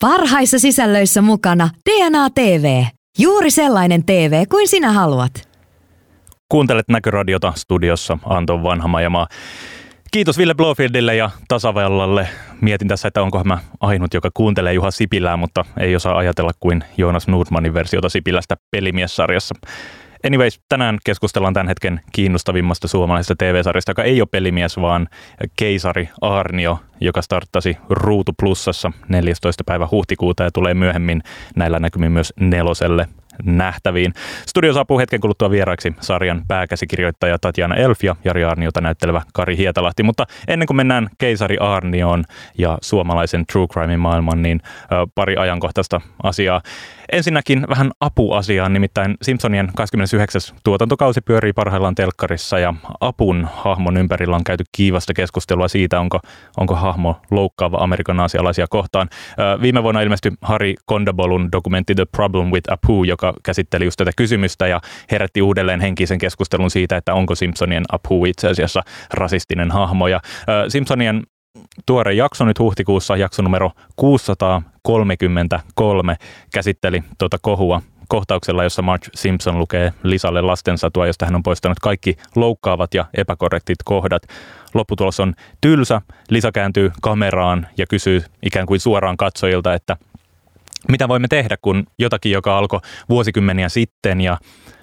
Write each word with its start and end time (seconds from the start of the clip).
Parhaissa 0.00 0.58
sisällöissä 0.58 1.22
mukana 1.22 1.70
DNA 1.90 2.30
TV. 2.30 2.84
Juuri 3.18 3.50
sellainen 3.50 4.04
TV 4.04 4.44
kuin 4.48 4.68
sinä 4.68 4.92
haluat. 4.92 5.48
Kuuntelet 6.48 6.88
Näköradiota 6.88 7.52
studiossa 7.56 8.18
Anton 8.24 8.62
Vanhamajamaa. 8.62 9.26
Kiitos 10.10 10.38
Ville 10.38 10.54
Blofieldille 10.54 11.16
ja 11.16 11.30
Tasavallalle. 11.48 12.28
Mietin 12.60 12.88
tässä, 12.88 13.08
että 13.08 13.22
onko 13.22 13.44
mä 13.44 13.58
ainut, 13.80 14.14
joka 14.14 14.30
kuuntelee 14.34 14.72
Juha 14.72 14.90
Sipilää, 14.90 15.36
mutta 15.36 15.64
ei 15.80 15.96
osaa 15.96 16.18
ajatella 16.18 16.52
kuin 16.60 16.84
Joonas 16.96 17.28
Nordmanin 17.28 17.74
versiota 17.74 18.08
Sipilästä 18.08 18.56
pelimiessarjassa. 18.70 19.54
Anyways, 20.26 20.60
tänään 20.68 20.98
keskustellaan 21.04 21.54
tämän 21.54 21.68
hetken 21.68 22.00
kiinnostavimmasta 22.12 22.88
suomalaisesta 22.88 23.34
TV-sarjasta, 23.38 23.90
joka 23.90 24.02
ei 24.02 24.20
ole 24.20 24.28
pelimies, 24.30 24.76
vaan 24.76 25.08
keisari 25.56 26.08
Arnio, 26.20 26.78
joka 27.00 27.22
starttasi 27.22 27.76
Ruutu 27.90 28.32
Plussassa 28.40 28.92
14. 29.08 29.64
päivä 29.64 29.88
huhtikuuta 29.90 30.42
ja 30.42 30.50
tulee 30.50 30.74
myöhemmin 30.74 31.22
näillä 31.56 31.78
näkymin 31.78 32.12
myös 32.12 32.32
neloselle 32.40 33.08
nähtäviin. 33.44 34.12
Studio 34.46 34.72
saapuu 34.72 34.98
hetken 34.98 35.20
kuluttua 35.20 35.50
vieraiksi 35.50 35.94
sarjan 36.00 36.42
pääkäsikirjoittaja 36.48 37.38
Tatjana 37.38 37.74
Elf 37.74 38.04
ja 38.04 38.16
Jari 38.24 38.44
Arniota 38.44 38.80
näyttelevä 38.80 39.22
Kari 39.32 39.56
Hietalahti. 39.56 40.02
Mutta 40.02 40.26
ennen 40.48 40.66
kuin 40.66 40.76
mennään 40.76 41.08
Keisari 41.18 41.56
Arnioon 41.58 42.24
ja 42.58 42.78
suomalaisen 42.82 43.46
True 43.46 43.66
Crimein 43.66 44.00
maailman, 44.00 44.42
niin 44.42 44.60
pari 45.14 45.36
ajankohtaista 45.36 46.00
asiaa. 46.22 46.62
Ensinnäkin 47.12 47.66
vähän 47.68 47.90
apuasiaan, 48.00 48.72
nimittäin 48.72 49.16
Simpsonien 49.22 49.70
29. 49.76 50.40
tuotantokausi 50.64 51.20
pyörii 51.20 51.52
parhaillaan 51.52 51.94
telkkarissa 51.94 52.58
ja 52.58 52.74
apun 53.00 53.48
hahmon 53.54 53.96
ympärillä 53.96 54.36
on 54.36 54.44
käyty 54.44 54.64
kiivasta 54.76 55.14
keskustelua 55.14 55.68
siitä, 55.68 56.00
onko, 56.00 56.20
onko 56.56 56.74
hahmo 56.74 57.20
loukkaava 57.30 57.76
Amerikan 57.76 58.20
asialaisia 58.20 58.66
kohtaan. 58.70 59.08
Viime 59.62 59.82
vuonna 59.82 60.00
ilmestyi 60.00 60.32
Harry 60.42 60.74
Kondabolun 60.86 61.52
dokumentti 61.52 61.94
The 61.94 62.04
Problem 62.04 62.50
with 62.50 62.72
Apu, 62.72 63.04
joka 63.04 63.34
käsitteli 63.42 63.84
just 63.84 63.96
tätä 63.96 64.10
kysymystä 64.16 64.66
ja 64.66 64.80
herätti 65.10 65.42
uudelleen 65.42 65.80
henkisen 65.80 66.18
keskustelun 66.18 66.70
siitä, 66.70 66.96
että 66.96 67.14
onko 67.14 67.34
Simpsonien 67.34 67.84
Apu 67.92 68.24
itse 68.24 68.48
asiassa 68.48 68.82
rasistinen 69.14 69.70
hahmo. 69.70 70.08
Ja 70.08 70.20
Simpsonien 70.68 71.22
tuore 71.86 72.14
jakso 72.14 72.44
nyt 72.44 72.58
huhtikuussa, 72.58 73.16
jakso 73.16 73.42
numero 73.42 73.70
633, 74.82 76.16
käsitteli 76.54 77.02
tuota 77.18 77.38
kohua 77.42 77.82
kohtauksella, 78.08 78.64
jossa 78.64 78.82
Marge 78.82 79.06
Simpson 79.14 79.58
lukee 79.58 79.92
Lisalle 80.02 80.42
lastensatua, 80.42 81.06
josta 81.06 81.24
hän 81.24 81.34
on 81.34 81.42
poistanut 81.42 81.78
kaikki 81.78 82.16
loukkaavat 82.36 82.94
ja 82.94 83.04
epäkorrektit 83.14 83.76
kohdat. 83.84 84.22
Lopputulos 84.74 85.20
on 85.20 85.34
tylsä. 85.60 86.02
Lisa 86.30 86.52
kääntyy 86.52 86.92
kameraan 87.02 87.66
ja 87.76 87.86
kysyy 87.86 88.22
ikään 88.42 88.66
kuin 88.66 88.80
suoraan 88.80 89.16
katsojilta, 89.16 89.74
että 89.74 89.96
mitä 90.88 91.08
voimme 91.08 91.28
tehdä, 91.28 91.56
kun 91.62 91.86
jotakin, 91.98 92.32
joka 92.32 92.58
alkoi 92.58 92.80
vuosikymmeniä 93.08 93.68
sitten 93.68 94.20
ja 94.20 94.38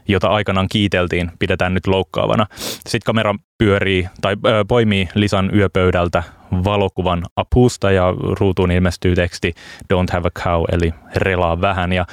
jota 0.07 0.27
aikanaan 0.27 0.67
kiiteltiin, 0.71 1.31
pidetään 1.39 1.73
nyt 1.73 1.87
loukkaavana. 1.87 2.47
Sitten 2.59 3.05
kamera 3.05 3.35
pyörii 3.57 4.07
tai 4.21 4.35
poimii 4.67 5.09
Lisan 5.15 5.55
yöpöydältä 5.55 6.23
valokuvan 6.51 7.23
apusta 7.35 7.91
ja 7.91 8.13
ruutuun 8.39 8.71
ilmestyy 8.71 9.15
teksti 9.15 9.53
Don't 9.93 10.13
have 10.13 10.27
a 10.27 10.41
cow, 10.43 10.63
eli 10.71 10.93
relaa 11.15 11.61
vähän. 11.61 11.93
Ja 11.93 12.05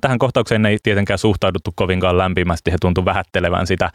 tähän 0.00 0.18
kohtaukseen 0.18 0.66
ei 0.66 0.78
tietenkään 0.82 1.18
suhtauduttu 1.18 1.70
kovinkaan 1.74 2.18
lämpimästi. 2.18 2.72
He 2.72 2.76
tuntuu 2.80 3.04
vähättelevän 3.04 3.66
sitä 3.66 3.90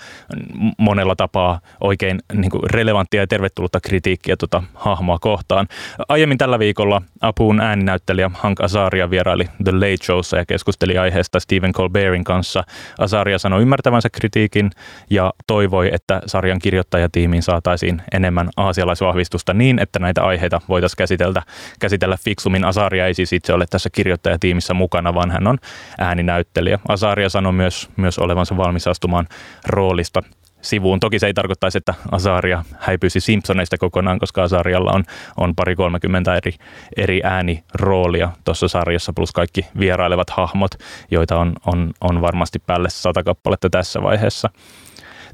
monella 0.77 1.15
tapaa 1.15 1.59
oikein 1.81 2.19
niin 2.33 2.51
kuin 2.51 2.63
relevanttia 2.69 3.21
ja 3.21 3.27
tervetullutta 3.27 3.79
kritiikkiä 3.79 4.37
tuota 4.37 4.63
hahmoa 4.73 5.17
kohtaan. 5.21 5.67
Aiemmin 6.09 6.37
tällä 6.37 6.59
viikolla 6.59 7.01
apuun 7.21 7.59
ääninäyttelijä 7.59 8.31
Hank 8.33 8.61
Azaria 8.61 9.09
vieraili 9.09 9.49
The 9.63 9.71
Late 9.71 10.03
Showssa 10.03 10.37
ja 10.37 10.45
keskusteli 10.45 10.97
aiheesta 10.97 11.39
Stephen 11.39 11.73
Colbertin 11.73 12.23
kanssa. 12.23 12.63
Azaria 12.99 13.39
sanoi 13.39 13.61
ymmärtävänsä 13.61 14.09
kritiikin 14.09 14.71
ja 15.09 15.33
toivoi, 15.47 15.89
että 15.93 16.21
sarjan 16.25 16.59
kirjoittajatiimiin 16.59 17.43
saataisiin 17.43 18.01
enemmän 18.13 18.49
aasialaisvahvistusta 18.57 19.53
niin, 19.53 19.79
että 19.85 19.99
näitä 19.99 20.23
aiheita 20.23 20.61
voitaisiin 20.69 20.97
käsitellä, 20.97 21.41
käsitellä 21.79 22.17
fiksummin. 22.23 22.65
Asaria 22.65 23.07
ei 23.07 23.13
siis 23.13 23.33
itse 23.33 23.53
ole 23.53 23.65
tässä 23.69 23.89
kirjoittajatiimissä 23.89 24.73
mukana, 24.73 25.13
vaan 25.13 25.31
hän 25.31 25.47
on 25.47 25.57
ääninäyttelijä. 25.97 26.79
Asaria 26.87 27.29
sanoi 27.29 27.53
myös, 27.53 27.89
myös 27.97 28.19
olevansa 28.19 28.57
valmis 28.57 28.87
astumaan 28.87 29.27
roolista 29.67 30.23
sivuun. 30.65 30.99
Toki 30.99 31.19
se 31.19 31.27
ei 31.27 31.33
tarkoittaisi, 31.33 31.77
että 31.77 31.93
Asaria 32.11 32.63
häipyisi 32.79 33.19
Simpsoneista 33.19 33.77
kokonaan, 33.77 34.19
koska 34.19 34.43
Asarialla 34.43 34.91
on, 34.91 35.03
on 35.37 35.55
pari 35.55 35.75
30 35.75 36.35
eri, 36.35 36.51
eri 36.97 37.21
ääniroolia 37.23 38.31
tuossa 38.43 38.67
sarjassa, 38.67 39.13
plus 39.13 39.31
kaikki 39.31 39.65
vierailevat 39.79 40.29
hahmot, 40.29 40.71
joita 41.11 41.37
on, 41.37 41.53
on, 41.65 41.91
on 42.01 42.21
varmasti 42.21 42.59
päälle 42.59 42.89
sata 42.89 43.23
kappaletta 43.23 43.69
tässä 43.69 44.01
vaiheessa. 44.01 44.49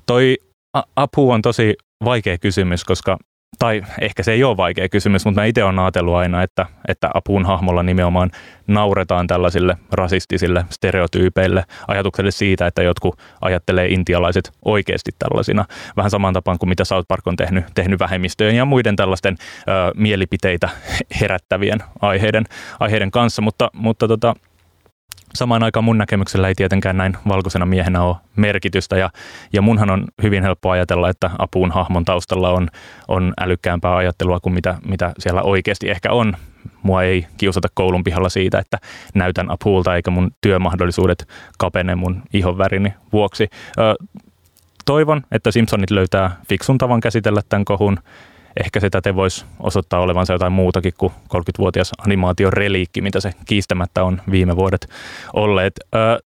Toi 0.05 0.37
apu 0.95 1.31
on 1.31 1.41
tosi 1.41 1.75
vaikea 2.03 2.37
kysymys, 2.37 2.83
koska 2.83 3.17
tai 3.59 3.81
ehkä 4.01 4.23
se 4.23 4.31
ei 4.31 4.43
ole 4.43 4.57
vaikea 4.57 4.89
kysymys, 4.89 5.25
mutta 5.25 5.41
mä 5.41 5.45
itse 5.45 5.63
olen 5.63 5.79
ajatellut 5.79 6.15
aina, 6.15 6.43
että, 6.43 6.65
että 6.87 7.09
apun 7.13 7.45
hahmolla 7.45 7.83
nimenomaan 7.83 8.31
nauretaan 8.67 9.27
tällaisille 9.27 9.77
rasistisille 9.91 10.65
stereotyypeille, 10.69 11.63
ajatukselle 11.87 12.31
siitä, 12.31 12.67
että 12.67 12.83
jotkut 12.83 13.19
ajattelee 13.41 13.87
intialaiset 13.87 14.51
oikeasti 14.65 15.11
tällaisina, 15.19 15.65
vähän 15.97 16.11
saman 16.11 16.33
tapaan 16.33 16.59
kuin 16.59 16.69
mitä 16.69 16.85
South 16.85 17.07
Park 17.07 17.27
on 17.27 17.35
tehnyt, 17.35 17.65
tehnyt 17.73 17.99
vähemmistöjen 17.99 18.55
ja 18.55 18.65
muiden 18.65 18.95
tällaisten 18.95 19.37
ö, 19.39 19.71
mielipiteitä 19.95 20.69
herättävien 21.21 21.79
aiheiden, 22.01 22.45
aiheiden 22.79 23.11
kanssa, 23.11 23.41
mutta, 23.41 23.69
mutta 23.73 24.07
tota, 24.07 24.35
Samaan 25.35 25.63
aikaan 25.63 25.83
mun 25.83 25.97
näkemyksellä 25.97 26.47
ei 26.47 26.55
tietenkään 26.55 26.97
näin 26.97 27.17
valkoisena 27.27 27.65
miehenä 27.65 28.03
ole 28.03 28.15
merkitystä 28.35 28.97
ja, 28.97 29.09
ja 29.53 29.61
munhan 29.61 29.89
on 29.89 30.05
hyvin 30.23 30.43
helppo 30.43 30.69
ajatella, 30.69 31.09
että 31.09 31.29
apuun 31.37 31.71
hahmon 31.71 32.05
taustalla 32.05 32.49
on, 32.49 32.67
on 33.07 33.33
älykkäämpää 33.39 33.95
ajattelua 33.95 34.39
kuin 34.39 34.53
mitä, 34.53 34.77
mitä 34.87 35.11
siellä 35.19 35.41
oikeasti 35.41 35.89
ehkä 35.89 36.11
on. 36.11 36.33
Mua 36.83 37.03
ei 37.03 37.27
kiusata 37.37 37.67
koulun 37.73 38.03
pihalla 38.03 38.29
siitä, 38.29 38.59
että 38.59 38.77
näytän 39.13 39.51
apuulta 39.51 39.95
eikä 39.95 40.11
mun 40.11 40.31
työmahdollisuudet 40.41 41.27
kapene 41.57 41.95
mun 41.95 42.21
ihonvärini 42.33 42.93
vuoksi. 43.13 43.49
Ö, 43.77 43.95
toivon, 44.85 45.21
että 45.31 45.51
Simpsonit 45.51 45.91
löytää 45.91 46.37
fiksun 46.49 46.77
tavan 46.77 47.01
käsitellä 47.01 47.41
tämän 47.49 47.65
kohun 47.65 47.99
ehkä 48.59 48.79
se 48.79 48.89
täten 48.89 49.15
voisi 49.15 49.45
osoittaa 49.59 49.99
olevansa 49.99 50.33
jotain 50.33 50.53
muutakin 50.53 50.93
kuin 50.97 51.13
30-vuotias 51.13 51.91
animaatioreliikki, 52.05 53.01
mitä 53.01 53.19
se 53.19 53.31
kiistämättä 53.45 54.03
on 54.03 54.21
viime 54.31 54.55
vuodet 54.55 54.89
olleet. 55.33 55.73
Ö, 55.95 56.19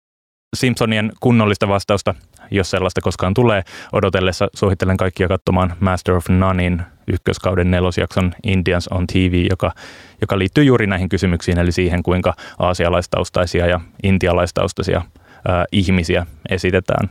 Simpsonien 0.56 1.12
kunnollista 1.20 1.68
vastausta, 1.68 2.14
jos 2.50 2.70
sellaista 2.70 3.00
koskaan 3.00 3.34
tulee, 3.34 3.62
odotellessa 3.92 4.48
suosittelen 4.54 4.96
kaikkia 4.96 5.28
katsomaan 5.28 5.74
Master 5.80 6.14
of 6.14 6.28
Nonein 6.28 6.82
ykköskauden 7.06 7.70
nelosjakson 7.70 8.34
Indians 8.42 8.88
on 8.88 9.06
TV, 9.06 9.46
joka, 9.50 9.72
joka 10.20 10.38
liittyy 10.38 10.64
juuri 10.64 10.86
näihin 10.86 11.08
kysymyksiin, 11.08 11.58
eli 11.58 11.72
siihen, 11.72 12.02
kuinka 12.02 12.34
aasialaistaustaisia 12.58 13.66
ja 13.66 13.80
intialaistaustaisia 14.02 15.02
ää, 15.48 15.64
ihmisiä 15.72 16.26
esitetään 16.48 17.10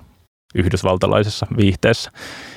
yhdysvaltalaisessa 0.56 1.48
viihteessä. 1.58 2.12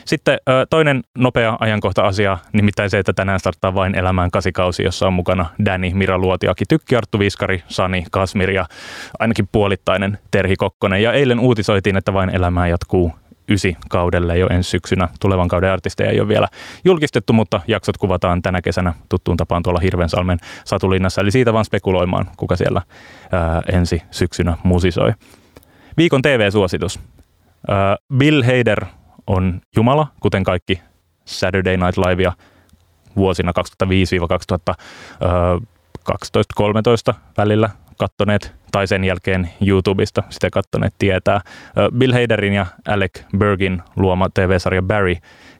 Sitten 0.04 0.38
toinen 0.70 1.02
nopea 1.18 1.56
ajankohta-asia, 1.60 2.38
nimittäin 2.52 2.90
se, 2.90 2.98
että 2.98 3.12
tänään 3.12 3.40
starttaa 3.40 3.74
vain 3.74 3.94
elämään 3.94 4.30
kasikausi, 4.30 4.82
jossa 4.82 5.06
on 5.06 5.12
mukana 5.12 5.46
Danny, 5.64 5.90
Mira 5.94 6.18
Luotiaki, 6.18 6.64
Tykki, 6.68 6.96
Arttu 6.96 7.18
Viskari, 7.18 7.62
Sani, 7.68 8.04
Kasmir 8.10 8.50
ja 8.50 8.66
ainakin 9.18 9.48
puolittainen 9.52 10.18
Terhi 10.30 10.56
Kokkonen. 10.56 11.02
Ja 11.02 11.12
eilen 11.12 11.40
uutisoitiin, 11.40 11.96
että 11.96 12.12
vain 12.12 12.30
elämää 12.30 12.68
jatkuu 12.68 13.12
ysi 13.48 13.76
kaudelle 13.88 14.38
jo 14.38 14.46
ensi 14.50 14.70
syksynä. 14.70 15.08
Tulevan 15.20 15.48
kauden 15.48 15.70
artisteja 15.70 16.10
ei 16.10 16.20
ole 16.20 16.28
vielä 16.28 16.48
julkistettu, 16.84 17.32
mutta 17.32 17.60
jaksot 17.68 17.96
kuvataan 17.96 18.42
tänä 18.42 18.62
kesänä 18.62 18.94
tuttuun 19.08 19.36
tapaan 19.36 19.62
tuolla 19.62 19.80
Hirvensalmen 19.80 20.38
Satulinnassa. 20.64 21.20
Eli 21.20 21.30
siitä 21.30 21.52
vaan 21.52 21.64
spekuloimaan, 21.64 22.26
kuka 22.36 22.56
siellä 22.56 22.82
ää, 23.32 23.62
ensi 23.72 24.02
syksynä 24.10 24.56
musisoi. 24.62 25.12
Viikon 25.96 26.22
TV-suositus. 26.22 27.00
Bill 28.14 28.42
Hader 28.42 28.84
on 29.26 29.60
Jumala, 29.76 30.06
kuten 30.20 30.44
kaikki 30.44 30.80
Saturday 31.24 31.76
Night 31.76 31.96
Livea 31.96 32.32
vuosina 33.16 33.52
2005-2012-13 37.12 37.14
välillä 37.36 37.70
kattoneet 37.96 38.54
tai 38.72 38.86
sen 38.86 39.04
jälkeen 39.04 39.50
YouTubesta 39.66 40.22
sitä 40.30 40.50
kattoneet 40.50 40.94
tietää. 40.98 41.40
Bill 41.98 42.12
Haderin 42.12 42.52
ja 42.52 42.66
Alec 42.88 43.22
Bergin 43.38 43.82
luoma 43.96 44.28
TV-sarja 44.34 44.82
Barry 44.82 45.14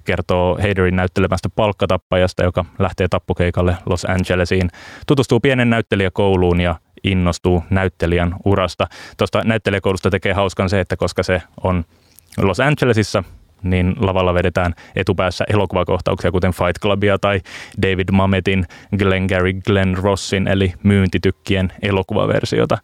kertoo 0.05 0.55
Haderin 0.55 0.97
näyttelemästä 0.97 1.49
palkkatappajasta, 1.57 2.43
joka 2.43 2.65
lähtee 2.79 3.09
tappukeikalle 3.09 3.77
Los 3.87 4.05
Angelesiin, 4.05 4.71
tutustuu 5.07 5.41
pienen 5.41 5.71
näyttelijäkouluun 5.71 6.61
ja 6.61 6.75
innostuu 7.05 7.65
näyttelijän 7.71 8.35
urasta. 8.45 8.87
Tuosta 9.17 9.43
näyttelijäkoulusta 9.45 10.11
tekee 10.11 10.33
hauskan 10.33 10.69
se, 10.69 10.81
että 10.81 10.97
koska 10.97 11.23
se 11.23 11.43
on 11.63 11.85
Los 12.39 12.61
Angelesissa 12.61 13.25
niin 13.63 13.95
lavalla 14.01 14.35
vedetään 14.35 14.75
etupäässä 14.97 15.45
elokuvakohtauksia, 15.49 16.31
kuten 16.31 16.53
Fight 16.53 16.79
Clubia 16.83 17.19
tai 17.19 17.41
David 17.83 18.09
Mametin 18.13 18.67
Gary 19.29 19.53
Glenn 19.53 19.97
Rossin, 19.97 20.49
eli 20.49 20.73
myyntitykkien 20.83 21.73
elokuvaversiota. 21.83 22.79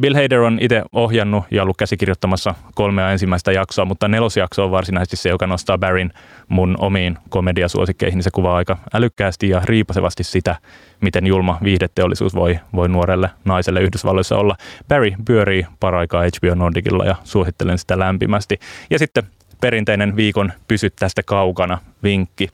Bill 0.00 0.14
Hader 0.14 0.40
on 0.40 0.58
itse 0.60 0.82
ohjannut 0.92 1.44
ja 1.50 1.62
ollut 1.62 1.76
käsikirjoittamassa 1.76 2.54
kolmea 2.74 3.10
ensimmäistä 3.10 3.52
jaksoa, 3.52 3.84
mutta 3.84 4.08
nelosjakso 4.08 4.64
on 4.64 4.70
varsinaisesti 4.70 5.16
se, 5.16 5.28
joka 5.28 5.46
nostaa 5.46 5.78
Barryn 5.78 6.12
mun 6.48 6.76
omiin 6.78 7.18
komediasuosikkeihin. 7.28 8.22
Se 8.22 8.30
kuvaa 8.30 8.56
aika 8.56 8.78
älykkäästi 8.94 9.48
ja 9.48 9.62
riipasevasti 9.64 10.24
sitä, 10.24 10.56
miten 11.00 11.26
julma 11.26 11.58
viihdeteollisuus 11.62 12.34
voi, 12.34 12.58
voi 12.74 12.88
nuorelle 12.88 13.30
naiselle 13.44 13.80
Yhdysvalloissa 13.80 14.36
olla. 14.36 14.56
Barry 14.88 15.12
pyörii 15.24 15.66
paraikaa 15.80 16.22
HBO 16.22 16.54
Nordicilla 16.54 17.04
ja 17.04 17.16
suosittelen 17.24 17.78
sitä 17.78 17.98
lämpimästi. 17.98 18.58
Ja 18.90 18.98
sitten 18.98 19.24
perinteinen 19.60 20.16
viikon 20.16 20.52
pysy 20.68 20.90
tästä 20.90 21.22
kaukana 21.22 21.78
vinkki. 22.02 22.48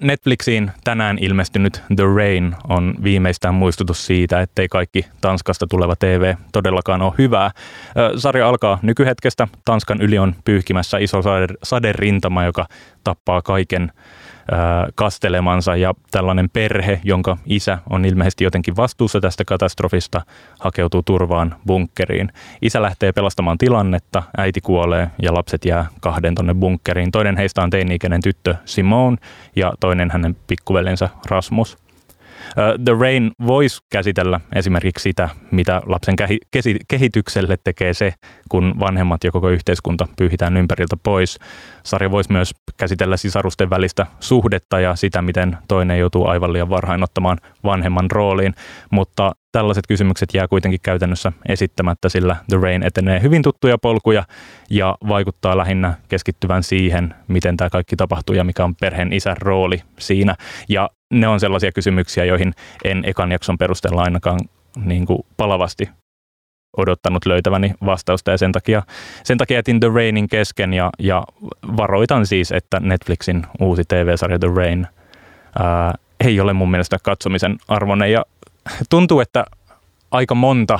Netflixiin 0.00 0.70
tänään 0.84 1.18
ilmestynyt 1.20 1.82
The 1.96 2.04
Rain 2.16 2.56
on 2.68 2.94
viimeistään 3.02 3.54
muistutus 3.54 4.06
siitä, 4.06 4.40
ettei 4.40 4.68
kaikki 4.68 5.06
Tanskasta 5.20 5.66
tuleva 5.70 5.96
TV 5.96 6.34
todellakaan 6.52 7.02
ole 7.02 7.12
hyvää. 7.18 7.50
Sarja 8.16 8.48
alkaa 8.48 8.78
nykyhetkestä. 8.82 9.48
Tanskan 9.64 10.00
yli 10.00 10.18
on 10.18 10.34
pyyhkimässä 10.44 10.98
iso 10.98 11.20
saderintama, 11.62 12.44
joka 12.44 12.66
tappaa 13.04 13.42
kaiken 13.42 13.92
kastelemansa 14.94 15.76
ja 15.76 15.94
tällainen 16.10 16.50
perhe, 16.50 17.00
jonka 17.04 17.36
isä 17.46 17.78
on 17.90 18.04
ilmeisesti 18.04 18.44
jotenkin 18.44 18.76
vastuussa 18.76 19.20
tästä 19.20 19.44
katastrofista, 19.44 20.22
hakeutuu 20.60 21.02
turvaan 21.02 21.56
bunkkeriin. 21.66 22.32
Isä 22.62 22.82
lähtee 22.82 23.12
pelastamaan 23.12 23.58
tilannetta, 23.58 24.22
äiti 24.36 24.60
kuolee 24.60 25.10
ja 25.22 25.34
lapset 25.34 25.64
jää 25.64 25.86
kahden 26.00 26.34
tonne 26.34 26.54
bunkkeriin. 26.54 27.12
Toinen 27.12 27.36
heistä 27.36 27.62
on 27.62 27.70
teini-ikäinen 27.70 28.22
tyttö 28.22 28.54
Simone 28.64 29.16
ja 29.56 29.72
toinen 29.80 30.10
hänen 30.10 30.36
pikkuveljensä 30.46 31.08
Rasmus. 31.30 31.85
The 32.84 32.92
Rain 33.00 33.30
voisi 33.46 33.80
käsitellä 33.92 34.40
esimerkiksi 34.54 35.02
sitä, 35.02 35.28
mitä 35.50 35.82
lapsen 35.86 36.14
kehitykselle 36.88 37.56
tekee 37.64 37.94
se, 37.94 38.14
kun 38.48 38.74
vanhemmat 38.80 39.24
ja 39.24 39.30
koko 39.30 39.48
yhteiskunta 39.48 40.08
pyyhitään 40.18 40.56
ympäriltä 40.56 40.96
pois. 41.02 41.38
Sarja 41.82 42.10
voisi 42.10 42.32
myös 42.32 42.54
käsitellä 42.76 43.16
sisarusten 43.16 43.70
välistä 43.70 44.06
suhdetta 44.20 44.80
ja 44.80 44.96
sitä, 44.96 45.22
miten 45.22 45.58
toinen 45.68 45.98
joutuu 45.98 46.26
aivan 46.26 46.52
liian 46.52 46.70
varhain 46.70 47.02
ottamaan 47.02 47.38
vanhemman 47.64 48.10
rooliin, 48.10 48.54
mutta 48.90 49.32
tällaiset 49.52 49.84
kysymykset 49.88 50.28
jää 50.34 50.48
kuitenkin 50.48 50.80
käytännössä 50.82 51.32
esittämättä, 51.48 52.08
sillä 52.08 52.36
The 52.48 52.56
Rain 52.60 52.82
etenee 52.82 53.22
hyvin 53.22 53.42
tuttuja 53.42 53.78
polkuja 53.78 54.24
ja 54.70 54.96
vaikuttaa 55.08 55.56
lähinnä 55.56 55.94
keskittyvän 56.08 56.62
siihen, 56.62 57.14
miten 57.28 57.56
tämä 57.56 57.70
kaikki 57.70 57.96
tapahtuu 57.96 58.34
ja 58.34 58.44
mikä 58.44 58.64
on 58.64 58.74
perheen 58.74 59.12
isän 59.12 59.36
rooli 59.36 59.82
siinä. 59.98 60.34
Ja 60.68 60.90
ne 61.10 61.28
on 61.28 61.40
sellaisia 61.40 61.72
kysymyksiä, 61.72 62.24
joihin 62.24 62.54
en 62.84 63.02
ekan 63.06 63.32
jakson 63.32 63.58
perusteella 63.58 64.02
ainakaan 64.02 64.40
niin 64.84 65.06
kuin 65.06 65.18
palavasti 65.36 65.88
odottanut 66.76 67.26
löytäväni 67.26 67.74
vastausta 67.84 68.30
ja 68.30 68.38
sen 68.38 68.52
takia, 68.52 68.82
sen 69.24 69.38
takia 69.38 69.58
jätin 69.58 69.80
The 69.80 69.88
Rainin 69.94 70.28
kesken 70.28 70.74
ja, 70.74 70.90
ja 70.98 71.22
varoitan 71.76 72.26
siis, 72.26 72.52
että 72.52 72.80
Netflixin 72.80 73.46
uusi 73.60 73.82
TV-sarja 73.88 74.38
The 74.38 74.48
Rain 74.56 74.86
ää, 75.58 75.94
ei 76.24 76.40
ole 76.40 76.52
mun 76.52 76.70
mielestä 76.70 76.96
katsomisen 77.02 77.58
arvoinen 77.68 78.12
ja 78.12 78.24
tuntuu, 78.90 79.20
että 79.20 79.44
aika 80.10 80.34
monta 80.34 80.78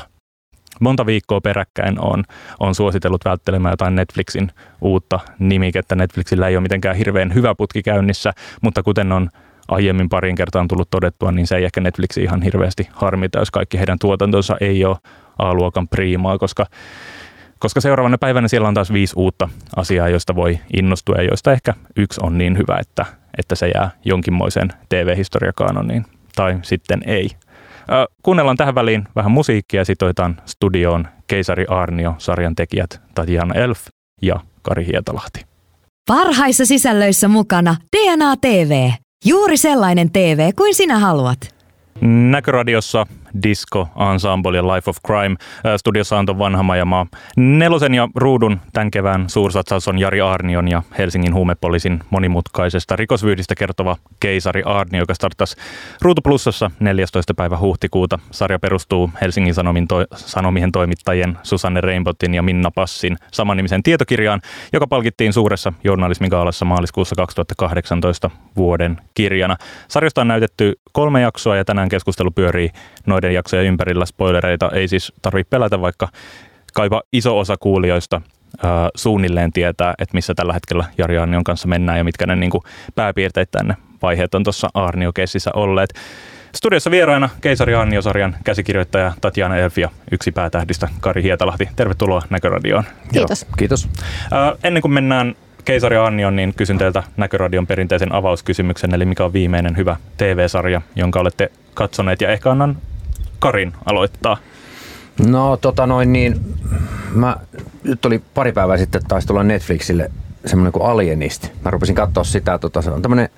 monta 0.80 1.06
viikkoa 1.06 1.40
peräkkäin 1.40 2.00
on, 2.00 2.24
on 2.60 2.74
suositellut 2.74 3.24
välttelemään 3.24 3.72
jotain 3.72 3.94
Netflixin 3.94 4.52
uutta 4.80 5.20
nimikettä. 5.38 5.96
Netflixillä 5.96 6.48
ei 6.48 6.56
ole 6.56 6.62
mitenkään 6.62 6.96
hirveän 6.96 7.34
hyvä 7.34 7.54
putki 7.54 7.82
käynnissä, 7.82 8.32
mutta 8.62 8.82
kuten 8.82 9.12
on 9.12 9.30
aiemmin 9.68 10.08
parin 10.08 10.34
kertaan 10.34 10.68
tullut 10.68 10.90
todettua, 10.90 11.32
niin 11.32 11.46
se 11.46 11.56
ei 11.56 11.64
ehkä 11.64 11.80
Netflixi 11.80 12.22
ihan 12.22 12.42
hirveästi 12.42 12.88
harmita, 12.92 13.38
jos 13.38 13.50
kaikki 13.50 13.78
heidän 13.78 13.98
tuotantonsa 13.98 14.56
ei 14.60 14.84
ole 14.84 14.96
A-luokan 15.38 15.88
priimaa, 15.88 16.38
koska 16.38 16.66
koska 17.58 17.80
seuraavana 17.80 18.18
päivänä 18.18 18.48
siellä 18.48 18.68
on 18.68 18.74
taas 18.74 18.92
viisi 18.92 19.14
uutta 19.16 19.48
asiaa, 19.76 20.08
joista 20.08 20.34
voi 20.34 20.58
innostua 20.76 21.14
ja 21.14 21.22
joista 21.22 21.52
ehkä 21.52 21.74
yksi 21.96 22.20
on 22.22 22.38
niin 22.38 22.58
hyvä, 22.58 22.78
että, 22.80 23.06
että 23.38 23.54
se 23.54 23.68
jää 23.74 23.90
jonkinmoiseen 24.04 24.72
TV-historiakaanoniin 24.88 26.06
tai 26.34 26.58
sitten 26.62 27.02
ei. 27.06 27.30
Äh, 27.92 28.06
kuunnellaan 28.22 28.56
tähän 28.56 28.74
väliin 28.74 29.08
vähän 29.16 29.32
musiikkia 29.32 29.80
ja 29.80 29.84
sitoitaan 29.84 30.36
studioon 30.44 31.08
Keisari 31.26 31.64
Arnio, 31.68 32.14
sarjan 32.18 32.54
tekijät 32.54 33.00
Tatjana 33.14 33.54
Elf 33.54 33.86
ja 34.22 34.40
Kari 34.62 34.86
Hietalahti. 34.86 35.44
Parhaissa 36.06 36.66
sisällöissä 36.66 37.28
mukana 37.28 37.76
DNA 37.96 38.36
TV. 38.36 38.90
Juuri 39.24 39.56
sellainen 39.56 40.10
TV 40.10 40.52
kuin 40.56 40.74
sinä 40.74 40.98
haluat. 40.98 41.54
Näköradiossa 42.30 43.06
Disco 43.42 43.88
Ensemble 44.12 44.56
ja 44.56 44.62
Life 44.62 44.90
of 44.90 44.96
Crime. 45.06 45.36
Studiossa 45.76 46.18
Anton 46.18 46.38
Vanhamajamaa. 46.38 47.06
Nelosen 47.36 47.94
ja 47.94 48.08
Ruudun 48.14 48.60
tämän 48.72 48.90
kevään 48.90 49.30
suursatsaus 49.30 49.88
on 49.88 49.98
Jari 49.98 50.20
Arnion 50.20 50.68
ja 50.68 50.82
Helsingin 50.98 51.34
huumepoliisin 51.34 52.00
monimutkaisesta 52.10 52.96
rikosvyydistä 52.96 53.54
kertova 53.54 53.96
Keisari 54.20 54.62
Arnio, 54.64 55.02
joka 55.02 55.14
starttasi 55.14 55.56
Ruutu 56.02 56.22
Plussassa 56.22 56.70
14. 56.80 57.34
päivä 57.34 57.58
huhtikuuta. 57.58 58.18
Sarja 58.30 58.58
perustuu 58.58 59.10
Helsingin 59.20 59.54
Sanomin 59.54 59.88
to- 59.88 60.06
Sanomien 60.14 60.72
toimittajien 60.72 61.38
Susanne 61.42 61.80
Rainbotin 61.80 62.34
ja 62.34 62.42
Minna 62.42 62.70
Passin 62.70 63.16
samannimisen 63.32 63.82
tietokirjaan, 63.82 64.40
joka 64.72 64.86
palkittiin 64.86 65.32
suuressa 65.32 65.72
journalismikaalassa 65.84 66.64
maaliskuussa 66.64 67.16
2018 67.16 68.30
vuoden 68.56 68.96
kirjana. 69.14 69.56
Sarjasta 69.88 70.20
on 70.20 70.28
näytetty 70.28 70.72
kolme 70.92 71.20
jaksoa 71.20 71.56
ja 71.56 71.64
tänään 71.64 71.88
keskustelu 71.88 72.30
pyörii 72.30 72.70
noiden 73.06 73.25
jaksojen 73.32 73.66
ympärillä. 73.66 74.06
Spoilereita 74.06 74.70
ei 74.74 74.88
siis 74.88 75.12
tarvitse 75.22 75.50
pelätä, 75.50 75.80
vaikka 75.80 76.08
kaiva 76.74 77.02
iso 77.12 77.38
osa 77.38 77.56
kuulijoista 77.60 78.20
ää, 78.62 78.90
suunnilleen 78.94 79.52
tietää, 79.52 79.94
että 79.98 80.14
missä 80.14 80.34
tällä 80.34 80.52
hetkellä 80.52 80.84
Jari 80.98 81.18
Arnion 81.18 81.44
kanssa 81.44 81.68
mennään 81.68 81.98
ja 81.98 82.04
mitkä 82.04 82.26
ne 82.26 82.36
niin 82.36 82.50
kuin 82.50 82.62
pääpiirteet 82.94 83.50
tänne 83.50 83.76
vaiheet 84.02 84.34
on 84.34 84.44
tuossa 84.44 84.68
arnio 84.74 85.12
olleet. 85.54 85.90
Studiossa 86.54 86.90
vieraina 86.90 87.28
Keisari 87.40 87.74
Arnio-sarjan 87.74 88.36
käsikirjoittaja 88.44 89.12
Tatjana 89.20 89.56
Elf 89.56 89.78
ja 89.78 89.90
yksi 90.10 90.32
päätähdistä 90.32 90.88
Kari 91.00 91.22
Hietalahti. 91.22 91.68
Tervetuloa 91.76 92.22
Näköradioon. 92.30 92.84
Kiitos. 93.12 93.42
Joo, 93.42 93.54
kiitos. 93.58 93.88
Ää, 94.32 94.52
ennen 94.64 94.82
kuin 94.82 94.92
mennään 94.92 95.34
Keisari 95.64 95.96
Annion, 95.96 96.36
niin 96.36 96.54
kysyn 96.54 96.78
teiltä 96.78 97.02
Näköradion 97.16 97.66
perinteisen 97.66 98.14
avauskysymyksen, 98.14 98.94
eli 98.94 99.04
mikä 99.04 99.24
on 99.24 99.32
viimeinen 99.32 99.76
hyvä 99.76 99.96
TV-sarja, 100.16 100.80
jonka 100.96 101.20
olette 101.20 101.50
katsoneet, 101.74 102.20
ja 102.20 102.30
ehkä 102.30 102.50
annan 102.50 102.76
Karin 103.38 103.72
aloittaa. 103.84 104.36
No 105.26 105.56
tota 105.56 105.86
noin 105.86 106.12
niin, 106.12 106.54
mä, 107.10 107.36
nyt 107.84 108.04
oli 108.04 108.22
pari 108.34 108.52
päivää 108.52 108.76
sitten 108.76 109.02
taisi 109.08 109.26
tulla 109.26 109.42
Netflixille 109.42 110.10
semmoinen 110.46 110.72
kuin 110.72 110.86
Alienist. 110.86 111.48
Mä 111.64 111.70
rupesin 111.70 111.94
katsoa 111.94 112.24
sitä, 112.24 112.58
tota, 112.58 112.82
se 112.82 112.90
on 112.90 113.02
tämmöinen 113.02 113.28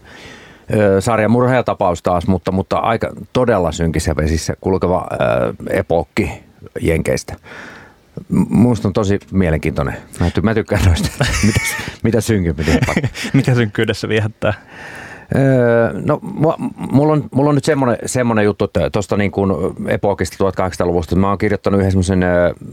sarja 1.01 1.29
murheatapaus 1.29 2.03
taas, 2.03 2.27
mutta, 2.27 2.53
mutta 2.53 2.77
aika 2.79 3.13
todella 3.33 3.73
synkissä 3.73 4.17
vesissä 4.17 4.55
kulkeva 4.61 5.07
ö, 5.13 5.17
epokki 5.71 6.31
Jenkeistä. 6.81 7.37
Musta 8.49 8.89
on 8.89 8.93
tosi 8.93 9.19
mielenkiintoinen. 9.33 9.97
Mä, 10.21 10.29
ty- 10.29 10.43
mä 10.43 10.55
tykkään 10.55 10.85
noista. 10.85 11.09
mitä, 11.47 11.61
mitä 12.03 12.21
synkympi 12.21 12.65
Mikä 13.33 13.55
synkkyydessä 13.55 14.09
viehättää? 14.09 14.55
Öö, 15.37 15.93
no, 16.05 16.19
mulla 16.93 17.13
on, 17.13 17.25
mulla 17.31 17.49
on 17.49 17.55
nyt 17.55 17.65
semmoinen, 17.65 17.99
semmoinen 18.07 18.45
juttu, 18.45 18.65
että 18.65 18.91
tuosta 18.91 19.17
niin 19.17 19.31
kuin 19.31 19.53
epokista 19.89 20.45
1800-luvusta, 20.45 21.17
mä 21.17 21.29
oon 21.29 21.39
kirjoittanut 21.39 21.81
yhden 21.81 21.93
semmoisen 21.93 22.25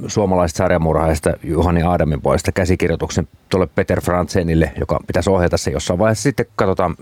suomalaisesta 0.08 0.58
sarjamurhaajasta 0.58 1.34
Juhani 1.44 1.84
Aadamin 1.84 2.22
puolesta 2.22 2.52
käsikirjoituksen 2.52 3.28
tuolle 3.50 3.68
Peter 3.76 4.02
Franzenille, 4.02 4.72
joka 4.80 5.00
pitäisi 5.08 5.30
ohjata 5.30 5.58
se 5.58 5.72
jossain 5.72 6.00
vaiheessa. 6.00 6.24
Sitten 6.24 6.46
katsotaan, 6.56 6.96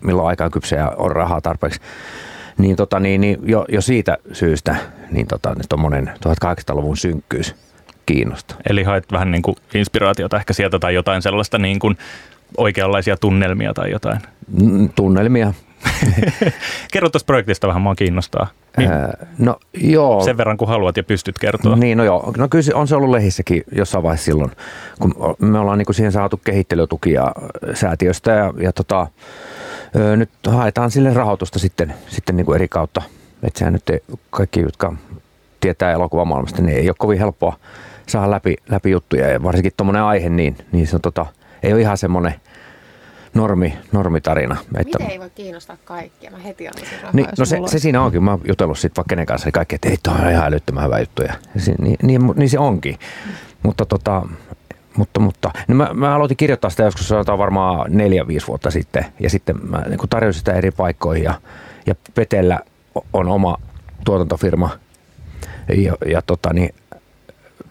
milloin 0.00 0.28
aikaa 0.28 0.50
kypsä 0.50 0.76
ja 0.76 0.92
on 0.96 1.12
rahaa 1.12 1.40
tarpeeksi. 1.40 1.80
Niin, 2.58 2.76
tota, 2.76 3.00
niin, 3.00 3.20
niin 3.20 3.38
jo, 3.42 3.64
jo, 3.68 3.80
siitä 3.80 4.18
syystä 4.32 4.76
niin 5.10 5.26
tota, 5.26 5.54
niin 5.54 5.68
tuommoinen 5.68 6.10
1800-luvun 6.28 6.96
synkkyys 6.96 7.54
kiinnostaa. 8.06 8.58
Eli 8.68 8.82
haet 8.82 9.12
vähän 9.12 9.30
niin 9.30 9.42
kuin 9.42 9.56
inspiraatiota 9.74 10.36
ehkä 10.36 10.52
sieltä 10.52 10.78
tai 10.78 10.94
jotain 10.94 11.22
sellaista 11.22 11.58
niin 11.58 11.78
kuin 11.78 11.96
oikeanlaisia 12.56 13.16
tunnelmia 13.16 13.74
tai 13.74 13.90
jotain? 13.90 14.18
Mm, 14.62 14.88
tunnelmia. 14.94 15.54
Kerro 16.92 17.10
tuosta 17.10 17.26
projektista 17.26 17.68
vähän, 17.68 17.82
mua 17.82 17.94
kiinnostaa. 17.94 18.46
Niin, 18.76 18.92
Ää, 18.92 19.26
no 19.38 19.56
joo. 19.74 20.24
Sen 20.24 20.36
verran 20.36 20.56
kuin 20.56 20.68
haluat 20.68 20.96
ja 20.96 21.02
pystyt 21.02 21.38
kertoa. 21.38 21.76
Niin, 21.76 21.98
no 21.98 22.04
joo. 22.04 22.32
No 22.36 22.48
kyllä 22.48 22.64
on 22.74 22.88
se 22.88 22.96
ollut 22.96 23.10
lehissäkin 23.10 23.62
jossain 23.72 24.04
vaiheessa 24.04 24.24
silloin, 24.24 24.50
kun 25.00 25.14
me 25.38 25.58
ollaan 25.58 25.78
niin 25.78 25.86
kuin 25.86 25.96
siihen 25.96 26.12
saatu 26.12 26.36
kehittelytukia 26.36 27.32
säätiöstä 27.74 28.30
ja, 28.30 28.52
ja 28.60 28.72
tota, 28.72 29.06
nyt 30.16 30.30
haetaan 30.48 30.90
sille 30.90 31.14
rahoitusta 31.14 31.58
sitten, 31.58 31.94
sitten 32.08 32.36
niin 32.36 32.46
kuin 32.46 32.56
eri 32.56 32.68
kautta. 32.68 33.02
Että 33.42 33.58
sehän 33.58 33.72
nyt 33.72 33.90
ei, 33.90 34.00
kaikki, 34.30 34.60
jotka 34.60 34.92
tietää 35.60 35.92
elokuvamaailmasta, 35.92 36.62
niin 36.62 36.78
ei 36.78 36.88
ole 36.88 36.96
kovin 36.98 37.18
helppoa 37.18 37.56
saada 38.06 38.30
läpi, 38.30 38.56
läpi 38.70 38.90
juttuja 38.90 39.28
ja 39.28 39.42
varsinkin 39.42 39.72
tuommoinen 39.76 40.02
aihe, 40.02 40.28
niin, 40.28 40.56
niin 40.72 40.86
se 40.86 40.96
on 40.96 41.02
tota, 41.02 41.26
ei 41.62 41.72
ole 41.72 41.80
ihan 41.80 41.98
semmoinen 41.98 42.34
normi, 43.34 43.78
normitarina. 43.92 44.56
Että... 44.60 44.98
Miten 44.98 45.10
ei 45.10 45.20
voi 45.20 45.30
kiinnostaa 45.30 45.76
kaikkia? 45.84 46.30
Mä 46.30 46.38
heti 46.38 46.68
antaisin 46.68 46.98
rahaa, 46.98 47.12
niin, 47.12 47.26
No 47.38 47.44
se, 47.44 47.58
se, 47.66 47.78
siinä 47.78 48.02
onkin. 48.02 48.24
Mä 48.24 48.30
oon 48.30 48.40
jutellut 48.48 48.78
sitten 48.78 48.96
vaikka 48.96 49.08
kenen 49.08 49.26
kanssa, 49.26 49.46
niin 49.46 49.52
kaikki, 49.52 49.74
että 49.74 49.88
ei, 49.88 49.96
toi 50.02 50.14
on 50.14 50.30
ihan 50.30 50.46
älyttömän 50.46 50.84
hyvä 50.84 50.98
juttu. 50.98 51.22
Ja, 51.22 51.34
niin, 51.78 51.96
niin, 52.02 52.20
niin, 52.36 52.50
se 52.50 52.58
onkin. 52.58 52.98
Mm. 53.26 53.32
Mutta 53.62 53.86
tota, 53.86 54.22
mutta, 54.96 55.20
mutta 55.20 55.50
niin 55.68 55.76
mä, 55.76 55.90
mä, 55.94 56.14
aloitin 56.14 56.36
kirjoittaa 56.36 56.70
sitä 56.70 56.82
joskus 56.82 57.08
sanotaan 57.08 57.38
varmaan 57.38 57.96
neljä, 57.96 58.28
viisi 58.28 58.46
vuotta 58.46 58.70
sitten. 58.70 59.06
Ja 59.20 59.30
sitten 59.30 59.56
mä 59.68 59.82
niin 59.88 60.08
tarjosin 60.10 60.38
sitä 60.38 60.52
eri 60.52 60.70
paikkoihin. 60.70 61.24
Ja, 61.24 61.34
ja 61.86 61.94
Petellä 62.14 62.60
on 63.12 63.28
oma 63.28 63.56
tuotantofirma. 64.04 64.70
Ja, 65.76 65.96
ja 66.06 66.22
tota, 66.22 66.52
niin 66.52 66.74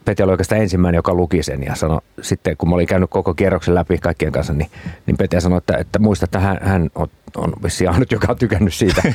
Peti 0.05 0.23
oli 0.23 0.31
oikeastaan 0.31 0.61
ensimmäinen, 0.61 0.97
joka 0.97 1.13
luki 1.13 1.43
sen 1.43 1.63
ja 1.63 1.75
sanoi 1.75 2.01
sitten, 2.21 2.57
kun 2.57 2.69
mä 2.69 2.75
olin 2.75 2.87
käynyt 2.87 3.09
koko 3.09 3.33
kierroksen 3.33 3.75
läpi 3.75 3.97
kaikkien 3.97 4.31
kanssa, 4.31 4.53
niin, 4.53 4.71
niin 5.05 5.17
Peti 5.17 5.41
sanoi, 5.41 5.57
että, 5.57 5.77
että 5.77 5.99
muista, 5.99 6.25
että 6.25 6.39
hän, 6.39 6.57
hän 6.61 6.89
on, 6.95 7.07
on 7.35 7.53
vissiin 7.63 7.89
ainut, 7.89 8.11
joka 8.11 8.27
on 8.29 8.37
tykännyt 8.37 8.73
siitä. 8.73 9.01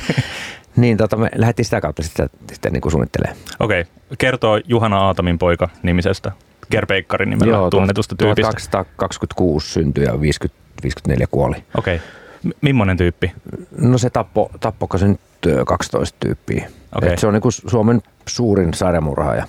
niin 0.75 0.97
tota, 0.97 1.17
me 1.17 1.29
lähdettiin 1.35 1.65
sitä 1.65 1.81
kautta 1.81 2.03
sitten, 2.03 2.29
sitten 2.51 2.73
niin 2.73 2.91
suunnittelemaan. 2.91 3.37
Okei, 3.59 3.81
okay. 3.81 3.93
kertoo 4.17 4.61
Juhana 4.67 4.97
Aatamin 4.97 5.39
poika 5.39 5.69
nimisestä, 5.83 6.31
Gerpeikkarin 6.71 7.29
nimellä 7.29 7.53
Joo, 7.53 7.69
tunnetusta 7.69 8.15
tyypistä. 8.15 8.51
226 8.51 9.69
syntyi 9.69 10.03
ja 10.03 10.21
50, 10.21 10.61
54 10.83 11.27
kuoli. 11.31 11.55
Okei. 11.77 11.95
Okay. 11.95 12.07
M- 12.43 12.57
millainen 12.61 12.97
tyyppi? 12.97 13.31
No 13.77 13.97
se 13.97 14.09
tappo, 14.09 14.51
tappo 14.59 14.97
se 14.97 15.07
nyt 15.07 15.19
12 15.65 16.17
tyyppiä. 16.19 16.69
Okay. 16.95 17.09
Et 17.09 17.19
se 17.19 17.27
on 17.27 17.33
niin 17.33 17.41
kuin 17.41 17.51
Suomen 17.51 18.01
suurin 18.27 18.73
sarjamurhaaja. 18.73 19.47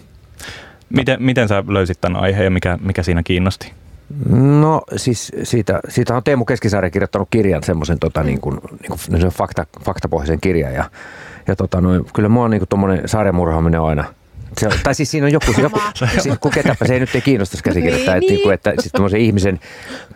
Miten, 0.88 1.22
miten 1.22 1.48
sä 1.48 1.64
löysit 1.68 2.00
tämän 2.00 2.22
aiheen 2.22 2.44
ja 2.44 2.50
mikä, 2.50 2.78
mikä 2.82 3.02
siinä 3.02 3.22
kiinnosti? 3.22 3.72
No 4.30 4.82
siis 4.96 5.32
siitä, 5.42 5.80
siitä 5.88 6.16
on 6.16 6.24
Teemu 6.24 6.44
Keskisaari 6.44 6.90
kirjoittanut 6.90 7.28
kirjan, 7.30 7.62
semmoisen 7.62 7.98
tota, 7.98 8.22
niin 8.22 8.40
kuin, 8.40 8.54
niin 8.54 8.88
kuin, 8.88 9.00
niin 9.08 9.28
fakta, 9.28 9.66
faktapohjaisen 9.84 10.40
kirjan. 10.40 10.74
Ja, 10.74 10.90
ja 11.46 11.56
tota, 11.56 11.80
noin, 11.80 12.04
kyllä 12.14 12.28
mua 12.28 12.48
niin 12.48 12.62
tuommoinen 12.68 13.08
sarjamurhaaminen 13.08 13.80
on 13.80 13.88
aina 13.88 14.04
se, 14.60 14.68
tai 14.82 14.94
siis 14.94 15.10
siinä 15.10 15.26
on 15.26 15.32
joku, 15.32 15.54
joku 15.62 15.80
siis, 16.22 16.38
kun 16.40 16.50
ketäpä 16.50 16.86
se 16.86 16.94
ei 16.94 17.00
nyt 17.00 17.14
ei 17.14 17.20
kiinnostaisi 17.20 17.64
käsikirjoittaa, 17.64 18.14
niin, 18.14 18.32
että, 18.32 18.44
niin. 18.44 18.54
että, 18.54 18.70
että 18.70 18.82
siis 18.82 19.14
ihmisen 19.22 19.60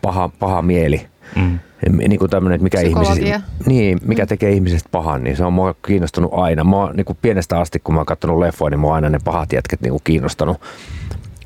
paha, 0.03 0.31
paha 0.39 0.63
mieli, 0.63 1.07
mm. 1.37 1.59
Niin 1.89 2.19
kuin 2.19 2.31
tämmöinen, 2.31 2.55
että 2.55 2.65
mikä, 2.65 2.81
ihmisi, 2.81 3.35
niin, 3.67 4.01
mikä 4.05 4.23
mm. 4.23 4.29
tekee 4.29 4.51
ihmisestä 4.51 4.89
pahan, 4.93 5.25
niin 5.25 5.37
se 5.37 5.45
on 5.45 5.53
mua 5.53 5.75
kiinnostunut 5.87 6.31
aina. 6.35 6.65
Mä 6.65 6.77
niin 6.95 7.05
kuin 7.05 7.19
pienestä 7.23 7.61
asti, 7.61 7.79
kun 7.79 7.95
mä 7.95 8.01
oon 8.01 8.07
katsonut 8.07 8.39
leffoja, 8.39 8.71
niin 8.71 8.81
mua 8.81 8.95
aina 8.95 9.09
ne 9.09 9.19
pahat 9.25 9.53
jätket 9.53 9.81
niin 9.81 9.91
kuin 9.91 10.01
kiinnostanut. 10.05 10.61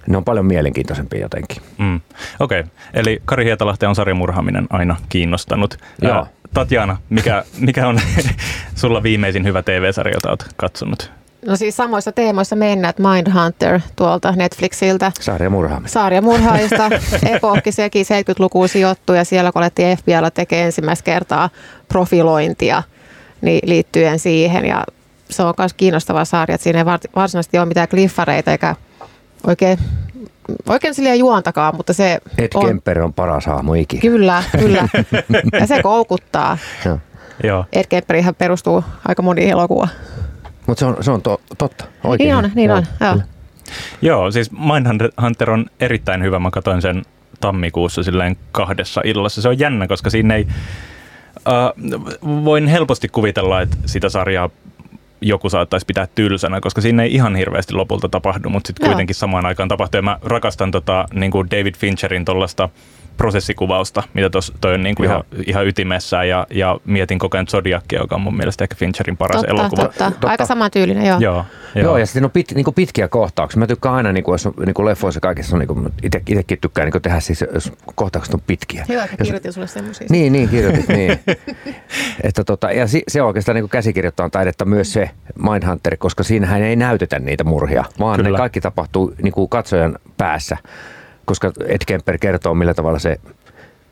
Ne 0.07 0.17
on 0.17 0.25
paljon 0.25 0.47
mielenkiintoisempia 0.47 1.21
jotenkin. 1.21 1.63
Mm. 1.79 2.01
Okei, 2.41 2.61
okay. 2.61 2.71
eli 2.95 3.23
Kari 3.25 3.45
Hietalahti 3.45 3.87
on 3.87 3.95
sarjamurhaaminen 3.95 4.67
aina 4.71 4.97
kiinnostanut. 5.09 5.79
Joo. 6.03 6.27
Tatjana, 6.55 6.97
mikä, 7.11 7.45
mikä 7.61 7.89
on 7.89 8.01
sulla 8.75 9.03
viimeisin 9.03 9.45
hyvä 9.45 9.63
TV-sarja, 9.63 10.15
jota 10.15 10.29
olet 10.29 10.45
katsonut? 10.57 11.13
No 11.47 11.57
siis 11.57 11.77
samoissa 11.77 12.13
teemoissa 12.13 12.57
mennään, 12.57 12.95
Mindhunter 12.99 13.81
tuolta 13.97 14.33
Netflixiltä. 14.33 15.13
Sarjamurhaamista. 15.21 16.01
Sarjamurhaista. 16.01 16.91
Epohki 17.37 17.73
sekin 17.73 18.07
70-lukuun 18.07 18.69
sijoittui 18.69 19.17
ja 19.17 19.25
siellä 19.25 19.53
kun 19.53 19.63
alettiin 19.63 19.99
FBIlla 19.99 20.31
tekee 20.31 20.65
ensimmäistä 20.65 21.05
kertaa 21.05 21.51
profilointia 21.89 22.83
niin 23.41 23.61
liittyen 23.65 24.19
siihen. 24.19 24.67
Ja 24.67 24.85
se 25.31 25.43
on 25.43 25.55
myös 25.59 25.75
kiinnostava 25.75 26.25
sarja, 26.25 26.55
että 26.55 26.63
siinä 26.63 26.79
ei 26.79 26.85
varsinaisesti 27.17 27.59
ole 27.59 27.67
mitään 27.67 27.89
kliffareita 27.89 28.51
eikä 28.51 28.77
oikein 29.47 29.79
oikein 30.69 30.95
silleen 30.95 31.19
juontakaan, 31.19 31.77
mutta 31.77 31.93
se 31.93 32.19
Ed 32.39 32.49
on... 32.55 32.67
Kemper 32.67 33.03
on 33.03 33.13
paras 33.13 33.47
hahmo 33.47 33.75
ikinä. 33.75 34.01
Kyllä, 34.01 34.43
kyllä. 34.59 34.89
Ja 35.61 35.67
se 35.67 35.83
koukuttaa. 35.83 36.59
Joo. 37.45 37.65
Ed 37.73 37.85
Kemperihän 37.89 38.35
perustuu 38.35 38.85
aika 39.09 39.23
moniin 39.23 39.51
elokuva. 39.51 39.89
Mutta 40.67 40.81
se 40.81 40.87
on, 40.87 41.05
se 41.05 41.11
on 41.11 41.23
to, 41.23 41.41
totta, 41.59 41.85
oikein. 42.05 42.27
Niin 42.27 42.37
on, 42.37 42.51
niin 42.55 42.71
on, 42.71 42.87
joo. 43.01 43.21
Joo, 44.03 44.31
siis 44.31 44.51
Mindhunter 44.53 45.51
on 45.51 45.67
erittäin 45.81 46.23
hyvä. 46.23 46.39
Mä 46.39 46.51
katsoin 46.51 46.83
sen 46.83 47.03
tammikuussa 47.41 48.03
silleen 48.03 48.37
kahdessa 48.53 49.01
illassa. 49.05 49.43
Se 49.43 49.49
on 49.49 49.59
jännä, 49.59 49.87
koska 49.87 50.11
siinä 50.11 50.35
ei... 50.35 50.47
Äh, 51.49 51.95
voin 52.45 52.67
helposti 52.67 53.09
kuvitella, 53.09 53.61
että 53.61 53.77
sitä 53.87 54.09
sarjaa 54.09 54.51
joku 55.21 55.51
saattaisi 55.51 55.87
pitää 55.87 56.09
tylsänä, 56.15 56.61
koska 56.61 56.81
siinä 56.81 57.03
ei 57.03 57.15
ihan 57.15 57.37
hirveästi 57.37 57.75
lopulta 57.75 58.09
tapahdu, 58.09 58.49
mutta 58.49 58.67
sitten 58.67 58.87
kuitenkin 58.87 59.17
samaan 59.17 59.47
aikaan 59.47 59.69
tapahtuu. 59.69 59.99
Ja 59.99 60.03
mä 60.03 60.19
rakastan 60.23 60.71
tota, 60.71 61.07
niin 61.15 61.31
kuin 61.31 61.51
David 61.51 61.75
Fincherin 61.75 62.25
tuollaista 62.25 62.69
prosessikuvausta, 63.17 64.03
mitä 64.15 64.31
tos, 64.31 64.53
toi 64.61 64.75
on 64.75 64.83
niin 64.83 64.95
kuin 64.95 65.11
ihan, 65.11 65.25
ihan 65.47 65.67
ytimessä 65.67 66.25
ja, 66.25 66.47
ja 66.51 66.79
mietin 66.85 67.19
koko 67.19 67.37
ajan 67.37 67.47
Zodiacia, 67.47 68.01
joka 68.01 68.15
on 68.15 68.21
mun 68.21 68.37
mielestä 68.37 68.65
ehkä 68.65 68.75
Fincherin 68.75 69.17
paras 69.17 69.37
totta, 69.37 69.51
elokuva. 69.51 69.83
Totta. 69.83 70.11
totta. 70.11 70.29
Aika 70.29 70.45
tyylinen, 70.73 71.07
joo. 71.07 71.19
Joo, 71.21 71.45
joo. 71.75 71.85
joo 71.85 71.99
ja 71.99 72.07
sitten 72.07 72.25
on 72.25 72.31
pit, 72.31 72.53
niin 72.55 72.65
kuin 72.65 72.75
pitkiä 72.75 73.09
kohtauksia. 73.09 73.59
Mä 73.59 73.67
tykkään 73.67 73.95
aina, 73.95 74.13
niin 74.13 74.25
kuin, 74.25 74.35
jos 74.35 74.47
on, 74.47 74.55
niin 74.67 74.75
kuin 74.75 74.87
leffoissa 74.87 75.21
kaikissa, 75.21 75.57
on, 75.57 75.61
niin 75.61 75.69
kuin, 75.69 75.93
ite, 76.03 76.23
itsekin 76.27 76.59
tykkään 76.61 76.87
niin 76.87 76.93
kuin 76.93 77.03
tehdä 77.03 77.21
siis, 77.21 77.45
jos 77.55 77.73
kohtaukset 77.95 78.35
on 78.35 78.41
pitkiä. 78.47 78.85
Hyvä, 78.89 79.05
että 79.05 79.25
kirjoitin 79.25 79.53
sulle 79.53 79.67
semmoisia. 79.67 80.07
Niin, 80.11 80.33
niin, 80.33 80.49
kirjoitit, 80.49 80.89
niin. 80.89 81.21
että, 82.25 82.45
tota, 82.45 82.73
ja 82.73 82.87
si, 82.87 83.03
se 83.09 83.23
on 83.23 83.27
oikeastaan 83.27 83.57
niin 83.57 83.69
käsikirjoittaa 83.69 84.31
taidetta 84.31 84.65
myös 84.65 84.93
se 84.93 85.11
Mindhunter, 85.39 85.97
koska 85.97 86.23
siinähän 86.23 86.63
ei 86.63 86.77
näytetä 86.77 87.19
niitä 87.19 87.45
murhia, 87.45 87.85
vaan 88.01 88.17
Kyllä. 88.17 88.31
ne 88.31 88.37
kaikki 88.37 88.61
tapahtuu 88.61 89.15
niin 89.23 89.33
kuin 89.33 89.49
katsojan 89.49 89.99
päässä 90.17 90.57
koska 91.25 91.53
Ed 91.67 91.83
Kemper 91.87 92.19
kertoo, 92.19 92.55
millä 92.55 92.75
tavalla 92.75 92.99
se 92.99 93.21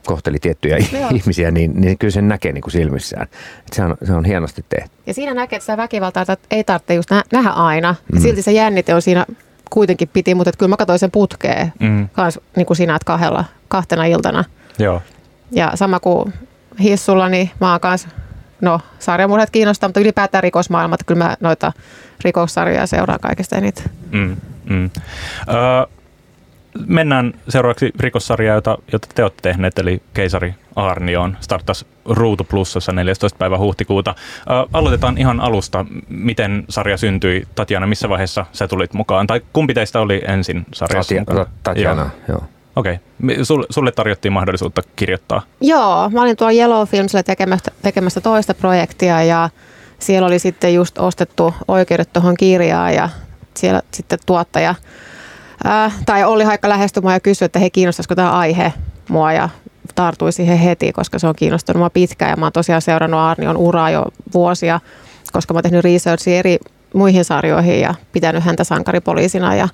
kohteli 0.06 0.38
tiettyjä 0.38 0.78
Joo. 0.92 1.10
ihmisiä, 1.14 1.50
niin, 1.50 1.80
niin 1.80 1.98
kyllä 1.98 2.10
sen 2.10 2.28
näkee 2.28 2.52
niin 2.52 2.62
kuin 2.62 2.72
silmissään. 2.72 3.26
Et 3.66 3.72
se, 3.72 3.84
on, 3.84 3.96
se 4.04 4.12
on 4.12 4.24
hienosti 4.24 4.64
tehty. 4.68 4.90
Ja 5.06 5.14
siinä 5.14 5.34
näkee, 5.34 5.56
että 5.56 5.64
sitä 5.64 5.76
väkivaltaa 5.76 6.24
ei 6.50 6.64
tarvitse 6.64 6.94
just 6.94 7.10
nähdä 7.32 7.50
aina. 7.50 7.94
Mm. 8.12 8.20
silti 8.20 8.42
se 8.42 8.52
jännite 8.52 8.94
on 8.94 9.02
siinä 9.02 9.26
kuitenkin 9.70 10.08
piti, 10.12 10.34
mutta 10.34 10.52
kyllä 10.58 10.70
mä 10.70 10.76
katsoin 10.76 10.98
sen 10.98 11.10
putkeen 11.10 11.72
mm. 11.80 12.08
kans, 12.08 12.40
niin 12.56 12.66
kuin 12.66 12.76
sinä, 12.76 12.96
että 12.96 13.06
kahdella, 13.06 13.44
kahtena 13.68 14.04
iltana. 14.04 14.44
Joo. 14.78 15.02
Ja 15.50 15.72
sama 15.74 16.00
kuin 16.00 16.32
Hissulla, 16.80 17.28
niin 17.28 17.50
mä 17.60 17.70
oon 17.70 17.80
kanssa, 17.80 18.08
no 18.60 18.80
sarjamurhat 18.98 19.50
kiinnostaa, 19.50 19.88
mutta 19.88 20.00
ylipäätään 20.00 20.42
rikosmaailmat, 20.42 21.00
kyllä 21.06 21.24
mä 21.24 21.36
noita 21.40 21.72
rikossarjoja 22.24 22.86
seuraan 22.86 23.20
kaikista 23.20 23.56
eniten. 23.56 23.84
Mm, 24.10 24.36
mm. 24.64 24.84
Uh, 24.84 26.01
mennään 26.86 27.34
seuraavaksi 27.48 27.92
rikossarjaa, 28.00 28.54
jota, 28.54 28.78
jota 28.92 29.08
te 29.14 29.22
olette 29.22 29.42
tehneet, 29.42 29.78
eli 29.78 30.02
Keisari 30.14 30.54
Arnioon. 30.76 31.36
Startas 31.40 31.86
Ruutu 32.04 32.44
Plussassa 32.44 32.92
14. 32.92 33.38
päivä 33.38 33.58
huhtikuuta. 33.58 34.14
Ö, 34.50 34.68
aloitetaan 34.72 35.18
ihan 35.18 35.40
alusta. 35.40 35.86
Miten 36.08 36.64
sarja 36.68 36.96
syntyi? 36.96 37.42
Tatjana, 37.54 37.86
missä 37.86 38.08
vaiheessa 38.08 38.46
sä 38.52 38.68
tulit 38.68 38.92
mukaan? 38.92 39.26
Tai 39.26 39.40
kumpi 39.52 39.74
teistä 39.74 40.00
oli 40.00 40.22
ensin 40.28 40.66
sarjassa 40.72 41.14
Tatjana, 41.14 41.24
mukaan? 41.30 41.46
Tatjana, 41.62 42.02
joo. 42.02 42.10
joo. 42.28 42.44
Okei. 42.76 42.98
Okay. 43.22 43.44
Sulle, 43.44 43.66
sulle 43.70 43.92
tarjottiin 43.92 44.32
mahdollisuutta 44.32 44.82
kirjoittaa? 44.96 45.42
Joo, 45.60 46.10
mä 46.10 46.22
olin 46.22 46.36
tuolla 46.36 46.52
Yellow 46.52 46.86
Filmsille 46.86 47.22
tekemästä, 47.22 47.70
tekemästä 47.82 48.20
toista 48.20 48.54
projektia 48.54 49.22
ja 49.22 49.50
siellä 49.98 50.26
oli 50.26 50.38
sitten 50.38 50.74
just 50.74 50.98
ostettu 50.98 51.54
oikeudet 51.68 52.12
tuohon 52.12 52.36
kirjaan 52.36 52.94
ja 52.94 53.08
siellä 53.54 53.82
sitten 53.92 54.18
tuottaja– 54.26 54.74
äh, 55.66 55.94
tai 56.06 56.24
Olli 56.24 56.44
Haikka 56.44 56.68
lähestyi 56.68 57.02
ja 57.12 57.20
kysyi, 57.20 57.46
että 57.46 57.58
he 57.58 57.70
kiinnostaisiko 57.70 58.14
tämä 58.14 58.30
aihe 58.30 58.72
mua 59.08 59.32
ja 59.32 59.48
tartui 59.94 60.32
siihen 60.32 60.58
heti, 60.58 60.92
koska 60.92 61.18
se 61.18 61.26
on 61.26 61.34
kiinnostunut 61.36 61.78
mua 61.78 61.90
pitkään 61.90 62.30
ja 62.30 62.36
mä 62.36 62.46
oon 62.46 62.52
tosiaan 62.52 62.82
seurannut 62.82 63.20
Arnion 63.20 63.56
uraa 63.56 63.90
jo 63.90 64.04
vuosia, 64.34 64.80
koska 65.32 65.54
mä 65.54 65.56
oon 65.56 65.62
tehnyt 65.62 65.84
researchia 65.84 66.38
eri 66.38 66.58
muihin 66.94 67.24
sarjoihin 67.24 67.80
ja 67.80 67.94
pitänyt 68.12 68.44
häntä 68.44 68.64
sankaripoliisina 68.64 69.54
ja 69.54 69.68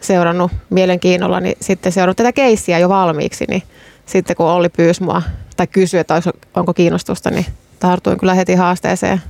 seurannut 0.00 0.52
mielenkiinnolla, 0.70 1.40
niin 1.40 1.56
sitten 1.60 1.92
seurannut 1.92 2.16
tätä 2.16 2.32
keissiä 2.32 2.78
jo 2.78 2.88
valmiiksi, 2.88 3.44
niin 3.48 3.62
sitten 4.06 4.36
kun 4.36 4.46
Olli 4.46 4.68
pyysi 4.68 5.02
mua 5.02 5.22
tai 5.56 5.66
kysyi, 5.66 6.00
että 6.00 6.22
onko 6.54 6.74
kiinnostusta, 6.74 7.30
niin 7.30 7.46
tartuin 7.78 8.18
kyllä 8.18 8.34
heti 8.34 8.54
haasteeseen. 8.54 9.20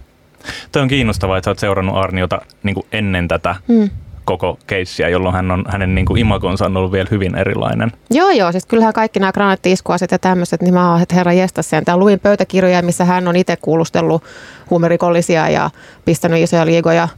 Toi 0.72 0.82
on 0.82 0.88
kiinnostavaa, 0.88 1.38
että 1.38 1.50
oot 1.50 1.58
seurannut 1.58 1.96
Arniota 1.96 2.40
niin 2.62 2.76
ennen 2.92 3.28
tätä 3.28 3.54
hmm 3.68 3.90
koko 4.24 4.58
keissiä, 4.66 5.08
jolloin 5.08 5.34
hän 5.34 5.50
on, 5.50 5.64
hänen 5.68 5.94
niin 5.94 6.06
kuin 6.06 6.20
imagonsa 6.20 6.66
on 6.66 6.76
ollut 6.76 6.92
vielä 6.92 7.08
hyvin 7.10 7.34
erilainen. 7.34 7.92
Joo, 8.10 8.30
joo. 8.30 8.52
Siis 8.52 8.66
kyllähän 8.66 8.94
kaikki 8.94 9.20
nämä 9.20 9.32
granaatti-iskuaset 9.32 10.10
ja 10.10 10.18
tämmöiset, 10.18 10.62
niin 10.62 10.74
mä 10.74 10.92
oon, 10.92 11.02
että 11.02 11.14
herra 11.14 11.32
jestas 11.32 11.70
sen. 11.70 11.84
Tää 11.84 11.96
luin 11.96 12.20
pöytäkirjoja, 12.20 12.82
missä 12.82 13.04
hän 13.04 13.28
on 13.28 13.36
itse 13.36 13.56
kuulustellut 13.56 14.24
huumerikollisia 14.70 15.48
ja 15.48 15.70
pistänyt 16.04 16.42
isoja 16.42 16.66
liigoja 16.66 17.08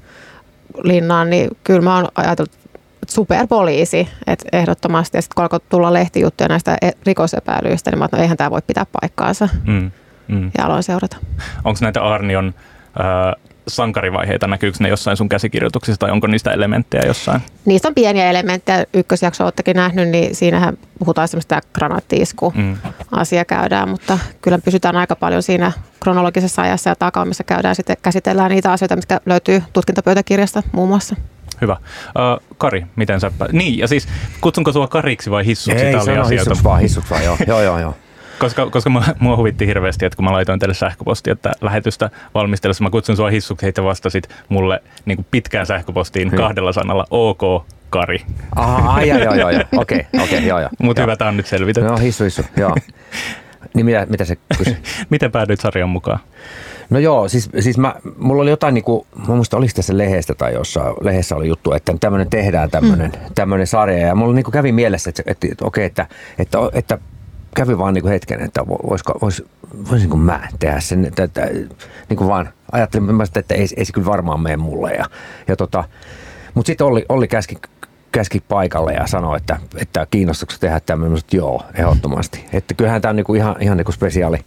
linnaan, 0.83 1.31
niin 1.31 1.51
kyllä 1.65 1.81
mä 1.81 1.97
oon 1.97 2.09
ajatellut, 2.15 2.53
superpoliisi, 3.09 4.09
että 4.27 4.49
ehdottomasti. 4.53 5.19
Ja 5.19 5.23
sitten 5.23 5.35
kun 5.35 5.43
alkoi 5.43 5.61
tulla 5.69 5.93
lehtijuttuja 5.93 6.49
näistä 6.49 6.77
e- 6.83 6.91
rikosepäilyistä, 7.07 7.91
niin 7.91 7.99
mä 7.99 8.05
että 8.05 8.17
no 8.17 8.23
eihän 8.23 8.37
tämä 8.37 8.51
voi 8.51 8.63
pitää 8.67 8.87
paikkaansa. 9.01 9.49
Mm, 9.67 9.91
mm. 10.29 10.51
Ja 10.59 10.67
aloin 10.67 10.83
seurata. 10.83 11.17
Onko 11.65 11.79
näitä 11.81 12.03
Arnion 12.03 12.55
äh, 13.01 13.43
sankarivaiheita, 13.69 14.47
näkyykö 14.47 14.79
ne 14.81 14.89
jossain 14.89 15.17
sun 15.17 15.29
käsikirjoituksissa 15.29 15.99
tai 15.99 16.11
onko 16.11 16.27
niistä 16.27 16.51
elementtejä 16.51 17.03
jossain? 17.07 17.41
Niistä 17.65 17.89
on 17.89 17.95
pieniä 17.95 18.31
elementtejä. 18.31 18.85
Ykkösjakso 18.95 19.45
olettekin 19.45 19.77
nähnyt, 19.77 20.09
niin 20.09 20.35
siinähän 20.35 20.79
puhutaan 20.99 21.29
semmoista 21.29 21.61
granaattiisku 21.75 22.53
mm. 22.57 22.77
asia 23.11 23.45
käydään, 23.45 23.89
mutta 23.89 24.19
kyllä 24.43 24.59
pysytään 24.59 24.97
aika 24.97 25.17
paljon 25.17 25.43
siinä 25.43 25.73
kronologisessa 26.01 26.63
ajassa 26.63 26.91
ja 26.91 26.97
takaa, 26.97 27.25
missä 27.25 27.45
käydään 27.45 27.75
sitten 27.77 27.97
käsitellään 28.03 28.51
niitä 28.51 28.73
asioita, 28.73 28.97
mitkä 28.97 29.21
löytyy 29.27 29.63
tutkintapöytäkirjasta 29.73 30.63
muun 30.73 30.89
muassa. 30.89 31.17
Hyvä. 31.61 31.77
Uh, 32.09 32.57
Kari, 32.59 32.87
miten 32.97 33.21
sä... 33.21 33.31
Niin, 33.53 33.79
ja 33.79 33.89
siis 33.89 34.09
kutsunko 34.41 34.73
sua 34.73 34.89
Kariksi 34.89 35.31
vai 35.31 35.47
Hissuksi? 35.47 35.85
Ei, 35.85 35.95
on 35.95 36.31
Hissuksi 36.31 36.65
vaan, 36.65 36.81
Hissuksi 36.81 37.11
vaan, 37.11 37.25
joo, 37.25 37.37
joo, 37.47 37.63
joo. 37.63 37.79
joo. 37.79 37.95
Koska, 38.39 38.71
koska 38.71 38.91
mua, 38.91 39.03
mua 39.19 39.37
huvitti 39.37 39.67
hirveästi, 39.67 40.07
että 40.07 40.17
kun 40.17 40.25
mä 40.25 40.33
laitoin 40.33 40.61
teille 40.61 40.75
sähköpostia, 40.75 41.33
että 41.33 41.53
lähetystä 41.61 42.11
valmistellessa 42.35 42.85
mä 42.85 42.91
kutsun 42.91 43.17
sua 43.17 43.31
hissuksi, 43.31 43.67
heitä 43.67 43.85
vastasit 43.85 44.29
mulle 44.49 44.83
niin 45.05 45.17
kuin 45.17 45.27
pitkään 45.31 45.67
sähköpostiin 45.67 46.29
hmm. 46.29 46.37
kahdella 46.37 46.73
sanalla 46.73 47.07
OK 47.11 47.67
Kari. 47.91 48.23
Aha, 48.57 48.93
ai, 48.93 49.09
joo, 49.09 49.19
joo, 49.19 49.51
joo, 49.51 49.63
okei, 49.77 50.07
okei, 50.13 50.25
okay, 50.25 50.39
joo, 50.39 50.61
joo. 50.61 50.71
Mutta 50.83 51.03
hyvä, 51.03 51.17
tämä 51.17 51.29
on 51.29 51.37
nyt 51.37 51.47
selvitetty. 51.47 51.91
No, 51.91 51.97
hissu, 51.97 52.25
hissu, 52.25 52.43
joo. 52.57 52.75
Niin 53.75 53.87
mitä, 53.87 54.07
mitä 54.11 54.25
se 54.25 54.37
kysyi? 54.59 54.77
Miten 55.11 55.33
päädyit 55.33 55.61
sarjan 55.61 55.89
mukaan? 55.89 56.19
No 56.91 56.99
joo, 56.99 57.29
siis, 57.29 57.51
siis 57.61 57.79
mä, 57.79 57.95
mulla 58.17 58.43
oli 58.43 58.51
jotain, 58.51 58.75
niin 58.75 58.85
kuin, 58.85 59.07
mä 59.29 59.35
muista 59.35 59.57
oliko 59.57 59.73
tässä 59.77 59.99
lehdestä 59.99 60.35
tai 60.35 60.55
jossain, 60.55 60.95
lehdessä 61.01 61.37
oli 61.37 61.49
juttu, 61.49 61.73
että 61.73 61.95
tämmöinen 62.01 62.31
tehdään 62.31 62.71
tämmöinen, 62.71 63.11
mm. 63.11 63.35
tämmöinen 63.35 63.67
sarja. 63.67 64.07
Ja 64.07 64.15
mulla 64.15 64.35
niin 64.35 64.45
kuin 64.45 64.53
kävi 64.53 64.73
mielessä, 64.73 65.11
että, 65.11 65.23
että, 65.27 65.47
että 65.53 65.65
okei, 65.65 65.85
että, 65.85 66.07
että, 66.39 66.59
että 66.73 66.99
kävi 67.55 67.79
vaan 67.79 67.95
niin 67.95 68.09
hetken, 68.09 68.41
että 68.41 68.67
voisiko, 68.67 69.19
vois, 69.23 69.43
voisin 69.91 70.11
kuin 70.11 70.21
mä 70.21 70.49
tehdä 70.59 70.81
sen. 70.81 71.05
Että, 71.05 71.23
että, 71.23 71.47
niin 72.09 72.17
kuin 72.17 72.29
vaan 72.29 72.49
ajattelin, 72.73 73.23
että 73.37 73.55
ei, 73.55 73.67
ei 73.77 73.85
se 73.85 73.93
kyllä 73.93 74.07
varmaan 74.07 74.41
mene 74.41 74.57
mulle. 74.57 74.93
Ja, 74.93 75.05
ja 75.49 75.57
tota, 75.57 75.85
mutta 76.55 76.67
sitten 76.67 76.87
Olli, 76.87 77.05
Olli 77.09 77.29
käski, 77.29 77.57
käski 78.13 78.41
paikalle 78.41 78.93
ja 78.93 79.07
sanoi, 79.07 79.37
että, 79.37 79.59
että 79.77 80.07
kiinnostuksessa 80.11 80.61
tehdä 80.61 80.81
tämmöinen, 80.81 81.19
että 81.19 81.37
joo, 81.37 81.63
ehdottomasti. 81.75 82.45
Että 82.53 82.75
kyllähän 82.75 83.03
tämä 83.03 83.11
on 83.11 83.17
niinku 83.17 83.35
ihan, 83.35 83.57
ihan 83.61 83.77
niinku 83.77 83.93
spesiaali, 83.93 84.39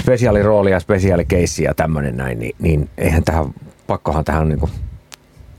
spesiaali 0.00 0.42
rooli 0.42 0.70
ja 0.70 0.80
spesiaali 0.80 1.24
keissi 1.24 1.64
ja 1.64 1.74
tämmöinen 1.74 2.16
näin, 2.16 2.38
niin, 2.38 2.56
niin 2.58 2.90
eihän 2.98 3.24
tähän, 3.24 3.54
pakkohan 3.86 4.24
tähän 4.24 4.48
niinku 4.48 4.70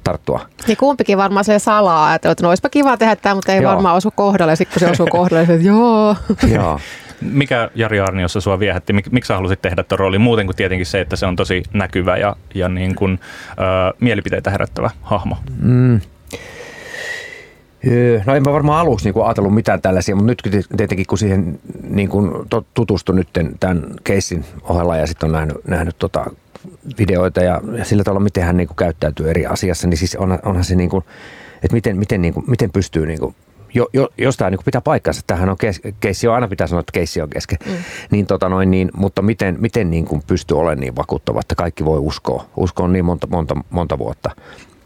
tarttua. 0.05 0.39
Niin 0.67 0.77
kumpikin 0.77 1.17
varmaan 1.17 1.45
se 1.45 1.59
salaa, 1.59 2.15
että 2.15 2.35
no 2.41 2.49
olisipa 2.49 2.69
kiva 2.69 2.97
tehdä 2.97 3.15
tämä, 3.15 3.35
mutta 3.35 3.51
ei 3.51 3.61
joo. 3.61 3.71
varmaan 3.71 3.95
osu 3.95 4.11
kohdalle. 4.11 4.55
Sitten 4.55 4.73
kun 4.73 4.87
se 4.87 4.91
osuu 4.91 5.07
kohdalle, 5.11 5.45
niin 5.45 5.65
joo. 5.65 6.15
joo. 6.55 6.79
Mikä 7.21 7.69
Jari 7.75 7.99
Arniossa 7.99 8.41
sua 8.41 8.59
viehätti? 8.59 8.93
Mik, 8.93 9.11
miksi 9.11 9.27
sä 9.27 9.35
halusit 9.35 9.61
tehdä 9.61 9.83
tuon 9.83 9.99
roolin 9.99 10.21
muuten 10.21 10.45
kuin 10.45 10.55
tietenkin 10.55 10.85
se, 10.85 11.01
että 11.01 11.15
se 11.15 11.25
on 11.25 11.35
tosi 11.35 11.63
näkyvä 11.73 12.17
ja, 12.17 12.35
ja 12.55 12.69
niin 12.69 12.95
kuin, 12.95 13.19
ö, 13.51 13.95
mielipiteitä 13.99 14.51
herättävä 14.51 14.89
hahmo? 15.01 15.37
Mm. 15.61 15.99
No 18.25 18.35
en 18.35 18.43
mä 18.43 18.53
varmaan 18.53 18.79
aluksi 18.79 19.11
niin 19.11 19.25
ajatellut 19.25 19.53
mitään 19.53 19.81
tällaisia, 19.81 20.15
mutta 20.15 20.31
nyt 20.31 20.67
tietenkin 20.77 21.05
kun 21.05 21.17
siihen 21.17 21.59
niin 21.89 22.09
kuin 22.09 22.31
tutustui 22.73 23.15
nyt 23.15 23.29
tämän 23.59 23.83
keissin 24.03 24.45
ohella 24.63 24.97
ja 24.97 25.07
sitten 25.07 25.27
on 25.27 25.33
nähnyt, 25.33 25.57
nähnyt 25.67 25.95
tota 25.99 26.25
videoita 26.97 27.41
ja, 27.41 27.61
ja 27.77 27.85
sillä 27.85 28.03
tavalla, 28.03 28.23
miten 28.23 28.43
hän 28.43 28.57
niin 28.57 28.67
kuin 28.67 28.75
käyttäytyy 28.75 29.29
eri 29.29 29.45
asiassa, 29.45 29.87
niin 29.87 29.97
siis 29.97 30.15
on, 30.15 30.39
onhan 30.43 30.63
se 30.63 30.75
niin 30.75 30.89
kuin, 30.89 31.03
että 31.63 31.73
miten, 31.73 31.97
miten, 31.97 32.21
niin 32.21 32.33
kuin, 32.33 32.43
miten 32.47 32.71
pystyy 32.71 33.05
niin 33.05 33.19
kuin 33.19 33.35
jo, 33.75 33.87
jo, 33.93 34.09
jos 34.17 34.37
tämä 34.37 34.49
niin 34.49 34.59
pitää 34.65 34.81
paikkansa, 34.81 35.21
tähän 35.27 35.49
on 35.49 35.57
kes, 35.57 35.81
keissi 35.99 36.27
on 36.27 36.35
aina 36.35 36.47
pitää 36.47 36.67
sanoa, 36.67 36.79
että 36.79 36.91
keissi 36.91 37.21
on 37.21 37.29
kesken, 37.29 37.57
mm. 37.65 37.75
niin, 38.11 38.25
tota 38.25 38.49
noin, 38.49 38.71
niin, 38.71 38.91
mutta 38.97 39.21
miten, 39.21 39.57
miten 39.59 39.91
niin 39.91 40.05
kuin 40.05 40.21
pystyy 40.27 40.57
olemaan 40.57 40.79
niin 40.79 40.95
vakuuttava, 40.95 41.39
että 41.39 41.55
kaikki 41.55 41.85
voi 41.85 41.99
uskoa, 41.99 42.45
uskoa 42.57 42.87
niin 42.87 43.05
monta, 43.05 43.27
monta, 43.27 43.55
monta 43.69 43.97
vuotta. 43.97 44.31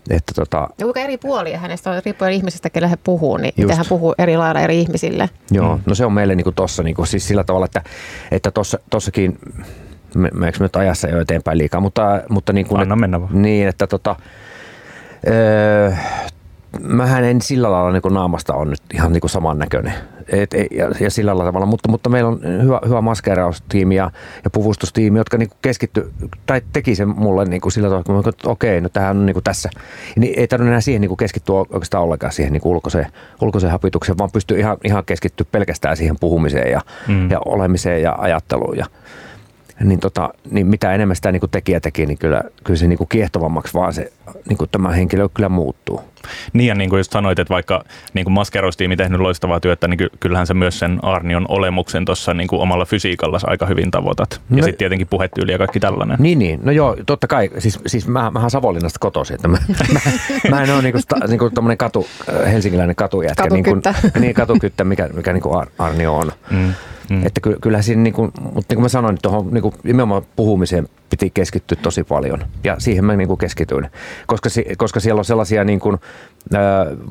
Että 0.09 0.33
tota, 0.35 0.69
ja 0.77 0.85
kuinka 0.85 0.99
eri 0.99 1.17
puolia 1.17 1.59
hänestä 1.59 1.91
on, 1.91 2.01
riippuen 2.05 2.33
ihmisestä, 2.33 2.69
kelle 2.69 2.87
hän 2.87 2.97
puhuu, 3.03 3.37
niin 3.37 3.47
just. 3.47 3.57
miten 3.57 3.77
hän 3.77 3.85
puhuu 3.89 4.15
eri 4.17 4.37
lailla 4.37 4.61
eri 4.61 4.79
ihmisille. 4.79 5.29
Joo, 5.51 5.77
mm. 5.77 5.83
no 5.85 5.95
se 5.95 6.05
on 6.05 6.13
meille 6.13 6.35
niin 6.35 6.55
tuossa 6.55 6.83
niin 6.83 6.95
siis 7.03 7.27
sillä 7.27 7.43
tavalla, 7.43 7.65
että, 7.65 7.83
että 8.31 8.51
tossakin 8.89 9.39
me, 10.15 10.51
nyt 10.59 10.75
ajassa 10.75 11.07
jo 11.07 11.21
eteenpäin 11.21 11.57
liikaa, 11.57 11.81
mutta, 11.81 12.21
mutta 12.29 12.53
niin 12.53 12.67
kuin, 12.67 12.81
Anna 12.81 12.95
mennä 12.95 13.21
vaan. 13.21 13.41
Niin, 13.41 13.67
että 13.67 13.87
tota, 13.87 14.15
öö, 15.27 15.91
mähän 16.81 17.23
en 17.23 17.41
sillä 17.41 17.71
lailla 17.71 17.91
niin 17.91 18.13
naamasta 18.13 18.53
on 18.53 18.69
nyt 18.69 18.81
ihan 18.93 19.13
niin 19.13 19.29
samannäköinen. 19.29 19.93
Et, 20.27 20.53
et, 20.53 20.67
ja, 20.71 20.91
ja, 20.99 21.11
sillä 21.11 21.31
tavalla, 21.31 21.65
mutta, 21.65 21.89
mutta 21.89 22.09
meillä 22.09 22.29
on 22.29 22.39
hyvä, 22.63 22.79
hyvä 22.87 23.01
maskeeraustiimi 23.01 23.95
ja, 23.95 24.11
ja 24.43 24.49
puvustustiimi, 24.49 25.17
jotka 25.17 25.37
niin 25.37 25.49
keskitty 25.61 26.11
tai 26.45 26.61
teki 26.73 26.95
sen 26.95 27.07
mulle 27.07 27.45
niin 27.45 27.61
kuin 27.61 27.71
sillä 27.71 27.89
tavalla, 27.89 28.29
että 28.29 28.49
okei, 28.49 28.81
no 28.81 28.89
tämähän 28.89 29.17
on 29.17 29.25
niin 29.25 29.33
kuin 29.33 29.43
tässä. 29.43 29.69
Niin 30.15 30.39
ei 30.39 30.47
tarvitse 30.47 30.69
enää 30.69 30.81
siihen 30.81 31.01
niin 31.01 31.09
kuin 31.09 31.17
keskittyä 31.17 31.55
oikeastaan 31.55 32.03
ollenkaan 32.03 32.33
siihen 32.33 32.53
niin 32.53 32.61
kuin 32.61 32.73
ulkoiseen, 32.73 33.07
ulkoiseen 33.41 33.71
hapitukseen, 33.71 34.17
vaan 34.17 34.31
pystyy 34.31 34.59
ihan, 34.59 34.77
ihan 34.83 35.05
keskittyä 35.05 35.45
pelkästään 35.51 35.97
siihen 35.97 36.15
puhumiseen 36.19 36.71
ja, 36.71 36.81
mm. 37.07 37.31
ja 37.31 37.39
olemiseen 37.45 38.01
ja 38.01 38.15
ajatteluun. 38.17 38.77
Ja, 38.77 38.85
niin, 39.83 39.99
tota, 39.99 40.33
niin 40.51 40.67
mitä 40.67 40.93
enemmän 40.93 41.15
sitä 41.15 41.31
niin 41.31 41.39
kuin 41.39 41.49
tekijä 41.49 41.79
teki, 41.79 42.05
niin 42.05 42.17
kyllä, 42.17 42.43
kyllä 42.63 42.77
se 42.77 42.87
niin 42.87 42.97
kuin 42.97 43.07
kiehtovammaksi 43.07 43.73
vaan 43.73 43.93
se 43.93 44.11
niin 44.49 44.57
kuin 44.57 44.69
tämä 44.69 44.91
henkilö 44.91 45.29
kyllä 45.33 45.49
muuttuu. 45.49 46.01
Niin 46.53 46.67
ja 46.67 46.75
niin 46.75 46.89
kuin 46.89 46.99
just 46.99 47.11
sanoit, 47.11 47.39
että 47.39 47.53
vaikka 47.53 47.83
niin 48.13 48.25
kuin 48.25 48.33
maskerostiimi 48.33 48.97
tehnyt 48.97 49.19
loistavaa 49.19 49.59
työtä, 49.59 49.87
niin 49.87 50.09
kyllähän 50.19 50.47
se 50.47 50.53
myös 50.53 50.79
sen 50.79 50.99
Arnion 51.01 51.45
olemuksen 51.47 52.05
tuossa 52.05 52.33
niin 52.33 52.47
kuin 52.47 52.61
omalla 52.61 52.85
fysiikalla 52.85 53.39
aika 53.43 53.65
hyvin 53.65 53.91
tavoitat. 53.91 54.41
No, 54.49 54.57
ja 54.57 54.63
sitten 54.63 54.77
tietenkin 54.77 55.07
puhetyyli 55.07 55.51
ja 55.51 55.57
kaikki 55.57 55.79
tällainen. 55.79 56.17
Niin, 56.19 56.39
niin. 56.39 56.59
No 56.63 56.71
joo, 56.71 56.97
totta 57.05 57.27
kai. 57.27 57.49
Siis, 57.57 57.79
siis 57.87 58.07
mä, 58.07 58.31
mähän 58.31 58.51
Savonlinnasta 58.51 58.99
kotoisin, 58.99 59.35
että 59.35 59.47
mä, 59.47 59.57
mä, 59.93 59.99
mä 60.49 60.63
en 60.63 60.73
ole 60.73 60.81
niin 60.81 60.93
kuin, 60.93 61.03
niin 61.27 61.39
kuin 61.39 61.77
katu, 61.77 62.07
äh, 62.29 62.51
helsinkiläinen 62.51 62.95
katujätkä. 62.95 63.43
Katukyttä. 63.43 63.91
Niin, 63.91 64.11
kuin, 64.13 64.21
niin 64.21 64.33
katukyttä, 64.33 64.83
mikä, 64.83 65.09
mikä 65.13 65.33
niin 65.33 65.41
kuin 65.41 65.67
Arnio 65.77 66.15
on. 66.15 66.31
Mm. 66.51 66.73
Mm. 67.09 67.25
Että 67.25 67.41
ky, 67.41 67.57
kyllä 67.61 67.81
siinä, 67.81 68.01
niin 68.01 68.13
kuin, 68.13 68.31
mutta 68.41 68.65
niin 68.69 68.75
kuin 68.75 68.81
mä 68.81 68.89
sanoin, 68.89 69.17
tuohon 69.21 69.47
niin 69.51 69.61
kuin 69.61 69.75
nimenomaan 69.83 70.21
puhumiseen 70.35 70.89
piti 71.19 71.31
keskittyä 71.33 71.77
tosi 71.81 72.03
paljon. 72.03 72.45
Ja 72.63 72.75
siihen 72.79 73.05
mä 73.05 73.15
niin 73.15 73.27
kuin 73.27 73.37
keskityin. 73.37 73.89
Koska, 74.27 74.49
koska 74.77 74.99
siellä 74.99 75.19
on 75.19 75.25
sellaisia, 75.25 75.63
niin 75.63 75.79
kuin, 75.79 75.97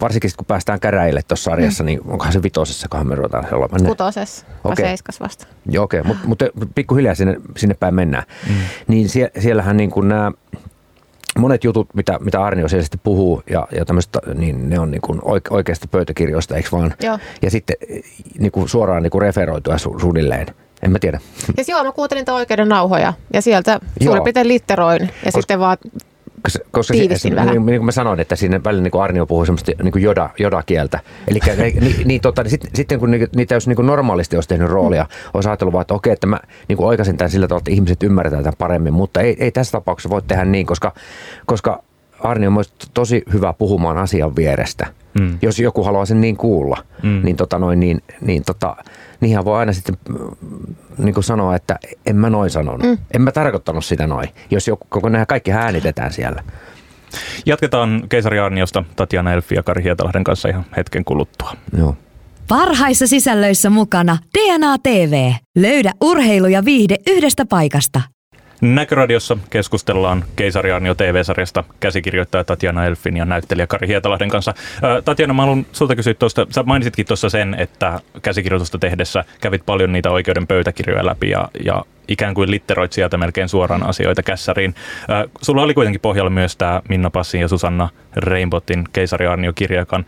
varsinkin 0.00 0.30
kun 0.36 0.46
päästään 0.46 0.80
käräjille 0.80 1.20
tuossa 1.28 1.50
sarjassa, 1.50 1.84
mm. 1.84 1.86
niin 1.86 2.00
onkohan 2.06 2.32
se 2.32 2.42
vitosessa, 2.42 2.88
kun 2.90 3.08
me 3.08 3.14
ruvetaan 3.14 3.46
olemaan. 3.52 3.84
Kutosessa, 3.84 4.46
okay. 4.64 4.84
seiskas 4.84 5.20
vasta. 5.20 5.46
Joo, 5.70 5.84
okei, 5.84 6.00
okay. 6.00 6.12
mutta 6.24 6.46
mut, 6.54 6.70
pikkuhiljaa 6.74 7.14
sinne, 7.14 7.36
sinne 7.56 7.74
päin 7.74 7.94
mennään. 7.94 8.24
Mm. 8.48 8.54
Niin 8.88 9.08
sie, 9.08 9.30
siellähän 9.38 9.76
niin 9.76 9.90
kuin 9.90 10.08
nämä 10.08 10.32
monet 11.38 11.64
jutut, 11.64 11.94
mitä, 11.94 12.18
mitä 12.20 12.44
Arnio 12.44 12.68
siellä 12.68 12.84
sitten 12.84 13.00
puhuu 13.02 13.42
ja, 13.50 13.68
ja 13.72 13.84
tämmöistä, 13.84 14.20
niin 14.34 14.70
ne 14.70 14.78
on 14.78 14.90
niin 14.90 15.00
kuin 15.00 15.20
oikeasta 15.50 15.88
pöytäkirjoista, 15.88 16.56
eikö 16.56 16.68
vaan? 16.72 16.94
Joo. 17.02 17.18
Ja 17.42 17.50
sitten 17.50 17.76
niin 18.38 18.52
kuin 18.52 18.68
suoraan 18.68 19.02
niin 19.02 19.10
kuin 19.10 19.22
referoitua 19.22 19.78
su, 19.78 19.98
suunnilleen. 20.00 20.46
En 20.82 20.90
mä 20.90 20.98
tiedä. 20.98 21.20
Siis 21.54 21.68
joo, 21.68 21.84
mä 21.84 21.92
kuuntelin 21.92 22.30
oikeuden 22.30 22.68
nauhoja 22.68 23.12
ja 23.32 23.42
sieltä 23.42 23.80
suurin 24.04 24.22
piirtein 24.22 24.48
litteroin 24.48 25.00
ja 25.00 25.32
Kos, 25.32 25.34
sitten 25.34 25.60
vaan 25.60 25.76
koska 26.70 26.94
Tiivistin 26.94 27.32
se, 27.32 27.36
vähän. 27.36 27.54
Niin, 27.54 27.66
niin 27.66 27.78
kuin 27.78 27.84
mä 27.84 27.92
sanoin, 27.92 28.20
että 28.20 28.36
sinne 28.36 28.64
välillä 28.64 28.82
niin 28.82 28.90
kuin 28.90 29.02
Arnio 29.02 29.26
puhuu 29.26 29.44
semmoista 29.44 29.72
niin 29.82 29.92
kuin 29.92 30.02
joda, 30.02 30.30
joda-kieltä. 30.38 31.00
Eli 31.28 31.38
niin, 31.56 32.08
niin, 32.08 32.20
tota, 32.20 32.42
niin 32.42 32.50
sit, 32.50 32.68
sitten 32.74 33.00
kun 33.00 33.10
niitä 33.36 33.54
jos 33.54 33.66
niin 33.66 33.76
kuin 33.76 33.86
normaalisti 33.86 34.36
olisi 34.36 34.48
tehnyt 34.48 34.68
roolia, 34.68 35.06
olisi 35.34 35.48
ajatellut 35.48 35.72
vaan, 35.72 35.82
että 35.82 35.94
okei, 35.94 36.12
että 36.12 36.26
mä 36.26 36.40
niin 36.68 36.76
kuin 36.76 36.86
oikaisin 36.86 37.16
tämän 37.16 37.30
sillä 37.30 37.48
tavalla, 37.48 37.60
että 37.60 37.70
ihmiset 37.70 38.02
ymmärretään 38.02 38.42
tämän 38.42 38.58
paremmin, 38.58 38.92
mutta 38.92 39.20
ei, 39.20 39.36
ei 39.38 39.50
tässä 39.50 39.72
tapauksessa 39.72 40.10
voi 40.10 40.22
tehdä 40.22 40.44
niin, 40.44 40.66
koska, 40.66 40.94
koska 41.46 41.82
Arni 42.20 42.46
on 42.46 42.64
tosi 42.94 43.22
hyvä 43.33 43.52
puhumaan 43.52 43.98
asian 43.98 44.37
vierestä. 44.37 44.87
Mm. 45.20 45.38
Jos 45.42 45.59
joku 45.59 45.85
haluaa 45.85 46.07
sen 46.07 46.20
niin 46.20 46.37
kuulla, 46.37 46.85
mm. 47.02 47.20
niin, 47.24 47.37
tota 47.37 47.59
noin, 47.59 47.81
niin, 47.81 48.02
niin 48.20 48.42
tota, 48.46 48.76
niinhän 49.20 49.44
voi 49.44 49.59
aina 49.59 49.72
sitten 49.72 49.96
mm, 50.09 50.18
niin 50.98 51.14
kuin 51.14 51.24
sanoa, 51.24 51.57
että 51.57 51.78
en 52.07 52.16
mä 52.16 52.31
noin 52.31 52.50
sanonut. 52.50 52.87
Mm. 52.87 52.98
En 53.14 53.22
mä 53.22 53.33
tarkoittanut 53.33 53.85
sitä 53.85 54.07
noin, 54.07 54.28
jos 54.50 54.68
joku, 54.68 54.87
koko 54.88 55.09
nämä 55.09 55.26
kaikki 55.26 55.52
äänitetään 55.52 56.12
siellä. 56.12 56.42
Jatketaan 57.46 58.02
Keisari 58.09 58.38
Arniosta 58.38 58.85
Tatjana 58.96 59.33
Elfi 59.33 59.54
ja 59.54 59.62
Kari 59.62 59.83
Hietalahden 59.83 60.24
kanssa 60.24 60.48
ihan 60.48 60.64
hetken 60.76 61.04
kuluttua. 61.04 61.52
Joo. 61.78 61.96
Parhaissa 62.48 63.07
sisällöissä 63.07 63.70
mukana 63.70 64.18
DNA 64.38 64.78
TV. 64.83 65.33
Löydä 65.57 65.92
urheilu 66.00 66.46
ja 66.46 66.64
viihde 66.64 66.96
yhdestä 67.07 67.46
paikasta. 67.46 68.00
Näköradiossa 68.60 69.36
keskustellaan 69.50 70.24
Keisariaanio 70.36 70.94
TV-sarjasta 70.94 71.64
käsikirjoittaja 71.80 72.44
Tatjana 72.44 72.84
Elfin 72.84 73.16
ja 73.16 73.24
näyttelijä 73.24 73.66
Kari 73.66 73.88
Hietalahden 73.88 74.28
kanssa. 74.28 74.54
Tatjana, 75.04 75.34
mä 75.34 75.42
haluan 75.42 75.66
sulta 75.72 75.96
kysyä 75.96 76.14
tuosta, 76.14 76.46
sä 76.50 76.62
mainitsitkin 76.62 77.06
tuossa 77.06 77.28
sen, 77.28 77.56
että 77.58 78.00
käsikirjoitusta 78.22 78.78
tehdessä 78.78 79.24
kävit 79.40 79.62
paljon 79.66 79.92
niitä 79.92 80.10
oikeuden 80.10 80.46
pöytäkirjoja 80.46 81.06
läpi 81.06 81.30
ja, 81.30 81.48
ja 81.64 81.84
ikään 82.08 82.34
kuin 82.34 82.50
litteroit 82.50 82.92
sieltä 82.92 83.16
melkein 83.16 83.48
suoraan 83.48 83.82
asioita 83.82 84.22
kässäriin. 84.22 84.74
Sulla 85.42 85.62
oli 85.62 85.74
kuitenkin 85.74 86.00
pohjalla 86.00 86.30
myös 86.30 86.56
tämä 86.56 86.82
Minna 86.88 87.10
Passin 87.10 87.40
ja 87.40 87.48
Susanna 87.48 87.88
Rainbotin 88.16 88.84
Keisariaanio-kirja, 88.92 89.78
joka 89.78 89.96
on 89.96 90.06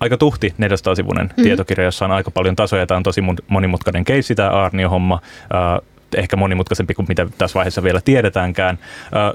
aika 0.00 0.16
tuhti 0.16 0.54
400-sivuinen 0.62 1.30
mm. 1.36 1.42
tietokirja, 1.42 1.84
jossa 1.84 2.04
on 2.04 2.12
aika 2.12 2.30
paljon 2.30 2.56
tasoja. 2.56 2.86
Tämä 2.86 2.96
on 2.96 3.02
tosi 3.02 3.20
monimutkainen 3.48 4.04
keissi, 4.04 4.34
tämä 4.34 4.50
Arnio-homma 4.50 5.20
ehkä 6.16 6.36
monimutkaisempi 6.36 6.94
kuin 6.94 7.06
mitä 7.08 7.26
tässä 7.38 7.54
vaiheessa 7.54 7.82
vielä 7.82 8.00
tiedetäänkään. 8.00 8.78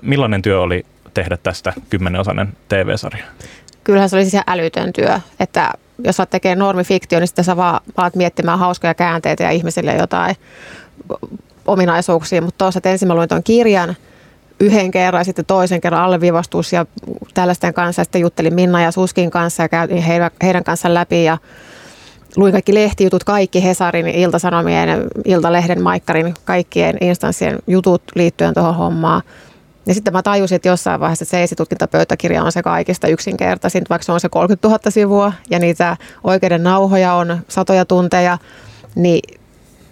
Millainen 0.01 0.41
työ 0.41 0.61
oli 0.61 0.85
tehdä 1.13 1.37
tästä 1.43 1.73
kymmenenosainen 1.89 2.53
TV-sarja? 2.69 3.23
Kyllähän 3.83 4.09
se 4.09 4.15
oli 4.15 4.29
siis 4.29 4.43
älytön 4.47 4.93
työ, 4.93 5.19
että 5.39 5.71
jos 6.03 6.17
sä 6.17 6.25
tekee 6.25 6.55
normifiktio, 6.55 7.19
niin 7.19 7.27
sitten 7.27 7.45
sä 7.45 7.57
vaan 7.57 7.79
alat 7.97 8.15
miettimään 8.15 8.59
hauskoja 8.59 8.93
käänteitä 8.93 9.43
ja 9.43 9.51
ihmisille 9.51 9.95
jotain 9.95 10.35
ominaisuuksia, 11.65 12.41
mutta 12.41 12.57
tuossa 12.57 12.79
ensin 12.83 13.07
mä 13.07 13.15
luin 13.15 13.29
tuon 13.29 13.43
kirjan 13.43 13.95
yhden 14.59 14.91
kerran 14.91 15.19
ja 15.19 15.23
sitten 15.23 15.45
toisen 15.45 15.81
kerran 15.81 16.01
alleviivastus 16.01 16.73
ja 16.73 16.85
tällaisten 17.33 17.73
kanssa. 17.73 18.03
Sitten 18.03 18.21
juttelin 18.21 18.53
Minna 18.53 18.81
ja 18.81 18.91
Suskin 18.91 19.31
kanssa 19.31 19.63
ja 19.63 19.69
käytin 19.69 20.01
heidän, 20.01 20.31
heidän 20.43 20.63
kanssaan 20.63 20.93
läpi 20.93 21.23
ja 21.23 21.37
luin 22.35 22.51
kaikki 22.51 22.73
lehtijutut, 22.73 23.23
kaikki 23.23 23.63
Hesarin, 23.63 24.07
Iltasanomien, 24.07 24.89
Iltalehden, 25.25 25.81
Maikkarin, 25.81 26.33
kaikkien 26.45 26.97
instanssien 27.01 27.59
jutut 27.67 28.03
liittyen 28.15 28.53
tuohon 28.53 28.75
hommaan. 28.75 29.21
Ja 29.85 29.93
sitten 29.93 30.13
mä 30.13 30.23
tajusin, 30.23 30.55
että 30.55 30.67
jossain 30.67 30.99
vaiheessa 30.99 31.25
se 31.25 31.43
esitutkintapöytäkirja 31.43 32.43
on 32.43 32.51
se 32.51 32.63
kaikista 32.63 33.07
yksinkertaisin, 33.07 33.83
vaikka 33.89 34.05
se 34.05 34.11
on 34.11 34.19
se 34.19 34.29
30 34.29 34.67
000 34.67 34.79
sivua 34.91 35.33
ja 35.49 35.59
niitä 35.59 35.97
oikeiden 36.23 36.63
nauhoja 36.63 37.13
on 37.13 37.41
satoja 37.47 37.85
tunteja, 37.85 38.37
niin 38.95 39.39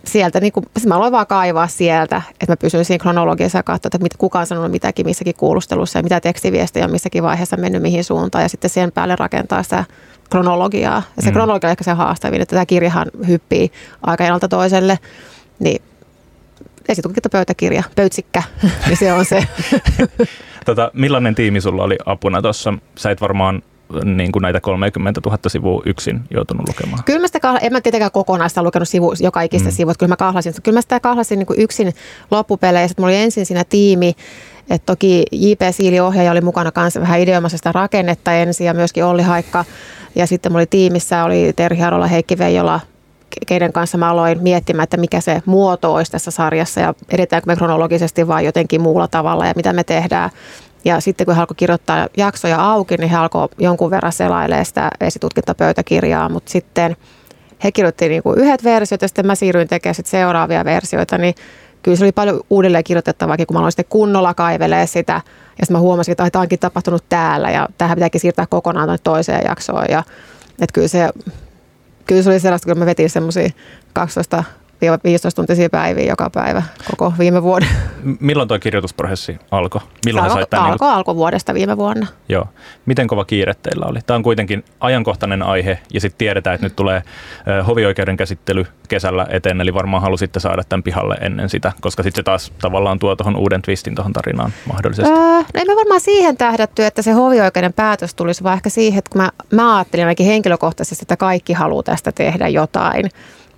sieltä, 0.03 0.39
niin 0.39 0.51
kuin, 0.51 0.65
mä 0.87 0.95
aloin 0.95 1.11
vaan 1.11 1.27
kaivaa 1.27 1.67
sieltä, 1.67 2.21
että 2.31 2.51
mä 2.51 2.57
pysyin 2.57 2.85
siinä 2.85 3.01
kronologiassa 3.01 3.57
ja 3.57 3.63
katsoin, 3.63 4.05
että 4.05 4.17
kuka 4.17 4.39
on 4.39 4.45
sanonut 4.45 4.71
mitäkin 4.71 5.05
missäkin 5.05 5.35
kuulustelussa 5.35 5.99
ja 5.99 6.03
mitä 6.03 6.19
tekstiviestejä 6.19 6.85
on 6.85 6.91
missäkin 6.91 7.23
vaiheessa 7.23 7.57
mennyt 7.57 7.81
mihin 7.81 8.03
suuntaan 8.03 8.41
ja 8.41 8.49
sitten 8.49 8.69
sen 8.69 8.91
päälle 8.91 9.15
rakentaa 9.15 9.63
sitä 9.63 9.83
kronologiaa. 10.29 11.03
Ja 11.15 11.21
se 11.21 11.29
mm. 11.29 11.33
kronologia 11.33 11.67
on 11.67 11.71
ehkä 11.71 11.83
se 11.83 11.91
haastavin, 11.91 12.41
että 12.41 12.55
tämä 12.55 12.65
kirjahan 12.65 13.07
hyppii 13.27 13.71
aika 14.01 14.47
toiselle, 14.49 14.99
niin 15.59 15.81
esitutkintapöytäkirja, 16.89 17.83
pöytsikkä, 17.95 18.43
niin 18.87 18.97
se 18.97 19.13
on 19.13 19.25
se. 19.25 19.47
tota, 20.65 20.91
millainen 20.93 21.35
tiimi 21.35 21.61
sulla 21.61 21.83
oli 21.83 21.97
apuna 22.05 22.41
tuossa? 22.41 22.73
Sä 22.95 23.11
et 23.11 23.21
varmaan 23.21 23.63
niin 24.03 24.31
kuin 24.31 24.41
näitä 24.41 24.61
30 24.61 25.21
000 25.25 25.37
sivua 25.47 25.81
yksin 25.85 26.21
joutunut 26.31 26.67
lukemaan? 26.67 27.03
Kyllä 27.03 27.19
mä 27.19 27.27
sitä 27.27 27.39
kahla, 27.39 27.59
en 27.59 27.73
mä 27.73 27.81
tietenkään 27.81 28.11
kokonaista 28.11 28.63
lukenut 28.63 28.89
sivu, 28.89 29.13
joka 29.19 29.41
ikistä 29.41 29.69
mm. 29.69 29.73
sivua, 29.73 29.93
kyllä 29.99 30.09
mä 30.09 30.15
kahlasin. 30.15 30.53
Kyllä 30.63 30.77
mä 30.77 30.81
sitä 30.81 30.99
kahlasin 30.99 31.39
niin 31.39 31.47
kuin 31.47 31.61
yksin 31.61 31.93
loppupeleissä. 32.31 32.95
Mulla 32.97 33.07
oli 33.07 33.17
ensin 33.17 33.45
siinä 33.45 33.63
tiimi, 33.69 34.15
että 34.69 34.85
toki 34.85 35.25
J.P. 35.31 35.61
Siili 35.71 35.99
ohjaaja 35.99 36.31
oli 36.31 36.41
mukana 36.41 36.71
kanssa 36.71 37.01
vähän 37.01 37.19
ideomassa 37.19 37.57
sitä 37.57 37.71
rakennetta 37.71 38.33
ensin 38.33 38.67
ja 38.67 38.73
myöskin 38.73 39.05
Olli 39.05 39.23
Haikka. 39.23 39.65
Ja 40.15 40.27
sitten 40.27 40.51
mulla 40.51 40.59
oli 40.59 40.67
tiimissä 40.67 41.23
oli 41.23 41.53
Terhi 41.55 41.81
Harola, 41.81 42.07
Heikki 42.07 42.37
Veijola, 42.37 42.79
keiden 43.47 43.73
kanssa 43.73 43.97
mä 43.97 44.09
aloin 44.09 44.43
miettimään, 44.43 44.83
että 44.83 44.97
mikä 44.97 45.21
se 45.21 45.41
muoto 45.45 45.93
olisi 45.93 46.11
tässä 46.11 46.31
sarjassa 46.31 46.79
ja 46.79 46.93
edetäänkö 47.09 47.47
me 47.47 47.55
kronologisesti 47.55 48.27
vai 48.27 48.45
jotenkin 48.45 48.81
muulla 48.81 49.07
tavalla 49.07 49.45
ja 49.45 49.53
mitä 49.55 49.73
me 49.73 49.83
tehdään. 49.83 50.29
Ja 50.85 50.99
sitten 50.99 51.25
kun 51.25 51.35
he 51.35 51.41
alkoi 51.41 51.55
kirjoittaa 51.55 52.07
jaksoja 52.17 52.71
auki, 52.71 52.97
niin 52.97 53.09
he 53.09 53.17
alkoi 53.17 53.49
jonkun 53.57 53.91
verran 53.91 54.11
selailemaan 54.11 54.65
sitä 54.65 54.89
esitutkintapöytäkirjaa, 55.01 56.29
mutta 56.29 56.51
sitten 56.51 56.95
he 57.63 57.71
kirjoitti 57.71 58.09
niin 58.09 58.23
kuin 58.23 58.39
yhdet 58.39 58.63
versiot 58.63 59.01
ja 59.01 59.07
sitten 59.07 59.27
mä 59.27 59.35
siirryin 59.35 59.67
tekemään 59.67 59.95
seuraavia 60.03 60.65
versioita, 60.65 61.17
niin 61.17 61.35
kyllä 61.83 61.97
se 61.97 62.03
oli 62.03 62.11
paljon 62.11 62.41
uudelleen 62.49 62.83
kirjoitettavaa, 62.83 63.37
kun 63.37 63.53
mä 63.53 63.59
aloin 63.59 63.71
sitten 63.71 63.85
kunnolla 63.89 64.33
kaivelee 64.33 64.85
sitä. 64.85 65.13
Ja 65.13 65.65
sitten 65.65 65.77
mä 65.77 65.79
huomasin, 65.79 66.11
että 66.11 66.29
tämä 66.29 66.41
onkin 66.41 66.59
tapahtunut 66.59 67.03
täällä 67.09 67.51
ja 67.51 67.67
tähän 67.77 67.95
pitääkin 67.95 68.21
siirtää 68.21 68.45
kokonaan 68.49 68.99
toiseen 69.03 69.41
jaksoon. 69.47 69.85
Ja, 69.89 70.03
että 70.51 70.73
kyllä 70.73 70.87
se, 70.87 71.09
kyllä 72.05 72.21
se 72.21 72.29
oli 72.29 72.39
sellaista, 72.39 72.69
kun 72.69 72.79
mä 72.79 72.85
vetin 72.85 73.09
semmoisia 73.09 73.49
12 73.93 74.43
15 74.81 75.35
tuntisia 75.35 75.69
päiviä 75.69 76.05
joka 76.05 76.29
päivä 76.29 76.63
koko 76.89 77.13
viime 77.19 77.43
vuoden. 77.43 77.69
Milloin 78.19 78.47
tuo 78.47 78.59
kirjoitusprosessi 78.59 79.39
alkoi? 79.51 79.81
Milloin 80.05 80.25
alko, 80.25 80.35
sait 80.35 80.49
tämän? 80.49 80.71
Alkoi 80.71 80.87
niin... 80.87 80.95
alkuvuodesta 80.95 81.53
viime 81.53 81.77
vuonna. 81.77 82.07
Joo. 82.29 82.45
Miten 82.85 83.07
kova 83.07 83.25
kiire 83.25 83.53
teillä 83.53 83.85
oli? 83.85 83.99
Tämä 84.05 84.15
on 84.15 84.23
kuitenkin 84.23 84.63
ajankohtainen 84.79 85.43
aihe 85.43 85.79
ja 85.93 86.01
sitten 86.01 86.17
tiedetään, 86.17 86.53
että 86.53 86.65
nyt 86.65 86.75
tulee 86.75 87.03
hovioikeuden 87.67 88.17
käsittely 88.17 88.65
kesällä 88.87 89.27
eteen, 89.29 89.61
eli 89.61 89.73
varmaan 89.73 90.03
halusitte 90.03 90.39
saada 90.39 90.63
tämän 90.69 90.83
pihalle 90.83 91.15
ennen 91.21 91.49
sitä, 91.49 91.71
koska 91.81 92.03
sitten 92.03 92.19
se 92.19 92.23
taas 92.23 92.53
tavallaan 92.61 92.99
tuo 92.99 93.15
tuohon 93.15 93.35
uuden 93.35 93.61
twistin 93.61 93.95
tuohon 93.95 94.13
tarinaan 94.13 94.53
mahdollisesti. 94.65 95.11
Öö, 95.11 95.17
no 95.17 95.45
ei 95.55 95.65
me 95.65 95.75
varmaan 95.75 96.01
siihen 96.01 96.37
tähdätty, 96.37 96.85
että 96.85 97.01
se 97.01 97.11
hovioikeuden 97.11 97.73
päätös 97.73 98.15
tulisi, 98.15 98.43
vaan 98.43 98.55
ehkä 98.55 98.69
siihen, 98.69 98.99
että 98.99 99.09
kun 99.11 99.21
mä, 99.21 99.29
mä 99.51 99.77
ajattelin 99.77 100.05
ainakin 100.05 100.25
henkilökohtaisesti, 100.25 101.03
että 101.03 101.17
kaikki 101.17 101.53
haluaa 101.53 101.83
tästä 101.83 102.11
tehdä 102.11 102.47
jotain, 102.47 103.09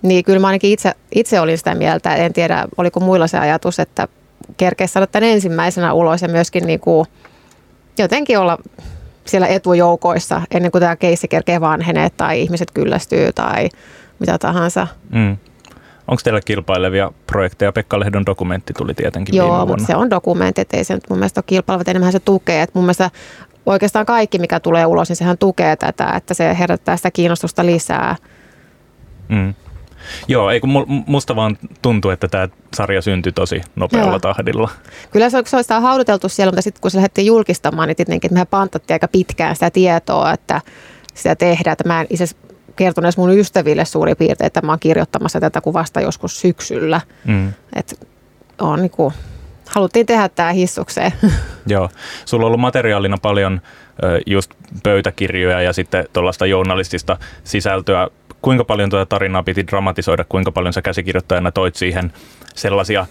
niin 0.02 0.24
kyllä 0.24 0.38
mä 0.38 0.46
ainakin 0.46 0.72
itse, 0.72 0.92
itse 1.14 1.40
olin 1.40 1.58
sitä 1.58 1.74
mieltä, 1.74 2.14
en 2.14 2.32
tiedä 2.32 2.64
oliko 2.76 3.00
muilla 3.00 3.26
se 3.26 3.38
ajatus, 3.38 3.78
että 3.78 4.08
kerkeä 4.56 4.86
saada 4.86 5.06
tämän 5.06 5.28
ensimmäisenä 5.28 5.92
ulos 5.92 6.22
ja 6.22 6.28
myöskin 6.28 6.66
niin 6.66 6.80
kuin 6.80 7.06
jotenkin 7.98 8.38
olla 8.38 8.58
siellä 9.24 9.46
etujoukoissa 9.46 10.42
ennen 10.50 10.72
kuin 10.72 10.80
tämä 10.82 10.96
keissi 10.96 11.28
kerkee 11.28 11.60
vanhenee 11.60 12.10
tai 12.10 12.40
ihmiset 12.40 12.70
kyllästyy 12.70 13.32
tai 13.32 13.68
mitä 14.18 14.38
tahansa. 14.38 14.86
Mm. 15.10 15.36
Onko 16.08 16.20
teillä 16.24 16.40
kilpailevia 16.44 17.12
projekteja? 17.26 17.72
Pekka 17.72 18.00
Lehdon 18.00 18.26
dokumentti 18.26 18.72
tuli 18.72 18.94
tietenkin 18.94 19.36
Joo, 19.36 19.50
viime 19.50 19.66
vuonna. 19.66 19.86
se 19.86 19.96
on 19.96 20.10
dokumentti, 20.10 20.60
että 20.60 20.76
ei 20.76 20.84
se 20.84 20.94
nyt 20.94 21.10
mun 21.10 21.18
mielestä 21.18 21.38
ole 21.38 21.44
kilpailevat, 21.46 21.88
enemmän 21.88 22.12
se 22.12 22.20
tukee. 22.20 22.62
Että 22.62 22.78
mun 22.78 22.84
mielestä 22.84 23.10
oikeastaan 23.66 24.06
kaikki, 24.06 24.38
mikä 24.38 24.60
tulee 24.60 24.86
ulos, 24.86 25.08
niin 25.08 25.16
sehän 25.16 25.38
tukee 25.38 25.76
tätä, 25.76 26.12
että 26.16 26.34
se 26.34 26.58
herättää 26.58 26.96
sitä 26.96 27.10
kiinnostusta 27.10 27.66
lisää. 27.66 28.16
Mm. 29.28 29.54
Joo, 30.28 30.50
ei 30.50 30.60
kun 30.60 30.70
musta 31.06 31.36
vaan 31.36 31.58
tuntuu, 31.82 32.10
että 32.10 32.28
tämä 32.28 32.48
sarja 32.74 33.02
syntyi 33.02 33.32
tosi 33.32 33.62
nopealla 33.76 34.12
Joo. 34.12 34.18
tahdilla. 34.18 34.70
Kyllä 35.10 35.30
se, 35.30 35.42
se 35.46 35.56
olisi 35.56 35.74
hauduteltu 35.74 36.28
siellä, 36.28 36.50
mutta 36.50 36.62
sitten 36.62 36.80
kun 36.80 36.90
se 36.90 36.96
lähdettiin 36.96 37.26
julkistamaan, 37.26 37.88
niin 37.88 37.96
tietenkin, 37.96 38.28
että 38.28 38.34
mehän 38.34 38.46
pantattiin 38.46 38.94
aika 38.94 39.08
pitkään 39.08 39.56
sitä 39.56 39.70
tietoa, 39.70 40.32
että 40.32 40.60
sitä 41.14 41.36
tehdään. 41.36 41.72
Että 41.72 41.88
mä 41.88 42.00
en 42.00 42.06
itse 42.10 42.26
kertonut 42.76 43.16
mun 43.16 43.38
ystäville 43.38 43.84
suurin 43.84 44.16
piirtein, 44.16 44.46
että 44.46 44.62
mä 44.62 44.72
oon 44.72 44.80
kirjoittamassa 44.80 45.40
tätä 45.40 45.60
kuvasta 45.60 46.00
joskus 46.00 46.40
syksyllä. 46.40 47.00
Mm. 47.24 47.52
Että 47.76 47.94
on 48.60 48.80
niin 48.80 48.90
kuin, 48.90 49.14
haluttiin 49.68 50.06
tehdä 50.06 50.28
tämä 50.28 50.52
hissukseen. 50.52 51.12
Joo. 51.66 51.88
Sulla 52.24 52.44
on 52.44 52.46
ollut 52.46 52.60
materiaalina 52.60 53.18
paljon 53.22 53.60
just 54.26 54.50
pöytäkirjoja 54.82 55.62
ja 55.62 55.72
sitten 55.72 56.04
tuollaista 56.12 56.46
journalistista 56.46 57.16
sisältöä 57.44 58.08
kuinka 58.42 58.64
paljon 58.64 58.90
tuota 58.90 59.06
tarinaa 59.06 59.42
piti 59.42 59.66
dramatisoida, 59.66 60.24
kuinka 60.28 60.52
paljon 60.52 60.72
sä 60.72 60.82
käsikirjoittajana 60.82 61.52
toit 61.52 61.74
siihen 61.74 62.12
sellaisia 62.54 63.06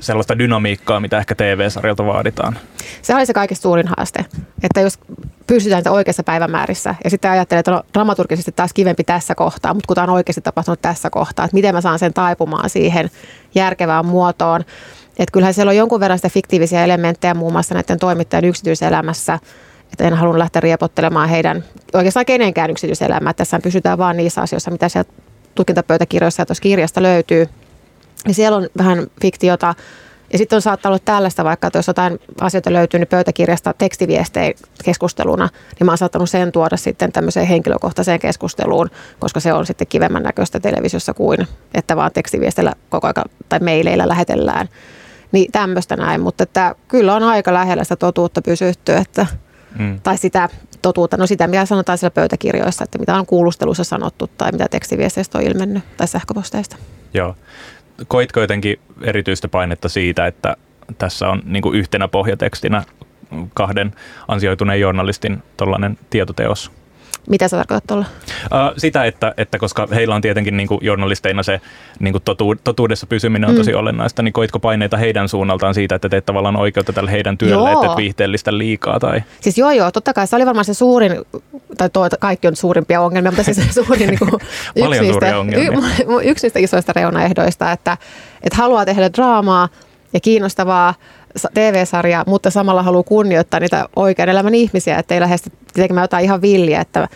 sellaista 0.00 0.38
dynamiikkaa, 0.38 1.00
mitä 1.00 1.18
ehkä 1.18 1.34
TV-sarjalta 1.34 2.06
vaaditaan? 2.06 2.58
Se 3.02 3.14
oli 3.14 3.26
se 3.26 3.32
kaikista 3.32 3.62
suurin 3.62 3.88
haaste, 3.88 4.24
että 4.62 4.80
jos 4.80 4.98
pysytään 5.46 5.82
oikeassa 5.88 6.22
päivämäärissä 6.22 6.94
ja 7.04 7.10
sitten 7.10 7.30
ajattelee, 7.30 7.58
että 7.58 7.76
on 7.76 7.82
dramaturgisesti 7.94 8.52
taas 8.52 8.72
kivempi 8.72 9.04
tässä 9.04 9.34
kohtaa, 9.34 9.74
mutta 9.74 9.86
kun 9.86 9.94
tämä 9.94 10.02
on 10.02 10.10
oikeasti 10.10 10.40
tapahtunut 10.40 10.82
tässä 10.82 11.10
kohtaa, 11.10 11.44
että 11.44 11.54
miten 11.54 11.74
mä 11.74 11.80
saan 11.80 11.98
sen 11.98 12.14
taipumaan 12.14 12.70
siihen 12.70 13.10
järkevään 13.54 14.06
muotoon. 14.06 14.60
Että 15.18 15.32
kyllähän 15.32 15.54
siellä 15.54 15.70
on 15.70 15.76
jonkun 15.76 16.00
verran 16.00 16.18
sitä 16.18 16.28
fiktiivisiä 16.28 16.84
elementtejä 16.84 17.34
muun 17.34 17.52
muassa 17.52 17.74
näiden 17.74 17.98
toimittajien 17.98 18.44
yksityiselämässä– 18.44 19.38
että 19.92 20.04
en 20.04 20.14
halunnut 20.14 20.38
lähteä 20.38 20.60
riepottelemaan 20.60 21.28
heidän 21.28 21.64
oikeastaan 21.94 22.26
kenenkään 22.26 22.70
yksityiselämää. 22.70 23.32
Tässä 23.32 23.60
pysytään 23.62 23.98
vaan 23.98 24.16
niissä 24.16 24.40
asioissa, 24.40 24.70
mitä 24.70 24.88
sieltä 24.88 25.12
tutkintapöytäkirjoissa 25.54 26.42
ja 26.42 26.46
tuossa 26.46 26.62
kirjasta 26.62 27.02
löytyy. 27.02 27.48
Ja 28.28 28.34
siellä 28.34 28.56
on 28.56 28.68
vähän 28.78 29.06
fiktiota. 29.22 29.74
Ja 30.32 30.38
sitten 30.38 30.56
on 30.56 30.62
saattanut 30.62 30.92
olla 30.92 31.02
tällaista, 31.04 31.44
vaikka 31.44 31.66
että 31.66 31.78
jos 31.78 31.86
jotain 31.86 32.18
asioita 32.40 32.72
löytyy 32.72 33.00
niin 33.00 33.08
pöytäkirjasta 33.08 33.74
tekstiviestejä 33.78 34.52
keskusteluna, 34.84 35.48
niin 35.78 35.86
mä 35.86 35.90
oon 35.90 35.98
saattanut 35.98 36.30
sen 36.30 36.52
tuoda 36.52 36.76
sitten 36.76 37.12
tämmöiseen 37.12 37.46
henkilökohtaiseen 37.46 38.18
keskusteluun, 38.18 38.90
koska 39.18 39.40
se 39.40 39.52
on 39.52 39.66
sitten 39.66 39.86
kivemmän 39.86 40.22
näköistä 40.22 40.60
televisiossa 40.60 41.14
kuin, 41.14 41.46
että 41.74 41.96
vaan 41.96 42.10
tekstiviestillä 42.14 42.72
koko 42.88 43.06
ajan 43.06 43.30
tai 43.48 43.58
meileillä 43.58 44.08
lähetellään. 44.08 44.68
Niin 45.32 45.52
tämmöistä 45.52 45.96
näin, 45.96 46.20
mutta 46.20 46.42
että 46.42 46.74
kyllä 46.88 47.14
on 47.14 47.22
aika 47.22 47.54
lähellä 47.54 47.84
sitä 47.84 47.96
totuutta 47.96 48.42
pysytty, 48.42 48.92
että 48.92 49.26
mm. 49.78 50.00
tai 50.00 50.18
sitä 50.18 50.48
totuutta, 50.82 51.16
no 51.16 51.26
sitä 51.26 51.46
mitä 51.46 51.66
sanotaan 51.66 51.98
siellä 51.98 52.14
pöytäkirjoissa, 52.14 52.84
että 52.84 52.98
mitä 52.98 53.14
on 53.14 53.26
kuulustelussa 53.26 53.84
sanottu 53.84 54.30
tai 54.38 54.52
mitä 54.52 54.66
tekstiviesteistä 54.70 55.38
on 55.38 55.44
ilmennyt 55.44 55.84
tai 55.96 56.08
sähköposteista. 56.08 56.76
Joo. 57.14 57.36
Koitko 58.08 58.40
jotenkin 58.40 58.80
erityistä 59.02 59.48
painetta 59.48 59.88
siitä, 59.88 60.26
että 60.26 60.56
tässä 60.98 61.28
on 61.28 61.42
niin 61.44 61.74
yhtenä 61.74 62.08
pohjatekstinä 62.08 62.84
kahden 63.54 63.94
ansioituneen 64.28 64.80
journalistin 64.80 65.42
tuollainen 65.56 65.98
tietoteos? 66.10 66.70
Mitä 67.28 67.48
sä 67.48 67.56
tarkoitat 67.56 67.86
tuolla? 67.86 68.04
Uh, 68.44 68.74
sitä, 68.76 69.04
että, 69.04 69.34
että 69.36 69.58
koska 69.58 69.88
heillä 69.94 70.14
on 70.14 70.20
tietenkin 70.20 70.56
niin 70.56 70.68
kuin 70.68 70.78
journalisteina 70.82 71.42
se 71.42 71.60
niin 72.00 72.12
kuin 72.12 72.22
totu, 72.24 72.54
totuudessa 72.64 73.06
pysyminen 73.06 73.50
on 73.50 73.56
tosi 73.56 73.72
mm. 73.72 73.78
olennaista, 73.78 74.22
niin 74.22 74.32
koitko 74.32 74.58
paineita 74.58 74.96
heidän 74.96 75.28
suunnaltaan 75.28 75.74
siitä, 75.74 75.94
että 75.94 76.08
teet 76.08 76.26
tavallaan 76.26 76.56
oikeutta 76.56 76.92
tälle 76.92 77.10
heidän 77.12 77.38
työlle, 77.38 77.72
että 77.72 77.86
et 77.86 77.96
viihteellistä 77.96 78.58
liikaa? 78.58 79.00
Tai? 79.00 79.22
Siis 79.40 79.58
joo 79.58 79.70
joo, 79.70 79.90
totta 79.90 80.12
kai 80.12 80.26
se 80.26 80.36
oli 80.36 80.46
varmaan 80.46 80.64
se 80.64 80.74
suurin, 80.74 81.12
tai 81.78 81.90
toi, 81.90 82.08
kaikki 82.20 82.48
on 82.48 82.56
suurimpia 82.56 83.00
ongelmia, 83.00 83.30
mutta 83.30 83.42
siis 83.42 83.74
suurin 83.74 84.06
niin 84.10 84.18
kuin, 84.18 84.30
yksi, 84.76 85.00
niistä, 85.00 85.26
y, 85.56 86.30
yksi 86.30 86.46
niistä 86.46 86.58
isoista 86.58 86.92
reunaehdoista, 86.92 87.72
että, 87.72 87.96
että 88.42 88.56
haluaa 88.56 88.84
tehdä 88.84 89.12
draamaa 89.12 89.68
ja 90.12 90.20
kiinnostavaa 90.20 90.94
TV-sarjaa, 91.54 92.24
mutta 92.26 92.50
samalla 92.50 92.82
haluaa 92.82 93.02
kunnioittaa 93.02 93.60
niitä 93.60 93.88
oikean 93.96 94.28
elämän 94.28 94.54
ihmisiä, 94.54 94.98
että 94.98 95.14
ei 95.14 95.20
lähestä 95.20 95.50
tekemään 95.74 96.04
jotain 96.04 96.24
ihan 96.24 96.42
villiä, 96.42 96.80
että, 96.80 97.08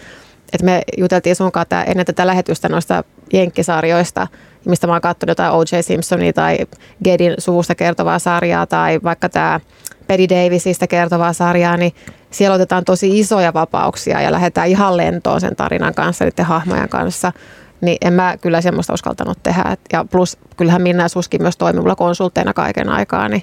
että 0.53 0.65
me 0.65 0.83
juteltiin 0.99 1.37
sun 1.37 1.53
kanssa 1.53 1.85
ennen 1.85 2.07
tätä 2.07 2.27
lähetystä 2.27 2.69
noista 2.69 3.05
jenkkisarjoista, 3.33 4.27
mistä 4.65 4.87
mä 4.87 4.93
oon 4.93 5.03
katsonut 5.03 5.31
jotain 5.31 5.53
O.J. 5.53 5.81
Simpsonia 5.81 6.33
tai 6.33 6.59
Gedin 7.05 7.35
suusta 7.39 7.75
kertovaa 7.75 8.19
sarjaa 8.19 8.67
tai 8.67 9.01
vaikka 9.05 9.29
tämä 9.29 9.61
Betty 10.09 10.29
Davisista 10.29 10.87
kertovaa 10.87 11.33
sarjaa, 11.33 11.77
niin 11.77 11.93
siellä 12.31 12.55
otetaan 12.55 12.85
tosi 12.85 13.19
isoja 13.19 13.55
vapauksia 13.55 14.21
ja 14.21 14.33
lähdetään 14.33 14.69
ihan 14.69 14.97
lentoon 14.97 15.41
sen 15.41 15.57
tarinan 15.57 15.95
kanssa, 15.95 16.25
niiden 16.25 16.45
hahmojen 16.45 16.89
kanssa. 16.89 17.33
Niin 17.81 17.99
en 18.01 18.13
mä 18.13 18.37
kyllä 18.41 18.61
semmoista 18.61 18.93
uskaltanut 18.93 19.39
tehdä. 19.43 19.77
Ja 19.93 20.05
plus 20.11 20.39
kyllähän 20.57 20.83
Minna 20.83 21.03
ja 21.03 21.09
Suski 21.09 21.39
myös 21.39 21.57
toimi 21.57 21.81
mulla 21.81 21.97
konsultteina 21.97 22.53
kaiken 22.53 22.89
aikaa, 22.89 23.29
niin 23.29 23.43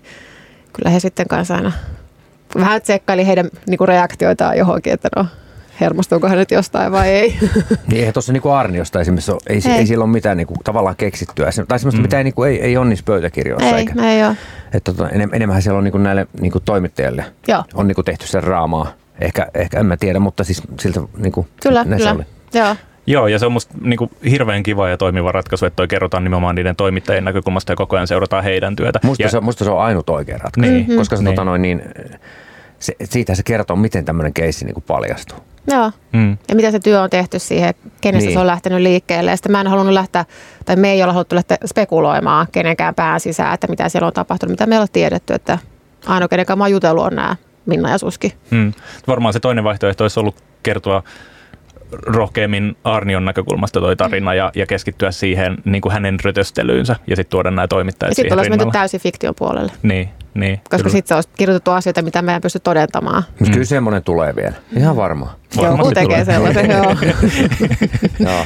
kyllä 0.73 0.89
he 0.89 0.99
sitten 0.99 1.27
kanssa 1.27 1.55
aina 1.55 1.71
vähän 2.55 2.81
tsekkaili 2.81 3.27
heidän 3.27 3.49
niinku 3.67 3.85
reaktioitaan 3.85 4.57
johonkin, 4.57 4.93
että 4.93 5.09
no 5.15 5.25
hermostuuko 5.81 6.27
hän 6.27 6.37
nyt 6.37 6.51
jostain 6.51 6.91
vai 6.91 7.09
ei. 7.09 7.37
Niin 7.87 7.99
eihän 7.99 8.13
tuossa 8.13 8.33
niinku 8.33 8.49
Arniosta 8.49 8.99
esimerkiksi 8.99 9.31
ole, 9.31 9.39
ei, 9.47 9.61
ei. 9.65 9.71
ei 9.71 9.85
sillä 9.85 10.03
ole 10.03 10.11
mitään 10.11 10.37
niinku, 10.37 10.53
tavallaan 10.63 10.95
keksittyä. 10.95 11.49
Tai 11.67 11.79
semmoista, 11.79 11.99
mm. 11.99 12.01
mitä 12.01 12.17
ei, 12.17 12.23
niinku, 12.23 12.43
ei, 12.43 12.61
ei 12.61 12.77
onnistu 12.77 13.05
pöytäkirjoissa. 13.05 13.69
Ei, 13.69 13.73
eikä. 13.73 13.93
ei 14.03 14.23
ole. 14.23 14.37
Että 14.73 14.93
tota, 14.93 15.09
enem, 15.09 15.29
enemmän 15.33 15.61
siellä 15.61 15.77
on 15.77 15.83
niinku 15.83 15.97
näille 15.97 16.27
niinku 16.41 16.59
toimittajille 16.59 17.25
Joo. 17.47 17.63
on 17.73 17.87
niinku 17.87 18.03
tehty 18.03 18.27
sen 18.27 18.43
raamaa. 18.43 18.93
Ehkä, 19.21 19.47
ehkä 19.53 19.79
en 19.79 19.85
mä 19.85 19.97
tiedä, 19.97 20.19
mutta 20.19 20.43
siis 20.43 20.61
siltä 20.79 21.01
niinku, 21.17 21.47
kyllä, 21.61 21.85
kyllä. 21.85 22.11
oli. 22.11 22.23
Joo. 22.53 22.75
Joo, 23.09 23.27
ja 23.27 23.39
se 23.39 23.45
on 23.45 23.51
musta 23.51 23.73
niin 23.81 23.97
kuin, 23.97 24.11
hirveän 24.29 24.63
kiva 24.63 24.89
ja 24.89 24.97
toimiva 24.97 25.31
ratkaisu, 25.31 25.65
että 25.65 25.75
toi 25.75 25.87
kerrotaan 25.87 26.23
nimenomaan 26.23 26.55
niiden 26.55 26.75
toimittajien 26.75 27.25
näkökulmasta 27.25 27.71
ja 27.71 27.75
koko 27.75 27.95
ajan 27.95 28.07
seurataan 28.07 28.43
heidän 28.43 28.75
työtä. 28.75 28.99
Musta, 29.03 29.23
ja... 29.23 29.29
se, 29.29 29.39
musta 29.39 29.65
se 29.65 29.71
on 29.71 29.81
ainut 29.81 30.09
oikea 30.09 30.37
ratkaisu, 30.37 30.73
mm-hmm. 30.73 30.95
koska 30.95 31.15
se, 31.15 31.23
niin. 31.23 31.35
Tota 31.35 31.45
noin, 31.45 31.61
niin, 31.61 31.81
se, 32.79 32.95
siitä 33.03 33.35
se 33.35 33.43
kertoo, 33.43 33.75
miten 33.75 34.05
tämmöinen 34.05 34.33
keissi 34.33 34.65
niin 34.65 34.83
paljastuu. 34.87 35.37
Joo, 35.67 35.91
mm. 36.13 36.37
ja 36.49 36.55
mitä 36.55 36.71
se 36.71 36.79
työ 36.79 37.01
on 37.01 37.09
tehty 37.09 37.39
siihen, 37.39 37.73
kenestä 38.01 38.25
niin. 38.25 38.33
se 38.33 38.39
on 38.39 38.47
lähtenyt 38.47 38.81
liikkeelle. 38.81 39.31
Ja 39.31 39.37
sitten 39.37 39.51
mä 39.51 39.61
en 39.61 39.67
halunnut 39.67 39.93
lähteä, 39.93 40.25
tai 40.65 40.75
me 40.75 40.91
ei 40.91 41.03
olla 41.03 41.13
haluttu 41.13 41.35
lähteä 41.35 41.57
spekuloimaan 41.65 42.47
kenenkään 42.51 42.95
pään 42.95 43.19
sisään, 43.19 43.53
että 43.53 43.67
mitä 43.67 43.89
siellä 43.89 44.07
on 44.07 44.13
tapahtunut, 44.13 44.51
mitä 44.51 44.65
me 44.65 44.75
ei 44.75 44.79
ole 44.79 44.87
tiedetty, 44.93 45.33
että 45.33 45.57
ainoa 46.05 46.27
kenenkään 46.27 46.57
mä 46.57 46.63
oon 46.63 46.71
jutellut 46.71 47.05
on 47.05 47.15
nämä 47.15 47.35
Minna 47.65 47.89
ja 47.89 47.97
Suski. 47.97 48.33
Mm. 48.51 48.73
Varmaan 49.07 49.33
se 49.33 49.39
toinen 49.39 49.63
vaihtoehto 49.63 50.03
olisi 50.03 50.19
ollut 50.19 50.35
kertoa 50.63 51.03
rohkeammin 51.91 52.77
Arnion 52.83 53.25
näkökulmasta 53.25 53.79
toi 53.79 53.95
tarina 53.95 54.33
ja, 54.33 54.51
ja 54.55 54.65
keskittyä 54.65 55.11
siihen 55.11 55.57
niin 55.65 55.81
kuin 55.81 55.91
hänen 55.93 56.17
rötöstelyynsä 56.23 56.95
ja 57.07 57.15
sitten 57.15 57.31
tuoda 57.31 57.51
nämä 57.51 57.67
toimittajat 57.67 58.15
Sitten 58.15 58.37
olisi 58.37 58.49
menty 58.49 58.65
täysin 58.71 58.99
fiktion 58.99 59.35
puolelle. 59.37 59.71
Niin, 59.83 60.09
niin. 60.33 60.61
Koska 60.69 60.89
sitten 60.89 61.07
se 61.07 61.15
olisi 61.15 61.29
kirjoitettu 61.37 61.71
asioita, 61.71 62.01
mitä 62.01 62.21
me 62.21 62.33
ei 62.33 62.39
pysty 62.39 62.59
todentamaan. 62.59 63.23
Mm. 63.39 63.51
Kyllä 63.51 63.65
semmoinen 63.65 64.03
tulee 64.03 64.35
vielä. 64.35 64.53
Ihan 64.77 64.95
varma. 64.95 65.35
Joku 65.61 65.91
tekee 65.91 66.25
sellaisen, 66.25 66.69
joo. 66.69 66.95
joo. 68.29 68.45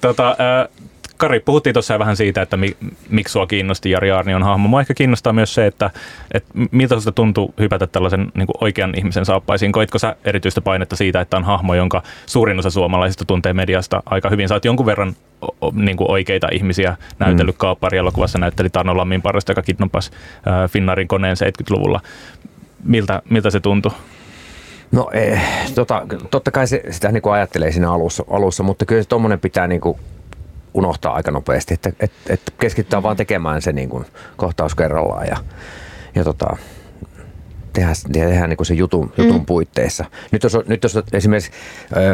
tota, 0.00 0.30
äh, 0.30 0.68
Kari, 1.16 1.40
puhuttiin 1.40 1.74
tuossa 1.74 1.98
vähän 1.98 2.16
siitä, 2.16 2.42
että 2.42 2.56
mi, 2.56 2.76
miksi 3.10 3.32
sua 3.32 3.46
kiinnosti 3.46 3.90
Jari 3.90 4.10
Arnion 4.10 4.42
hahmo. 4.42 4.68
Mua 4.68 4.80
ehkä 4.80 4.94
kiinnostaa 4.94 5.32
myös 5.32 5.54
se, 5.54 5.66
että, 5.66 5.90
että 6.34 6.50
miltä 6.70 6.94
sinusta 6.94 7.12
tuntuu 7.12 7.54
hypätä 7.58 7.86
tällaisen 7.86 8.32
niin 8.34 8.46
kuin 8.46 8.56
oikean 8.60 8.94
ihmisen 8.96 9.24
saappaisiin. 9.24 9.72
Koitko 9.72 9.98
sä 9.98 10.16
erityistä 10.24 10.60
painetta 10.60 10.96
siitä, 10.96 11.20
että 11.20 11.36
on 11.36 11.44
hahmo, 11.44 11.74
jonka 11.74 12.02
suurin 12.26 12.58
osa 12.58 12.70
suomalaisista 12.70 13.24
tuntee 13.24 13.52
mediasta 13.52 14.02
aika 14.06 14.30
hyvin? 14.30 14.48
Sä 14.48 14.54
oot 14.54 14.64
jonkun 14.64 14.86
verran 14.86 15.16
niin 15.72 15.96
kuin 15.96 16.10
oikeita 16.10 16.48
ihmisiä 16.52 16.96
näytellyt 17.18 17.54
mm. 17.54 17.58
Kaappari-elokuvassa, 17.58 18.38
näytteli 18.38 18.70
Tarno 18.70 18.96
Lammin 18.96 19.22
parasta, 19.22 19.52
joka 19.52 19.62
kidnappasi 19.62 20.10
äh, 20.48 20.70
Finnarin 20.70 21.08
koneen 21.08 21.36
70-luvulla. 21.36 22.00
Miltä, 22.84 23.22
miltä 23.30 23.50
se 23.50 23.60
tuntui? 23.60 23.92
No 24.92 25.10
eh, 25.12 25.40
tota, 25.74 26.06
totta 26.30 26.50
kai 26.50 26.66
se, 26.66 26.82
sitä 26.90 27.12
niin 27.12 27.22
kuin 27.22 27.32
ajattelee 27.32 27.72
siinä 27.72 27.92
alussa, 27.92 28.24
alussa, 28.30 28.62
mutta 28.62 28.84
kyllä 28.84 29.02
se 29.02 29.08
tuommoinen 29.08 29.40
pitää 29.40 29.66
niin 29.66 29.80
kuin 29.80 29.98
unohtaa 30.74 31.14
aika 31.14 31.30
nopeasti, 31.30 31.74
että, 31.74 31.92
että, 32.00 32.16
että 32.28 32.52
keskittää 32.60 33.02
vaan 33.02 33.16
tekemään 33.16 33.62
se 33.62 33.72
niin 33.72 33.88
kuin 33.88 34.04
kohtaus 34.36 34.74
kerrallaan 34.74 35.26
ja, 35.26 35.36
ja 36.14 36.24
tota, 36.24 36.56
tehdään, 37.72 37.96
tehdään 38.12 38.50
niin 38.50 38.56
kuin 38.56 38.66
se 38.66 38.74
jutun, 38.74 39.12
jutun 39.16 39.40
mm. 39.40 39.46
puitteissa. 39.46 40.04
Nyt 40.30 40.42
jos, 40.42 40.58
nyt 40.66 40.82
jos 40.82 40.98
esimerkiksi 41.12 41.50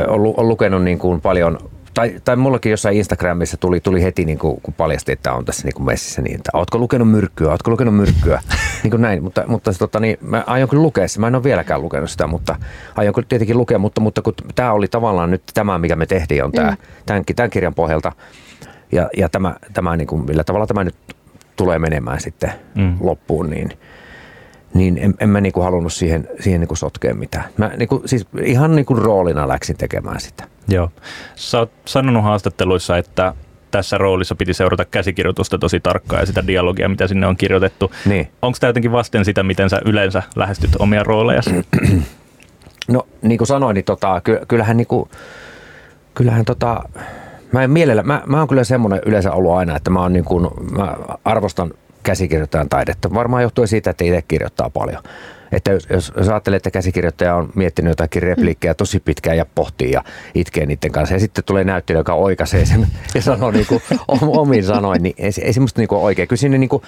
on, 0.08 0.34
on 0.36 0.48
lukenut 0.48 0.84
niin 0.84 0.98
kuin 0.98 1.20
paljon 1.20 1.58
tai, 1.94 2.20
tai 2.24 2.36
mullakin 2.36 2.70
jossain 2.70 2.96
Instagramissa 2.96 3.56
tuli, 3.56 3.80
tuli 3.80 4.02
heti, 4.02 4.24
niin 4.24 4.38
kuin, 4.38 4.60
kun 4.62 4.74
paljasti, 4.74 5.12
että 5.12 5.32
on 5.32 5.44
tässä 5.44 5.64
niin 5.64 5.74
kuin 5.74 5.86
messissä, 5.86 6.22
niin 6.22 6.34
että 6.34 6.50
ootko 6.54 6.78
lukenut 6.78 7.10
myrkkyä, 7.10 7.50
ootko 7.50 7.70
lukenut 7.70 7.96
myrkkyä, 7.96 8.40
niin 8.82 8.90
kuin 8.90 9.02
näin. 9.02 9.22
Mutta, 9.22 9.44
mutta 9.46 9.72
tota, 9.72 10.00
niin, 10.00 10.18
mä 10.20 10.44
aion 10.46 10.68
kyllä 10.68 10.82
lukea 10.82 11.08
sitä, 11.08 11.20
mä 11.20 11.26
en 11.26 11.34
ole 11.34 11.44
vieläkään 11.44 11.82
lukenut 11.82 12.10
sitä, 12.10 12.26
mutta 12.26 12.56
aion 12.96 13.14
kyllä 13.14 13.26
tietenkin 13.28 13.56
lukea, 13.56 13.78
mutta, 13.78 14.00
mutta 14.00 14.22
kun 14.22 14.34
tämä 14.54 14.72
oli 14.72 14.88
tavallaan 14.88 15.30
nyt 15.30 15.42
tämä, 15.54 15.78
mikä 15.78 15.96
me 15.96 16.06
tehtiin, 16.06 16.44
on 16.44 16.52
tämä, 16.52 16.70
mm. 16.70 16.76
tämän, 17.06 17.24
tämän 17.36 17.50
kirjan 17.50 17.74
pohjalta, 17.74 18.12
ja, 18.92 19.10
ja 19.16 19.28
tämä, 19.28 19.56
tämä 19.72 19.96
niin 19.96 20.06
kuin, 20.06 20.24
millä 20.24 20.44
tavalla 20.44 20.66
tämä 20.66 20.84
nyt 20.84 20.94
tulee 21.56 21.78
menemään 21.78 22.20
sitten 22.20 22.52
mm. 22.74 22.96
loppuun, 23.00 23.50
niin, 23.50 23.78
niin 24.74 24.98
en, 24.98 25.14
en 25.20 25.28
mä 25.28 25.40
niin 25.40 25.52
kuin 25.52 25.64
halunnut 25.64 25.92
siihen, 25.92 26.28
siihen 26.40 26.60
niin 26.60 26.68
kuin 26.68 26.78
sotkea 26.78 27.14
mitään. 27.14 27.44
Mä 27.56 27.70
niin 27.76 27.88
kuin, 27.88 28.02
siis 28.08 28.26
ihan 28.42 28.76
niin 28.76 28.86
kuin 28.86 28.98
roolina 28.98 29.48
läksin 29.48 29.76
tekemään 29.76 30.20
sitä. 30.20 30.44
Joo. 30.68 30.90
Sä 31.34 31.58
oot 31.58 31.70
sanonut 31.84 32.24
haastatteluissa, 32.24 32.98
että 32.98 33.34
tässä 33.70 33.98
roolissa 33.98 34.34
piti 34.34 34.54
seurata 34.54 34.84
käsikirjoitusta 34.84 35.58
tosi 35.58 35.80
tarkkaan 35.80 36.22
ja 36.22 36.26
sitä 36.26 36.46
dialogia, 36.46 36.88
mitä 36.88 37.06
sinne 37.06 37.26
on 37.26 37.36
kirjoitettu. 37.36 37.92
Niin. 38.06 38.28
Onko 38.42 38.58
tämä 38.60 38.68
jotenkin 38.68 38.92
vasten 38.92 39.24
sitä, 39.24 39.42
miten 39.42 39.70
sä 39.70 39.80
yleensä 39.84 40.22
lähestyt 40.36 40.70
omia 40.78 41.02
rooleja? 41.02 41.40
No 42.88 43.06
niin 43.22 43.38
kuin 43.38 43.48
sanoin, 43.48 43.74
niin 43.74 43.84
tota, 43.84 44.22
kyllähän, 44.48 44.76
niin 44.76 44.86
kuin, 44.86 45.10
kyllähän 46.14 46.44
tota, 46.44 46.82
Mä 47.52 47.62
en 47.62 47.70
mielellä, 47.70 48.02
mä, 48.02 48.22
mä 48.26 48.38
oon 48.38 48.48
kyllä 48.48 48.64
semmoinen 48.64 49.00
yleensä 49.06 49.32
ollut 49.32 49.52
aina, 49.52 49.76
että 49.76 49.90
mä, 49.90 50.00
oon 50.00 50.12
niin 50.12 50.24
kuin, 50.24 50.48
mä 50.70 50.96
arvostan 51.24 51.70
käsikirjoittajan 52.02 52.68
taidetta. 52.68 53.14
Varmaan 53.14 53.42
johtuu 53.42 53.66
siitä, 53.66 53.90
että 53.90 54.04
itse 54.04 54.22
kirjoittaa 54.28 54.70
paljon. 54.70 55.02
Että 55.52 55.72
jos, 55.72 55.86
jos, 55.90 56.12
jos 56.16 56.28
ajattelee, 56.28 56.56
että 56.56 56.70
käsikirjoittaja 56.70 57.34
on 57.34 57.50
miettinyt 57.54 57.90
jotakin 57.90 58.22
repliikkejä 58.22 58.74
tosi 58.74 59.00
pitkään 59.00 59.36
ja 59.36 59.46
pohtii 59.54 59.92
ja 59.92 60.04
itkee 60.34 60.66
niiden 60.66 60.92
kanssa. 60.92 61.14
Ja 61.14 61.20
sitten 61.20 61.44
tulee 61.44 61.64
näyttelijä, 61.64 62.00
joka 62.00 62.14
oikaisee 62.14 62.64
sen 62.64 62.86
ja 63.14 63.22
sanoo 63.22 63.50
niin 63.50 63.66
kuin 63.66 63.82
omin 64.20 64.64
sanoin, 64.64 65.02
niin 65.02 65.14
ei, 65.18 65.30
ei 65.42 65.52
semmoista 65.52 65.80
niin 65.80 65.88
kuin 65.88 66.00
oikein. 66.00 66.28
Kyllä 66.28 66.40
sinne 66.40 66.58
niin 66.58 66.68
kuin, 66.68 66.82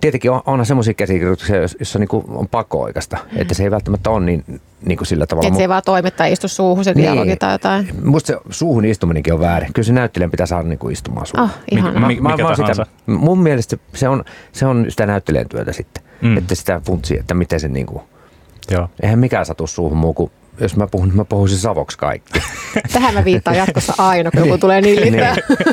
tietenkin 0.00 0.30
on, 0.30 0.42
onhan 0.46 0.66
semmoisia 0.66 0.94
käsikirjoituksia, 0.94 1.56
joissa 1.56 1.98
niin 1.98 2.08
on 2.28 2.48
pakko 2.48 2.80
oikeasta. 2.82 3.16
Mm. 3.32 3.40
Että 3.40 3.54
se 3.54 3.62
ei 3.62 3.70
välttämättä 3.70 4.10
ole 4.10 4.24
niin, 4.24 4.60
niin 4.86 4.98
kuin 4.98 5.06
sillä 5.06 5.26
tavalla. 5.26 5.46
Että 5.46 5.56
se 5.56 5.62
ei 5.62 5.68
vaan 5.68 5.82
toimi 5.84 6.10
tai 6.10 6.32
istu 6.32 6.48
suuhun 6.48 6.84
se 6.84 6.92
niin. 6.92 7.02
dialogi 7.02 7.36
tai 7.36 7.54
jotain. 7.54 7.88
Musta 8.04 8.26
se 8.26 8.38
suuhun 8.50 8.84
istuminenkin 8.84 9.34
on 9.34 9.40
väärin. 9.40 9.72
Kyllä 9.72 9.86
se 9.86 9.92
näyttelijän 9.92 10.30
pitää 10.30 10.46
saada 10.46 10.68
niin 10.68 10.78
kuin 10.78 10.92
istumaan 10.92 11.26
suuhun. 11.26 11.50
Oh, 11.50 11.56
ihan. 11.70 11.94
Mä, 11.94 12.00
mä, 12.00 12.06
mikä 12.08 12.42
mä, 12.42 12.54
sitä, 12.56 12.86
mun 13.06 13.38
mielestä 13.38 13.76
se 13.94 14.08
on, 14.08 14.24
se 14.52 14.66
on 14.66 14.86
sitä 14.88 15.06
näyttelijän 15.06 15.48
työtä 15.48 15.72
sitten. 15.72 16.04
Mm. 16.22 16.38
Että 16.38 16.54
sitä 16.54 16.80
funtsii, 16.84 17.18
että 17.18 17.34
miten 17.34 17.60
se 17.60 17.68
niin 17.68 17.86
kuin, 17.86 18.02
Joo. 18.70 18.88
Eihän 19.02 19.18
mikään 19.18 19.46
satu 19.46 19.66
suuhun 19.66 19.98
muu 19.98 20.14
kuin 20.14 20.30
jos 20.60 20.76
mä 20.76 20.86
puhun, 20.86 21.12
mä 21.14 21.24
puhuisin 21.24 21.58
savoksi 21.58 21.98
kaikki. 21.98 22.40
Tähän 22.92 23.14
mä 23.14 23.24
viittaan 23.24 23.56
jatkossa 23.56 23.94
aina, 23.98 24.30
kun 24.30 24.40
joku 24.40 24.50
niin. 24.50 24.60
tulee 24.60 24.80
niin 24.80 25.12
niin. 25.12 25.24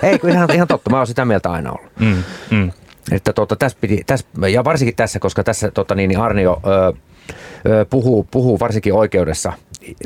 Ei, 0.03 0.19
kun 0.19 0.29
ihan, 0.29 0.51
ihan 0.53 0.67
totta. 0.67 0.89
Mä 0.89 0.97
oon 0.97 1.07
sitä 1.07 1.25
mieltä 1.25 1.51
aina 1.51 1.71
ollut. 1.71 1.91
Mm, 1.99 2.23
mm. 2.51 2.71
Että 3.11 3.33
tota, 3.33 3.55
tässä 3.55 3.77
piti, 3.81 4.03
tässä, 4.05 4.27
ja 4.51 4.63
varsinkin 4.63 4.95
tässä, 4.95 5.19
koska 5.19 5.43
tässä 5.43 5.71
tota, 5.71 5.95
niin, 5.95 6.07
niin 6.07 6.19
Arnio 6.19 6.61
ö, 6.65 6.93
ö, 7.69 7.85
puhuu, 7.89 8.27
puhuu 8.31 8.59
varsinkin 8.59 8.93
oikeudessa 8.93 9.53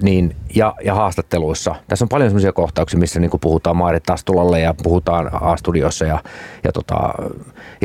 niin, 0.02 0.36
ja, 0.56 0.76
ja 0.84 0.96
haastatteluissa. 0.96 1.76
Tässä 1.88 2.06
on 2.06 2.10
paljon 2.10 2.30
sellaisia 2.30 2.54
kohtauksia, 2.54 3.00
missä 3.00 3.20
niin 3.20 3.32
puhutaan 3.42 3.78
Maarit 3.78 4.04
Tastulalle 4.04 4.60
ja 4.60 4.74
puhutaan 4.84 5.30
A-studiossa 5.34 6.06
ja, 6.06 6.20
ja, 6.64 6.72
tota, 6.72 7.14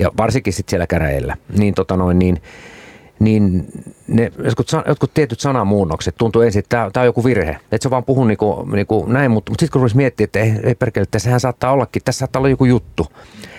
ja 0.01 0.11
varsinkin 0.17 0.53
sitten 0.53 0.71
siellä 0.71 0.87
käräjillä. 0.87 1.37
Niin, 1.59 1.75
tota 1.75 1.97
noin, 1.97 2.19
niin, 2.19 2.43
niin 3.19 3.67
ne 4.09 4.33
jotkut, 4.45 4.67
jotkut 4.87 5.15
tietyt 5.15 5.41
sanamuunnokset 5.41 6.15
tuntuu 6.19 6.43
ensin, 6.43 6.59
että 6.59 6.91
tämä, 6.93 7.03
on 7.03 7.07
joku 7.07 7.25
virhe. 7.25 7.51
Että 7.73 7.83
se 7.83 7.91
vaan 7.91 8.05
puhuu 8.05 8.25
niinku, 8.25 8.69
niinku 8.73 9.07
näin, 9.07 9.31
mutta, 9.31 9.51
mutta 9.51 9.63
sitten 9.63 9.73
kun 9.73 9.81
rupesi 9.81 9.97
miettiä, 9.97 10.25
että 10.25 10.39
ei, 10.39 10.53
ei 10.63 10.75
perkele, 10.75 11.03
että 11.03 11.19
sehän 11.19 11.41
saattaa 11.41 11.73
ollakin, 11.73 12.03
tässä 12.05 12.19
saattaa 12.19 12.41
olla 12.41 12.49
joku 12.49 12.65
juttu. 12.65 13.07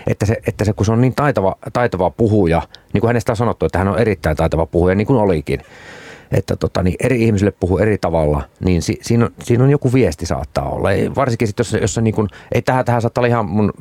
Että 0.07 0.25
se, 0.25 0.37
että 0.47 0.65
se 0.65 0.73
kun 0.73 0.85
se 0.85 0.91
on 0.91 1.01
niin 1.01 1.15
taitava, 1.15 1.55
taitava 1.73 2.09
puhuja, 2.09 2.61
niin 2.93 3.01
kuin 3.01 3.09
hänestä 3.09 3.31
on 3.31 3.37
sanottu, 3.37 3.65
että 3.65 3.77
hän 3.77 3.87
on 3.87 3.99
erittäin 3.99 4.37
taitava 4.37 4.65
puhuja, 4.65 4.95
niin 4.95 5.07
kuin 5.07 5.19
olikin, 5.19 5.59
että 6.31 6.55
tota, 6.55 6.83
niin 6.83 6.95
eri 6.99 7.23
ihmisille 7.23 7.51
puhuu 7.51 7.77
eri 7.77 7.97
tavalla, 7.97 8.43
niin 8.59 8.81
si, 8.81 8.99
siinä, 9.01 9.25
on, 9.25 9.31
siinä 9.43 9.63
on 9.63 9.69
joku 9.69 9.93
viesti 9.93 10.25
saattaa 10.25 10.69
olla. 10.69 10.91
Ei, 10.91 11.15
varsinkin 11.15 11.47
sitten, 11.47 11.65
jos, 11.71 11.81
jos 11.81 11.97
niin 12.01 12.15
kuin, 12.15 12.27
ei 12.53 12.61
tähän, 12.61 12.85
tähän 12.85 13.01
saattaa 13.01 13.21
olla 13.21 13.27
ihan 13.27 13.45
mun 13.45 13.73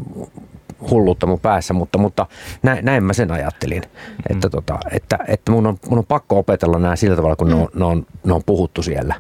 hulluutta 0.91 1.27
mun 1.27 1.41
päässä, 1.41 1.75
mutta, 1.75 1.99
mutta 1.99 2.27
näin, 2.63 2.85
näin 2.85 3.05
mä 3.05 3.13
sen 3.13 3.31
ajattelin, 3.31 3.83
mm. 3.83 4.37
että, 4.37 4.51
tota, 4.51 4.79
että, 4.91 5.19
että 5.29 5.53
mun, 5.53 5.67
on, 5.67 5.79
mun 5.89 5.99
on 5.99 6.07
pakko 6.07 6.39
opetella 6.39 6.79
nämä 6.79 6.97
sillä 6.97 7.17
tavalla, 7.17 7.37
kun 7.37 7.49
mm. 7.49 7.55
ne, 7.55 7.61
on, 7.63 7.69
ne, 7.75 7.85
on, 7.85 8.07
ne 8.25 8.33
on 8.33 8.43
puhuttu 8.47 8.83
siellä. 8.83 9.15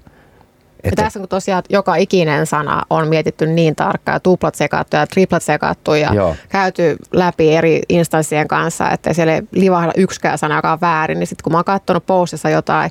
Että... 0.84 1.02
Ja 1.02 1.04
tässä 1.04 1.20
kun 1.20 1.28
tosiaan 1.28 1.62
joka 1.70 1.96
ikinen 1.96 2.46
sana 2.46 2.82
on 2.90 3.08
mietitty 3.08 3.46
niin 3.46 3.76
tarkkaan, 3.76 4.20
tuplat 4.20 4.54
sekattu 4.54 4.96
ja 4.96 5.06
triplat 5.06 5.42
sekattu 5.42 5.94
ja 5.94 6.14
Joo. 6.14 6.36
käyty 6.48 6.96
läpi 7.12 7.56
eri 7.56 7.82
instanssien 7.88 8.48
kanssa, 8.48 8.90
että 8.90 9.12
siellä 9.12 9.34
ei 9.34 9.42
livahda 9.52 9.92
yksikään 9.96 10.38
sana, 10.38 10.56
joka 10.56 10.72
on 10.72 10.80
väärin, 10.80 11.18
niin 11.18 11.26
sitten 11.26 11.42
kun 11.44 11.52
mä 11.52 11.58
oon 11.58 11.64
katsonut 11.64 12.06
postissa 12.06 12.50
jotain 12.50 12.90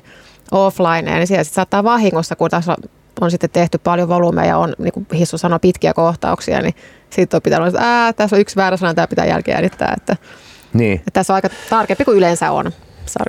offline, 0.50 1.14
niin 1.14 1.26
siellä 1.26 1.44
sit 1.44 1.54
saattaa 1.54 1.84
vahingossa, 1.84 2.36
kun 2.36 2.50
tässä 2.50 2.76
on 3.20 3.30
sitten 3.30 3.50
tehty 3.50 3.78
paljon 3.78 4.08
volyymeja 4.08 4.48
ja 4.48 4.58
on, 4.58 4.74
niin 4.78 4.92
kuin 4.92 5.06
Hissu 5.14 5.38
sanoi, 5.38 5.58
pitkiä 5.58 5.94
kohtauksia, 5.94 6.62
niin 6.62 6.74
sitten 7.10 7.38
on 7.38 7.42
pitänyt, 7.42 7.68
että 7.68 8.12
tässä 8.16 8.36
on 8.36 8.40
yksi 8.40 8.56
väärä 8.56 8.76
sana, 8.76 8.94
tämä 8.94 9.06
pitää 9.06 9.26
jälkeen 9.26 9.64
Että, 9.64 10.16
niin. 10.72 10.98
että 10.98 11.10
tässä 11.10 11.32
on 11.32 11.34
aika 11.34 11.48
tarkempi 11.70 12.04
kuin 12.04 12.16
yleensä 12.16 12.50
on 12.50 12.72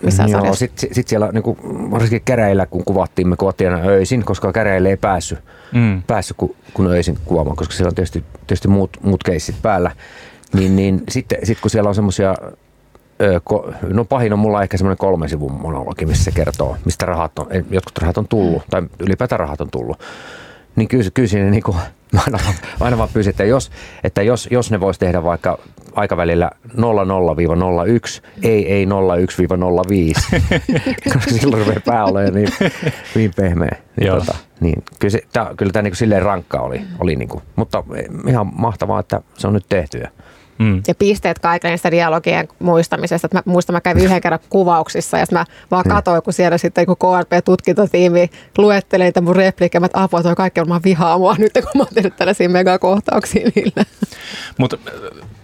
missään 0.04 0.30
Joo, 0.30 0.56
sitten 0.56 0.90
sit 0.94 1.08
siellä 1.08 1.32
niin 1.32 1.44
kuin, 1.44 1.58
varsinkin 1.92 2.22
käräillä, 2.26 2.66
kun 2.66 2.86
kuvattiin, 2.86 3.28
me 3.28 3.36
kuvattiin 3.36 3.74
aina 3.74 3.88
öisin, 3.88 4.24
koska 4.26 4.52
käräille 4.52 4.90
ei 4.90 4.98
päässyt, 4.98 5.40
mm. 5.72 6.04
päässyt 6.08 6.38
kun, 6.38 6.56
kun 6.74 6.88
öisin 6.88 7.18
kuvaamaan, 7.26 7.56
koska 7.56 7.74
siellä 7.74 7.90
on 7.90 7.96
tietysti, 7.96 8.24
tietysti 8.48 8.68
muut, 8.68 8.98
muut 9.02 9.24
keissit 9.24 9.56
päällä. 9.62 9.92
Niin, 10.54 10.76
niin 10.76 11.04
sitten 11.10 11.38
sit 11.44 11.60
kun 11.62 11.72
siellä 11.72 11.88
on 11.88 11.96
semmoisia 11.96 12.36
no 13.94 14.06
pahin 14.06 14.34
on 14.34 14.40
mulla 14.40 14.64
ehkä 14.64 14.78
semmoinen 14.78 14.98
kolmen 14.98 15.30
sivun 15.30 15.52
monologi, 15.52 16.06
missä 16.06 16.24
se 16.24 16.32
kertoo, 16.32 16.78
mistä 16.86 17.06
rahat 17.06 17.40
on, 17.40 17.48
jotkut 17.70 17.98
rahat 17.98 18.18
on 18.18 18.28
tullut, 18.28 18.64
tai 18.70 18.82
ylipäätään 19.00 19.40
rahat 19.40 19.62
on 19.62 19.72
tullut. 19.72 20.00
Niin 20.76 20.88
kyllä, 20.88 21.10
kyllä 21.14 21.28
siinä 21.28 21.50
niin 21.50 21.64
kuin, 21.64 21.78
aina, 22.26 22.40
aina 22.80 22.98
vaan 22.98 23.10
pyysin, 23.14 23.30
että 23.30 23.44
jos, 23.44 23.72
että 24.04 24.22
jos, 24.22 24.48
jos 24.52 24.72
ne 24.72 24.80
voisi 24.80 25.00
tehdä 25.00 25.24
vaikka 25.24 25.60
aikavälillä 25.96 26.52
00-01, 26.68 26.76
ei, 28.44 28.74
ei 28.74 28.86
01-05, 28.86 28.90
koska 31.14 31.32
silloin 31.32 31.66
rupeaa 31.66 31.82
pää 31.86 32.06
olemaan 32.06 32.34
niin, 32.34 32.50
niin 33.16 33.32
pehmeä. 33.36 33.78
Niin, 34.00 34.12
tota, 34.12 34.36
niin, 34.60 34.84
kyllä, 35.00 35.12
se, 35.12 35.22
tää, 35.34 35.52
kyllä 35.58 35.72
tämä 35.72 35.84
niin 35.84 35.96
silleen 35.96 36.22
rankka 36.22 36.60
oli, 36.60 36.82
oli 37.00 37.16
niin 37.16 37.30
kuin, 37.30 37.44
mutta 37.56 37.84
ihan 38.28 38.52
mahtavaa, 38.56 39.00
että 39.00 39.22
se 39.38 39.48
on 39.48 39.54
nyt 39.54 39.66
tehty. 39.70 39.98
Ja, 39.98 40.10
Mm. 40.58 40.84
Ja 40.88 40.96
pisteet 40.96 41.40
kaikille 41.40 41.72
niistä 41.72 41.92
dialogien 41.92 42.48
muistamisesta. 42.60 43.28
Että 43.28 43.38
mä 43.38 43.44
muistan, 43.46 43.74
mä 43.74 43.82
kävin 43.82 44.04
yhden 44.04 44.22
kerran 44.22 44.40
kuvauksissa 44.50 45.18
ja 45.18 45.26
mä 45.32 45.46
vaan 45.72 45.84
mm. 45.86 45.92
katsoin, 45.92 46.24
kun 46.24 46.34
siellä 46.34 46.58
sitten 46.58 46.86
kun 46.86 46.98
KRP-tutkintotiimi 46.98 48.30
luettelee 48.58 49.08
niitä 49.08 49.22
mun 49.22 49.36
repliikkejä, 49.36 49.86
että 49.86 50.04
apua, 50.04 50.24
toi 50.24 50.36
kaikki 50.36 50.60
on 50.60 50.80
vihaa 50.84 51.18
mua 51.18 51.36
nyt, 51.38 51.54
kun 51.54 51.72
mä 51.76 51.84
oon 51.84 51.94
tehnyt 51.94 52.16
tällaisia 52.16 52.50
megakohtauksia 52.50 53.52
niille. 53.56 53.86
Mutta 54.58 54.78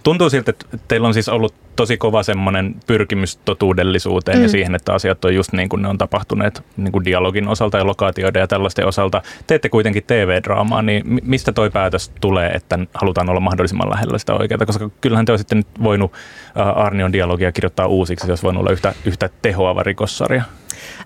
Tuntuu 0.02 0.30
siltä, 0.30 0.50
että 0.50 0.78
teillä 0.88 1.08
on 1.08 1.14
siis 1.14 1.28
ollut 1.28 1.54
tosi 1.76 1.96
kova 1.96 2.22
semmoinen 2.22 2.74
pyrkimys 2.86 3.36
totuudellisuuteen 3.36 4.38
mm. 4.38 4.42
ja 4.42 4.48
siihen, 4.48 4.74
että 4.74 4.92
asiat 4.92 5.24
on 5.24 5.34
just 5.34 5.52
niin 5.52 5.68
kuin 5.68 5.82
ne 5.82 5.88
on 5.88 5.98
tapahtuneet 5.98 6.62
niin 6.76 6.92
kuin 6.92 7.04
dialogin 7.04 7.48
osalta 7.48 7.78
ja 7.78 7.86
lokaatioiden 7.86 8.40
ja 8.40 8.46
tällaisten 8.46 8.86
osalta. 8.86 9.22
Teette 9.46 9.68
kuitenkin 9.68 10.04
TV-draamaa, 10.06 10.82
niin 10.82 11.04
mistä 11.22 11.52
toi 11.52 11.70
päätös 11.70 12.12
tulee, 12.20 12.50
että 12.50 12.78
halutaan 12.94 13.30
olla 13.30 13.40
mahdollisimman 13.40 13.90
lähellä 13.90 14.18
sitä 14.18 14.34
oikeaa? 14.34 14.66
Koska 14.66 14.90
kyllähän 15.00 15.24
te 15.24 15.32
olisitte 15.32 15.54
nyt 15.54 15.66
voinut 15.82 16.12
Arnion 16.54 17.12
dialogia 17.12 17.52
kirjoittaa 17.52 17.86
uusiksi, 17.86 18.30
jos 18.30 18.42
voinut 18.42 18.60
olla 18.60 18.72
yhtä, 18.72 18.94
yhtä 19.04 19.30
tehoava 19.42 19.82
rikossarja. 19.82 20.42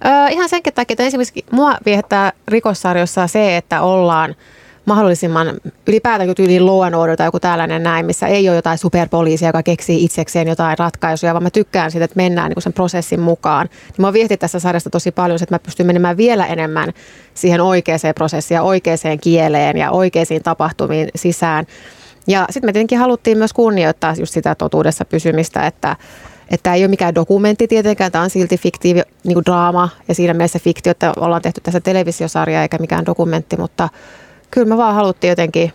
Öö, 0.04 0.28
ihan 0.30 0.48
senkin 0.48 0.74
takia, 0.74 0.94
että 0.94 1.02
esimerkiksi 1.02 1.44
mua 1.50 1.74
viehättää 1.86 2.32
rikossarjossa 2.48 3.26
se, 3.26 3.56
että 3.56 3.82
ollaan– 3.82 4.34
mahdollisimman 4.86 5.52
ylipäätään 5.86 6.34
tyyliin 6.34 6.66
law 6.66 6.86
and 6.86 6.94
order 6.94 7.16
tai 7.16 7.26
joku 7.26 7.40
tällainen 7.40 7.82
näin, 7.82 8.06
missä 8.06 8.26
ei 8.26 8.48
ole 8.48 8.56
jotain 8.56 8.78
superpoliisia, 8.78 9.48
joka 9.48 9.62
keksii 9.62 10.04
itsekseen 10.04 10.48
jotain 10.48 10.78
ratkaisuja, 10.78 11.34
vaan 11.34 11.42
mä 11.42 11.50
tykkään 11.50 11.90
siitä, 11.90 12.04
että 12.04 12.16
mennään 12.16 12.50
niin 12.50 12.62
sen 12.62 12.72
prosessin 12.72 13.20
mukaan. 13.20 13.68
Niin 13.72 14.06
mä 14.06 14.12
viehtin 14.12 14.38
tässä 14.38 14.60
sarjasta 14.60 14.90
tosi 14.90 15.12
paljon, 15.12 15.38
että 15.42 15.54
mä 15.54 15.58
pystyn 15.58 15.86
menemään 15.86 16.16
vielä 16.16 16.46
enemmän 16.46 16.92
siihen 17.34 17.60
oikeaan 17.60 18.00
prosessiin 18.14 18.56
ja 18.56 18.62
oikeaan 18.62 19.18
kieleen 19.20 19.76
ja 19.76 19.90
oikeisiin 19.90 20.42
tapahtumiin 20.42 21.08
sisään. 21.14 21.66
Ja 22.26 22.46
sitten 22.50 22.68
me 22.68 22.72
tietenkin 22.72 22.98
haluttiin 22.98 23.38
myös 23.38 23.52
kunnioittaa 23.52 24.14
just 24.18 24.32
sitä 24.32 24.54
totuudessa 24.54 25.04
pysymistä, 25.04 25.66
että 25.66 25.96
että 26.50 26.74
ei 26.74 26.82
ole 26.82 26.88
mikään 26.88 27.14
dokumentti 27.14 27.68
tietenkään, 27.68 28.12
tämä 28.12 28.24
on 28.24 28.30
silti 28.30 28.58
fiktiivi 28.58 29.02
niin 29.24 29.44
draama 29.46 29.88
ja 30.08 30.14
siinä 30.14 30.34
mielessä 30.34 30.58
fiktio, 30.58 30.90
että 30.90 31.12
ollaan 31.16 31.42
tehty 31.42 31.60
tässä 31.60 31.80
televisiosarja 31.80 32.62
eikä 32.62 32.78
mikään 32.78 33.06
dokumentti, 33.06 33.56
mutta 33.56 33.88
kyllä 34.50 34.68
me 34.68 34.76
vaan 34.76 34.94
haluttiin 34.94 35.28
jotenkin, 35.28 35.72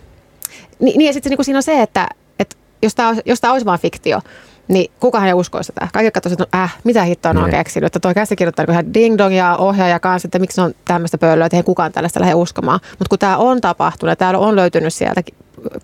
niin, 0.78 0.98
niin 0.98 1.06
ja 1.06 1.12
sitten 1.12 1.30
niin 1.30 1.44
siinä 1.44 1.58
on 1.58 1.62
se, 1.62 1.82
että, 1.82 2.08
että 2.38 2.56
jos 2.82 2.94
tämä, 2.94 3.14
jos 3.24 3.40
tämä 3.40 3.52
olisi 3.52 3.66
vain 3.66 3.80
fiktio, 3.80 4.20
niin 4.68 4.92
kukahan 5.00 5.28
ei 5.28 5.34
uskoisi 5.34 5.66
sitä. 5.66 5.88
Kaikki 5.92 6.10
katsoisivat, 6.10 6.42
että 6.42 6.62
äh, 6.62 6.76
mitä 6.84 7.02
hittoa 7.02 7.30
on 7.30 7.36
niin. 7.36 7.50
keksinyt. 7.50 7.86
Että 7.86 8.00
toi 8.00 8.14
käsikirjoittaja 8.14 8.66
niin 8.66 8.72
ihan 8.72 8.94
ding 8.94 9.18
dong 9.18 9.36
ja 9.36 9.56
ohjaaja 9.56 10.00
kanssa, 10.00 10.26
että 10.26 10.38
miksi 10.38 10.60
on 10.60 10.74
tämmöistä 10.84 11.18
pöllöä, 11.18 11.46
että 11.46 11.56
ei 11.56 11.62
kukaan 11.62 11.92
tällaista 11.92 12.20
lähde 12.20 12.34
uskomaan. 12.34 12.80
Mutta 12.90 13.08
kun 13.08 13.18
tämä 13.18 13.36
on 13.36 13.60
tapahtunut 13.60 14.10
ja 14.10 14.16
täällä 14.16 14.38
on 14.38 14.56
löytynyt 14.56 14.94
sieltä 14.94 15.22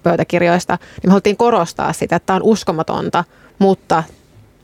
pöytäkirjoista, 0.02 0.74
niin 0.74 1.08
me 1.08 1.10
haluttiin 1.10 1.36
korostaa 1.36 1.92
sitä, 1.92 2.16
että 2.16 2.26
tämä 2.26 2.36
on 2.36 2.42
uskomatonta, 2.42 3.24
mutta 3.58 4.02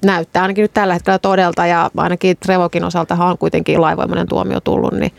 näyttää 0.04 0.42
ainakin 0.42 0.62
nyt 0.62 0.74
tällä 0.74 0.94
hetkellä 0.94 1.18
todelta 1.18 1.66
ja 1.66 1.90
ainakin 1.96 2.36
Trevokin 2.36 2.84
osalta 2.84 3.14
on 3.14 3.38
kuitenkin 3.38 3.80
laivoimainen 3.80 4.28
tuomio 4.28 4.60
tullut, 4.60 4.92
niin 4.92 5.12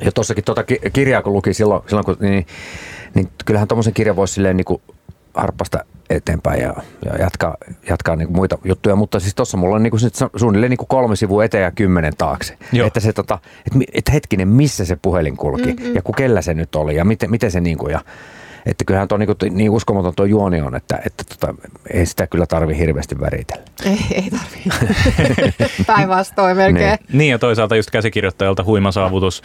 ja 0.00 0.12
tuossakin 0.12 0.44
tuota 0.44 0.64
kirjaa 0.92 1.22
kun 1.22 1.32
luki 1.32 1.54
silloin, 1.54 1.82
silloin 1.86 2.04
kun, 2.04 2.16
niin, 2.20 2.46
niin 3.14 3.28
kyllähän 3.44 3.68
tuommoisen 3.68 3.94
kirjan 3.94 4.16
voisi 4.16 4.34
silleen 4.34 4.56
niin 4.56 4.64
kuin 4.64 4.82
harppasta 5.34 5.84
eteenpäin 6.10 6.60
ja, 6.60 6.74
ja 7.04 7.16
jatkaa, 7.18 7.56
jatkaa 7.88 8.16
niin 8.16 8.26
kuin 8.26 8.36
muita 8.36 8.58
juttuja, 8.64 8.96
mutta 8.96 9.20
siis 9.20 9.34
tuossa 9.34 9.56
mulla 9.56 9.76
on 9.76 9.82
niin 9.82 9.90
kuin 9.90 10.00
suunnilleen 10.36 10.70
niin 10.70 10.78
kuin 10.78 10.88
kolme 10.88 11.16
sivua 11.16 11.44
eteen 11.44 11.62
ja 11.62 11.70
kymmenen 11.70 12.12
taakse. 12.18 12.58
Joo. 12.72 12.86
Että, 12.86 13.00
se, 13.00 13.12
tota, 13.12 13.38
että, 13.66 13.78
että 13.92 14.12
hetkinen, 14.12 14.48
missä 14.48 14.84
se 14.84 14.96
puhelin 15.02 15.36
kulki 15.36 15.72
mm-hmm. 15.72 15.94
ja 15.94 16.02
ku 16.02 16.12
kellä 16.12 16.42
se 16.42 16.54
nyt 16.54 16.74
oli 16.74 16.96
ja 16.96 17.04
miten, 17.04 17.30
miten 17.30 17.50
se 17.50 17.60
niin 17.60 17.78
kuin, 17.78 17.92
ja 17.92 18.00
että 18.66 18.84
kyllähän 18.84 19.08
tuo 19.08 19.18
niin, 19.18 19.28
niin 19.50 19.70
uskomaton 19.70 20.14
tuo 20.14 20.26
juoni 20.26 20.60
on, 20.60 20.76
että, 20.76 20.98
että 21.06 21.24
tota, 21.24 21.54
ei 21.90 22.06
sitä 22.06 22.26
kyllä 22.26 22.46
tarvi 22.46 22.78
hirveästi 22.78 23.20
väritellä. 23.20 23.62
Ei, 23.84 23.98
ei 24.14 24.30
tarvi. 24.30 24.88
Päinvastoin 25.86 26.56
melkein. 26.56 26.98
Niin. 27.08 27.18
niin 27.18 27.30
ja 27.30 27.38
toisaalta 27.38 27.76
just 27.76 27.90
käsikirjoittajalta 27.90 28.64
huima 28.64 28.92
saavutus 28.92 29.42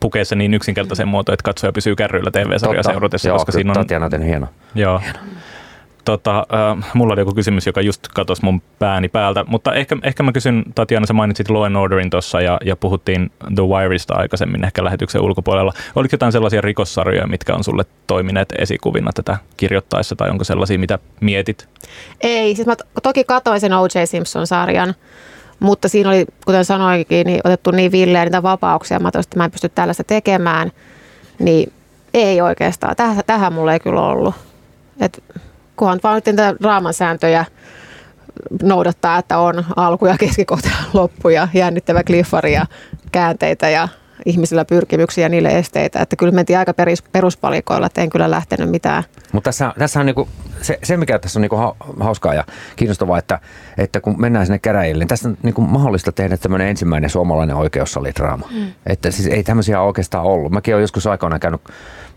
pukee 0.00 0.24
se 0.24 0.34
niin 0.34 0.54
yksinkertaisen 0.54 1.08
muotoon, 1.08 1.34
että 1.34 1.44
katsoja 1.44 1.72
pysyy 1.72 1.96
kärryillä 1.96 2.30
TV-sarjaa 2.30 2.82
seuratessa. 2.82 3.28
Joo, 3.28 3.36
koska 3.38 3.52
siinä 3.52 3.70
on... 3.70 3.74
Tatjana 3.74 4.10
on 4.14 4.22
hieno. 4.22 4.46
Joo. 4.74 4.98
Hieno 4.98 5.18
tota, 6.08 6.46
mulla 6.94 7.12
oli 7.12 7.20
joku 7.20 7.34
kysymys, 7.34 7.66
joka 7.66 7.80
just 7.80 8.08
katosi 8.14 8.44
mun 8.44 8.62
pääni 8.78 9.08
päältä, 9.08 9.44
mutta 9.48 9.74
ehkä, 9.74 9.96
ehkä 10.02 10.22
mä 10.22 10.32
kysyn, 10.32 10.64
Tatjana, 10.74 11.06
sä 11.06 11.12
mainitsit 11.12 11.50
Law 11.50 11.64
and 11.64 11.76
Orderin 11.76 12.10
tuossa 12.10 12.40
ja, 12.40 12.58
ja 12.64 12.76
puhuttiin 12.76 13.30
The 13.54 13.62
Wireista 13.62 14.14
aikaisemmin 14.14 14.64
ehkä 14.64 14.84
lähetyksen 14.84 15.20
ulkopuolella. 15.20 15.72
Oliko 15.94 16.12
jotain 16.12 16.32
sellaisia 16.32 16.60
rikossarjoja, 16.60 17.26
mitkä 17.26 17.54
on 17.54 17.64
sulle 17.64 17.84
toimineet 18.06 18.54
esikuvina 18.58 19.10
tätä 19.14 19.38
kirjoittaessa 19.56 20.16
tai 20.16 20.30
onko 20.30 20.44
sellaisia, 20.44 20.78
mitä 20.78 20.98
mietit? 21.20 21.68
Ei, 22.20 22.54
siis 22.54 22.66
mä 22.66 22.74
toki 23.02 23.24
katoin 23.24 23.60
sen 23.60 23.72
O.J. 23.72 24.04
Simpson-sarjan, 24.04 24.94
mutta 25.60 25.88
siinä 25.88 26.08
oli, 26.10 26.26
kuten 26.44 26.64
sanoinkin, 26.64 27.26
niin 27.26 27.40
otettu 27.44 27.70
niin 27.70 27.92
villeä 27.92 28.24
niitä 28.24 28.42
vapauksia, 28.42 29.00
mä 29.00 29.08
että 29.08 29.36
mä 29.36 29.44
en 29.44 29.50
pysty 29.50 29.68
tällaista 29.68 30.04
tekemään, 30.04 30.72
niin 31.38 31.72
ei 32.14 32.40
oikeastaan. 32.40 32.96
Tähän, 32.96 33.22
tähän 33.26 33.52
mulla 33.52 33.72
ei 33.72 33.80
kyllä 33.80 34.00
ollut. 34.00 34.34
Et 35.00 35.22
kunhan 35.78 36.00
vaan 36.02 36.22
nyt 36.26 36.36
raaman 36.62 36.94
sääntöjä 36.94 37.44
noudattaa, 38.62 39.18
että 39.18 39.38
on 39.38 39.64
alku 39.76 40.06
ja 40.06 40.18
keskikohta 40.18 40.68
loppu 40.92 41.28
ja 41.28 41.48
jännittävä 41.54 42.02
kliffari 42.04 42.52
ja 42.52 42.66
käänteitä 43.12 43.68
ja 43.68 43.88
ihmisillä 44.26 44.64
pyrkimyksiä 44.64 45.24
ja 45.24 45.28
niille 45.28 45.58
esteitä. 45.58 46.00
Että 46.00 46.16
kyllä 46.16 46.32
mentiin 46.32 46.58
aika 46.58 46.74
perus, 46.74 47.02
peruspalikoilla, 47.02 47.86
että 47.86 48.00
en 48.00 48.10
kyllä 48.10 48.30
lähtenyt 48.30 48.70
mitään. 48.70 49.04
Mutta 49.32 49.48
tässä, 49.48 49.72
tässä 49.78 50.00
on 50.00 50.06
niinku, 50.06 50.28
se, 50.62 50.78
se, 50.82 50.96
mikä 50.96 51.18
tässä 51.18 51.38
on 51.38 51.42
niinku 51.42 51.56
hauskaa 52.00 52.34
ja 52.34 52.44
kiinnostavaa, 52.76 53.18
että, 53.18 53.40
että 53.78 54.00
kun 54.00 54.20
mennään 54.20 54.46
sinne 54.46 54.58
käräjille, 54.58 55.02
niin 55.02 55.08
tässä 55.08 55.28
on 55.28 55.38
niinku 55.42 55.60
mahdollista 55.60 56.12
tehdä 56.12 56.36
tämmöinen 56.36 56.68
ensimmäinen 56.68 57.10
suomalainen 57.10 57.56
oikeussalidraama. 57.56 58.48
Mm. 58.50 58.66
Että 58.86 59.10
siis 59.10 59.28
ei 59.28 59.42
tämmöisiä 59.42 59.80
oikeastaan 59.80 60.24
ollut. 60.24 60.52
Mäkin 60.52 60.74
olen 60.74 60.82
joskus 60.82 61.06
aikoinaan 61.06 61.40
käynyt 61.40 61.60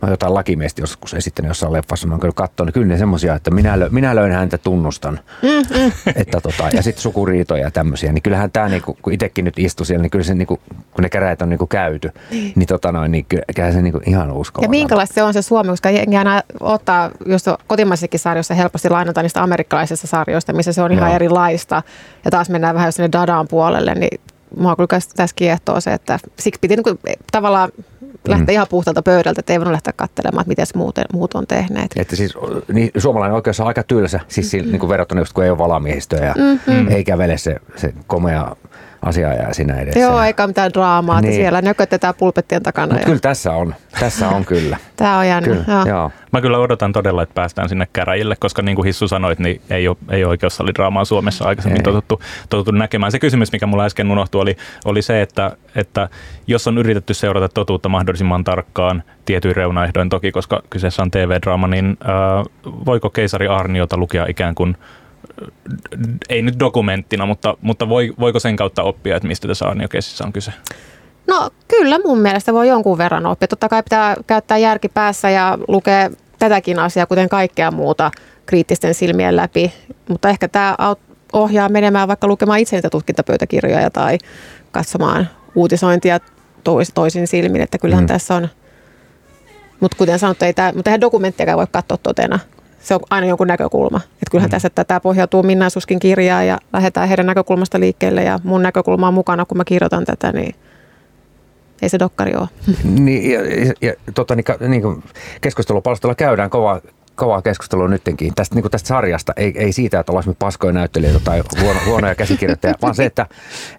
mä 0.01 0.05
oon 0.05 0.13
jotain 0.13 0.33
lakimiestä 0.33 0.81
joskus 0.81 1.13
esittänyt 1.13 1.49
jossain 1.49 1.73
leffassa, 1.73 2.07
mä 2.07 2.13
oon 2.13 2.19
kyllä 2.19 2.33
katsonut, 2.35 2.67
niin 2.67 2.73
kyllä 2.73 2.87
ne 2.87 2.97
semmoisia, 2.97 3.35
että 3.35 3.51
minä, 3.51 3.79
lö, 3.79 3.89
minä 3.89 4.15
löin 4.15 4.31
häntä 4.31 4.57
tunnustan. 4.57 5.19
Mm-hmm. 5.41 5.91
että 6.15 6.41
tota, 6.41 6.69
ja 6.73 6.83
sitten 6.83 7.01
sukuriitoja 7.01 7.63
ja 7.63 7.71
tämmöisiä. 7.71 8.11
Niin 8.11 8.21
kyllähän 8.21 8.51
tämä, 8.51 8.69
niinku, 8.69 8.97
kun 9.01 9.13
itsekin 9.13 9.45
nyt 9.45 9.59
istui 9.59 9.85
siellä, 9.85 10.01
niin 10.01 10.11
kyllä 10.11 10.25
se, 10.25 10.35
niinku, 10.35 10.59
kun 10.69 11.03
ne 11.03 11.09
käräjät 11.09 11.41
on 11.41 11.49
niinku 11.49 11.67
käyty, 11.67 12.11
niin, 12.31 12.53
niin, 12.55 12.67
tota 12.67 12.91
noin, 12.91 13.11
niin 13.11 13.25
kyllä 13.25 13.71
se 13.71 13.81
niinku 13.81 14.01
ihan 14.05 14.31
uskolla. 14.31 14.65
Ja 14.65 14.69
minkälaista 14.69 15.13
se 15.13 15.23
on 15.23 15.33
se 15.33 15.41
Suomi, 15.41 15.69
koska 15.69 15.89
jengi 15.89 16.17
aina 16.17 16.41
ottaa, 16.59 17.11
jos 17.25 17.45
kotimaisissakin 17.67 18.19
sarjoissa 18.31 18.53
helposti 18.53 18.89
lainataan 18.89 19.23
niistä 19.23 19.43
amerikkalaisista 19.43 20.07
sarjoista, 20.07 20.53
missä 20.53 20.73
se 20.73 20.81
on 20.81 20.91
ihan 20.91 21.09
Joo. 21.09 21.15
erilaista. 21.15 21.83
Ja 22.25 22.31
taas 22.31 22.49
mennään 22.49 22.75
vähän 22.75 22.93
sinne 22.93 23.09
Dadaan 23.11 23.47
puolelle, 23.47 23.95
niin 23.95 24.21
mua 24.57 24.75
kyllä 24.75 24.87
tässä 25.15 25.35
kiehtoo 25.35 25.81
se, 25.81 25.93
että 25.93 26.19
siksi 26.39 26.59
piti 26.59 26.75
niin 26.75 26.83
kuin, 26.83 26.99
tavallaan 27.31 27.71
lähteä 28.27 28.45
mm. 28.45 28.53
ihan 28.53 28.67
puhtalta 28.69 29.01
pöydältä, 29.01 29.39
että 29.39 29.53
ei 29.53 29.59
voinut 29.59 29.71
lähteä 29.71 29.93
katselemaan, 29.95 30.41
että 30.41 30.49
miten 30.49 30.65
muuten, 30.75 31.05
muut 31.13 31.33
on 31.33 31.47
tehneet. 31.47 31.91
Että 31.95 32.15
siis 32.15 32.33
niin, 32.73 32.91
suomalainen 32.97 33.35
oikeus 33.35 33.59
on 33.59 33.67
aika 33.67 33.83
tylsä, 33.83 34.19
siis 34.27 34.53
mm-hmm. 34.53 34.71
niin 34.71 34.79
kuin 34.79 34.89
verrattuna 34.89 35.21
just 35.21 35.33
kun 35.33 35.43
ei 35.43 35.49
ole 35.49 35.57
valamiehistöä 35.57 36.25
ja 36.25 36.33
mm-hmm. 36.37 36.87
ei 36.87 37.03
kävele 37.03 37.37
se, 37.37 37.55
se 37.75 37.93
komea 38.07 38.55
asiaa 39.01 39.53
siinä 39.53 39.75
edessä. 39.75 39.99
Joo, 39.99 40.21
eikä 40.21 40.47
mitään 40.47 40.73
draamaa, 40.73 41.21
niin. 41.21 41.33
siellä 41.33 41.61
nökötetään 41.61 42.13
pulpettien 42.17 42.63
takana. 42.63 42.93
Mutta 42.93 43.05
kyllä 43.05 43.19
tässä 43.19 43.53
on, 43.53 43.75
tässä 43.99 44.29
on 44.29 44.45
kyllä. 44.45 44.77
Tämä 44.95 45.17
on 45.17 45.27
jännä, 45.27 45.49
kyllä, 45.49 45.63
joo. 45.67 45.85
joo. 45.85 46.11
Mä 46.33 46.41
kyllä 46.41 46.57
odotan 46.57 46.93
todella, 46.93 47.23
että 47.23 47.35
päästään 47.35 47.69
sinne 47.69 47.87
käräjille, 47.93 48.35
koska 48.39 48.61
niin 48.61 48.75
kuin 48.75 48.85
Hissu 48.85 49.07
sanoit, 49.07 49.39
niin 49.39 49.61
ei 49.69 49.87
ole, 49.87 49.97
ei 50.09 50.23
ole 50.23 50.29
oikeussalidraamaa 50.29 51.05
Suomessa 51.05 51.45
aikaisemmin 51.45 51.83
totuttu, 51.83 52.21
totuttu 52.49 52.71
näkemään. 52.71 53.11
Se 53.11 53.19
kysymys, 53.19 53.51
mikä 53.51 53.65
mulla 53.65 53.85
äsken 53.85 54.11
unohtui, 54.11 54.41
oli, 54.41 54.57
oli 54.85 55.01
se, 55.01 55.21
että, 55.21 55.51
että 55.75 56.09
jos 56.47 56.67
on 56.67 56.77
yritetty 56.77 57.13
seurata 57.13 57.49
totuutta 57.49 57.89
mahdollisimman 57.89 58.43
tarkkaan, 58.43 59.03
tietyin 59.25 59.55
reunaehdoin 59.55 60.09
toki, 60.09 60.31
koska 60.31 60.63
kyseessä 60.69 61.01
on 61.01 61.11
TV-draama, 61.11 61.67
niin 61.67 61.97
äh, 62.01 62.45
voiko 62.85 63.09
keisari 63.09 63.47
Arniota 63.47 63.97
lukea 63.97 64.25
ikään 64.29 64.55
kuin 64.55 64.77
ei 66.29 66.41
nyt 66.41 66.59
dokumenttina, 66.59 67.25
mutta, 67.25 67.57
mutta 67.61 67.89
voi, 67.89 68.13
voiko 68.19 68.39
sen 68.39 68.55
kautta 68.55 68.83
oppia, 68.83 69.15
että 69.15 69.27
mistä 69.27 69.47
tässä 69.47 69.65
Arnio-keississä 69.65 70.25
on 70.25 70.33
kyse? 70.33 70.51
No 71.27 71.49
kyllä 71.67 71.99
mun 72.05 72.19
mielestä 72.19 72.53
voi 72.53 72.67
jonkun 72.67 72.97
verran 72.97 73.25
oppia. 73.25 73.47
Totta 73.47 73.69
kai 73.69 73.83
pitää 73.83 74.15
käyttää 74.27 74.57
järki 74.57 74.89
päässä 74.89 75.29
ja 75.29 75.57
lukea 75.67 76.09
tätäkin 76.39 76.79
asiaa, 76.79 77.05
kuten 77.05 77.29
kaikkea 77.29 77.71
muuta 77.71 78.11
kriittisten 78.45 78.93
silmien 78.93 79.35
läpi. 79.35 79.73
Mutta 80.09 80.29
ehkä 80.29 80.47
tämä 80.47 80.75
ohjaa 81.33 81.69
menemään 81.69 82.07
vaikka 82.07 82.27
lukemaan 82.27 82.59
itse 82.59 82.75
niitä 82.75 82.89
tutkintapöytäkirjoja 82.89 83.89
tai 83.89 84.17
katsomaan 84.71 85.29
uutisointia 85.55 86.19
tois, 86.63 86.91
toisin 86.93 87.27
silmin. 87.27 87.61
Että 87.61 87.77
kyllähän 87.77 88.03
mm. 88.03 88.07
tässä 88.07 88.35
on, 88.35 88.47
mutta 89.79 89.97
kuten 89.97 90.19
sanottu, 90.19 90.45
ei 90.45 90.53
tämä, 90.53 90.71
mutta 90.75 90.89
eihän 90.89 91.01
dokumenttiakaan 91.01 91.57
voi 91.57 91.67
katsoa 91.71 91.97
totena 91.97 92.39
se 92.81 92.93
on 92.93 92.99
aina 93.09 93.27
jonkun 93.27 93.47
näkökulma. 93.47 94.01
Että 94.31 94.37
kyllähän 94.37 94.49
mm. 94.49 94.51
tässä 94.51 94.67
että 94.67 94.83
tämä 94.83 94.99
pohjautuu 94.99 95.43
Minna 95.43 95.69
Suskin 95.69 95.99
kirjaan 95.99 96.47
ja 96.47 96.57
lähdetään 96.73 97.07
heidän 97.07 97.25
näkökulmasta 97.25 97.79
liikkeelle 97.79 98.23
ja 98.23 98.39
mun 98.43 98.61
näkökulma 98.61 99.07
on 99.07 99.13
mukana, 99.13 99.45
kun 99.45 99.57
mä 99.57 99.63
kirjoitan 99.65 100.05
tätä, 100.05 100.31
niin 100.31 100.55
ei 101.81 101.89
se 101.89 101.99
dokkari 101.99 102.31
ole. 102.35 102.47
Niin, 102.83 103.31
ja, 103.31 103.41
ja, 103.41 103.73
ja 103.81 103.93
tota, 104.15 104.35
niin, 104.35 104.45
niin 104.67 105.03
keskustelupalstalla 105.41 106.15
käydään 106.15 106.49
kova, 106.49 106.81
kovaa 107.21 107.41
keskustelua 107.41 107.87
nytkin 107.87 108.35
tästä, 108.35 108.55
niin 108.55 108.71
tästä 108.71 108.87
sarjasta, 108.87 109.33
ei, 109.35 109.53
ei 109.55 109.73
siitä, 109.73 109.99
että 109.99 110.11
olisimme 110.11 110.35
paskoja 110.39 110.73
näyttelijöitä 110.73 111.19
tai 111.19 111.43
huono, 111.61 111.79
huonoja 111.85 112.15
käsikirjoittajia, 112.15 112.75
vaan 112.81 112.95
se, 112.95 113.05
että, 113.05 113.27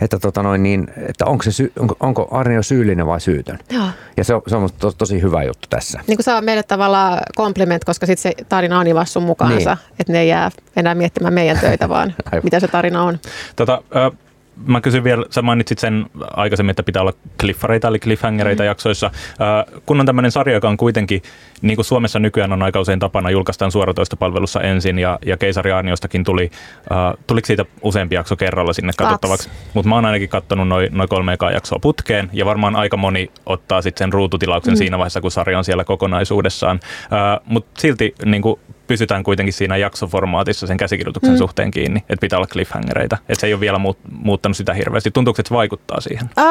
että, 0.00 0.18
tota 0.18 0.42
noin, 0.42 0.62
niin, 0.62 0.90
että 0.96 1.26
onko, 1.26 1.42
se 1.42 1.52
sy, 1.52 1.72
onko, 1.78 1.96
onko 2.00 2.28
Arnio 2.30 2.62
syyllinen 2.62 3.06
vai 3.06 3.20
syytön. 3.20 3.58
Joo. 3.70 3.84
Ja 4.16 4.24
se 4.24 4.34
on, 4.34 4.42
se 4.46 4.56
on 4.56 4.68
to, 4.78 4.92
tosi 4.92 5.22
hyvä 5.22 5.42
juttu 5.42 5.68
tässä. 5.70 6.00
Niin 6.06 6.18
kuin 6.24 6.36
on 6.36 6.44
meille 6.44 6.62
tavallaan 6.62 7.20
kompliment, 7.36 7.84
koska 7.84 8.06
sitten 8.06 8.22
se 8.22 8.44
tarina 8.48 8.78
on 8.78 8.86
Ivassun 8.86 9.22
mukaansa, 9.22 9.76
niin. 9.80 9.94
että 10.00 10.12
ne 10.12 10.20
ei 10.20 10.28
jää 10.28 10.50
enää 10.76 10.94
miettimään 10.94 11.34
meidän 11.34 11.58
töitä, 11.58 11.88
vaan 11.88 12.14
mitä 12.44 12.60
se 12.60 12.68
tarina 12.68 13.02
on. 13.02 13.18
Tota, 13.56 13.82
äh, 13.96 14.18
mä 14.66 14.80
kysyn 14.80 15.04
vielä, 15.04 15.24
sä 15.30 15.42
mainitsit 15.42 15.78
sen 15.78 16.06
aikaisemmin, 16.36 16.70
että 16.70 16.82
pitää 16.82 17.02
olla 17.02 17.12
cliffareita 17.40 17.88
eli 17.88 17.98
cliffhangereita 17.98 18.62
mm. 18.62 18.66
jaksoissa. 18.66 19.06
Äh, 19.06 19.80
kun 19.86 20.00
on 20.00 20.06
tämmöinen 20.06 20.30
sarja, 20.30 20.54
joka 20.54 20.68
on 20.68 20.76
kuitenkin, 20.76 21.22
niin 21.62 21.76
kuin 21.76 21.84
Suomessa 21.84 22.18
nykyään 22.18 22.52
on 22.52 22.62
aika 22.62 22.80
usein 22.80 22.98
tapana, 22.98 23.30
julkaistaan 23.30 23.72
suoratoistopalvelussa 23.72 24.60
ensin 24.60 24.98
ja, 24.98 25.18
ja 25.26 25.36
Keisari 25.36 25.72
Aarniostakin 25.72 26.24
tuli, 26.24 26.50
äh, 26.92 27.14
tuliko 27.26 27.46
siitä 27.46 27.64
useampi 27.82 28.14
jakso 28.14 28.36
kerralla 28.36 28.72
sinne 28.72 28.92
katsottavaksi? 28.96 29.50
Mutta 29.74 29.88
mä 29.88 29.94
oon 29.94 30.04
ainakin 30.04 30.28
katsonut 30.28 30.68
noin 30.68 30.88
noi 30.92 31.06
kolme 31.08 31.32
ekaa 31.32 31.50
jaksoa 31.50 31.78
putkeen 31.78 32.30
ja 32.32 32.46
varmaan 32.46 32.76
aika 32.76 32.96
moni 32.96 33.30
ottaa 33.46 33.82
sitten 33.82 33.98
sen 33.98 34.12
ruututilauksen 34.12 34.74
mm. 34.74 34.78
siinä 34.78 34.98
vaiheessa, 34.98 35.20
kun 35.20 35.30
sarja 35.30 35.58
on 35.58 35.64
siellä 35.64 35.84
kokonaisuudessaan. 35.84 36.80
Äh, 37.04 37.40
Mutta 37.44 37.80
silti 37.80 38.14
niin 38.24 38.42
kuin 38.42 38.60
pysytään 38.92 39.22
kuitenkin 39.22 39.52
siinä 39.52 39.76
jaksoformaatissa 39.76 40.66
sen 40.66 40.76
käsikirjoituksen 40.76 41.34
mm. 41.34 41.38
suhteen 41.38 41.70
kiinni, 41.70 41.98
että 41.98 42.20
pitää 42.20 42.38
olla 42.38 42.46
cliffhangereita. 42.46 43.18
Että 43.28 43.40
se 43.40 43.46
ei 43.46 43.54
ole 43.54 43.60
vielä 43.60 43.78
muut, 43.78 43.98
muuttanut 44.10 44.56
sitä 44.56 44.74
hirveästi. 44.74 45.10
Tuntuuko, 45.10 45.40
että 45.40 45.48
se 45.48 45.54
vaikuttaa 45.54 46.00
siihen? 46.00 46.30
Uh, 46.38 46.44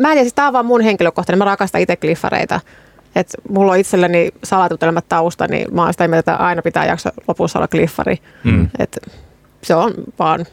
mä 0.00 0.08
en 0.08 0.12
tiedä, 0.12 0.20
siis 0.20 0.34
tämä 0.34 0.48
on 0.48 0.52
vaan 0.52 0.66
mun 0.66 0.80
henkilökohtainen. 0.80 1.38
Mä 1.38 1.44
rakastan 1.44 1.80
itse 1.80 1.96
cliffareita. 1.96 2.60
Et 3.14 3.34
mulla 3.50 3.72
on 3.72 3.78
itselleni 3.78 4.30
salatutelemat 4.44 5.08
tausta, 5.08 5.46
niin 5.46 5.74
mä 5.74 5.82
oon 5.82 5.92
sitä 5.92 6.08
mieltä, 6.08 6.32
että 6.32 6.44
aina 6.44 6.62
pitää 6.62 6.86
jakso 6.86 7.10
lopussa 7.28 7.58
olla 7.58 7.68
cliffari. 7.68 8.18
Mm. 8.44 8.68
Et 8.78 8.98
se 9.62 9.74
on 9.74 9.94
vaan 10.18 10.46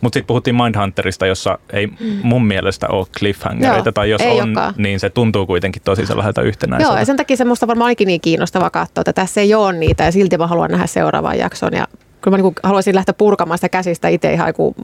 mutta 0.00 0.16
sitten 0.16 0.26
puhuttiin 0.26 0.56
Mindhunterista, 0.56 1.26
jossa 1.26 1.58
ei 1.72 1.88
mun 2.22 2.46
mielestä 2.46 2.88
ole 2.88 3.06
cliffhangereita, 3.18 3.88
Joo, 3.88 3.92
tai 3.92 4.10
jos 4.10 4.22
on, 4.22 4.30
olekaan. 4.30 4.74
niin 4.76 5.00
se 5.00 5.10
tuntuu 5.10 5.46
kuitenkin 5.46 5.82
tosi 5.84 6.06
sellaiselta 6.06 6.42
yhtenäiseltä. 6.42 6.92
Joo, 6.92 6.98
ja 6.98 7.04
sen 7.04 7.16
takia 7.16 7.36
se 7.36 7.44
musta 7.44 7.66
varmaan 7.66 7.86
olikin 7.88 8.06
niin 8.06 8.20
kiinnostava 8.20 8.70
katsoa, 8.70 9.00
että 9.02 9.12
tässä 9.12 9.40
ei 9.40 9.54
ole 9.54 9.72
niitä, 9.72 10.04
ja 10.04 10.12
silti 10.12 10.38
mä 10.38 10.46
haluan 10.46 10.70
nähdä 10.70 10.86
seuraavan 10.86 11.38
jakson, 11.38 11.72
ja 11.72 11.86
kyllä 12.20 12.36
mä 12.36 12.42
niin 12.42 12.54
haluaisin 12.62 12.94
lähteä 12.94 13.14
purkamaan 13.18 13.58
sitä 13.58 13.68
käsistä 13.68 14.08
itse 14.08 14.32
ihan 14.32 14.54
kuin 14.54 14.74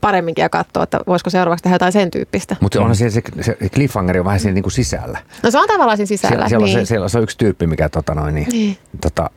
paremminkin 0.00 0.42
ja 0.42 0.48
katsoa, 0.48 0.82
että 0.82 1.00
voisiko 1.06 1.30
seuraavaksi 1.30 1.62
tehdä 1.62 1.74
jotain 1.74 1.92
sen 1.92 2.10
tyyppistä. 2.10 2.56
Mutta 2.60 2.80
onhan 2.80 2.96
se, 2.96 3.10
se, 3.10 3.22
se 3.40 3.56
cliffhanger 3.74 4.18
on 4.18 4.24
vähän 4.24 4.40
siinä 4.40 4.54
niin 4.54 4.62
kuin 4.62 4.72
sisällä. 4.72 5.18
No 5.42 5.50
se 5.50 5.58
on 5.58 5.68
tavallaan 5.68 5.96
siinä 5.96 6.08
sisällä. 6.08 6.36
Siellä, 6.36 6.48
siellä, 6.48 6.66
niin. 6.66 6.78
on, 6.78 6.86
se, 6.86 6.88
siellä 6.88 7.04
on 7.04 7.10
se 7.10 7.18
yksi 7.18 7.38
tyyppi, 7.38 7.66
mikä 7.66 7.88
tota 7.88 8.14
noin, 8.14 8.34
niin, 8.34 8.48
niin. 8.48 8.78
Tota, 9.00 9.30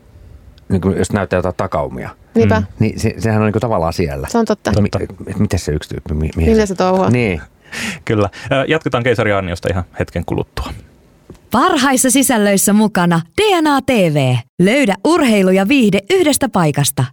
niin 0.70 0.82
kuin 0.82 0.98
jos 0.98 1.12
näyttää 1.12 1.38
jotain 1.38 1.56
takaumia. 1.58 2.10
Niinpä. 2.36 2.60
Mm. 2.60 2.66
Niin 2.80 3.00
se, 3.00 3.14
sehän 3.18 3.42
on 3.42 3.46
niin 3.46 3.54
kuin 3.54 3.62
tavallaan 3.62 3.94
siellä. 3.94 4.28
Se 4.32 4.38
on 4.38 4.46
totta. 4.46 4.72
totta. 4.72 5.00
Mi, 5.00 5.34
miten 5.40 5.60
se 5.60 5.72
yksi 5.72 5.90
tyyppi? 5.90 6.14
Mi, 6.14 6.30
Millä 6.36 6.66
se, 6.66 6.66
se 6.66 6.76
touhua? 6.76 7.10
Niin. 7.10 7.42
Kyllä. 8.06 8.30
Jatketaan 8.68 9.04
keisari 9.04 9.34
Arniosta 9.34 9.70
ihan 9.72 9.84
hetken 10.00 10.26
kuluttua. 10.26 10.74
Parhaissa 11.52 12.12
sisällöissä 12.12 12.74
mukana 12.74 13.22
DNA 13.42 13.82
TV. 13.82 14.36
Löydä 14.62 14.96
urheilu 15.04 15.50
ja 15.50 15.68
viihde 15.68 16.00
yhdestä 16.10 16.50
paikasta. 16.50 17.06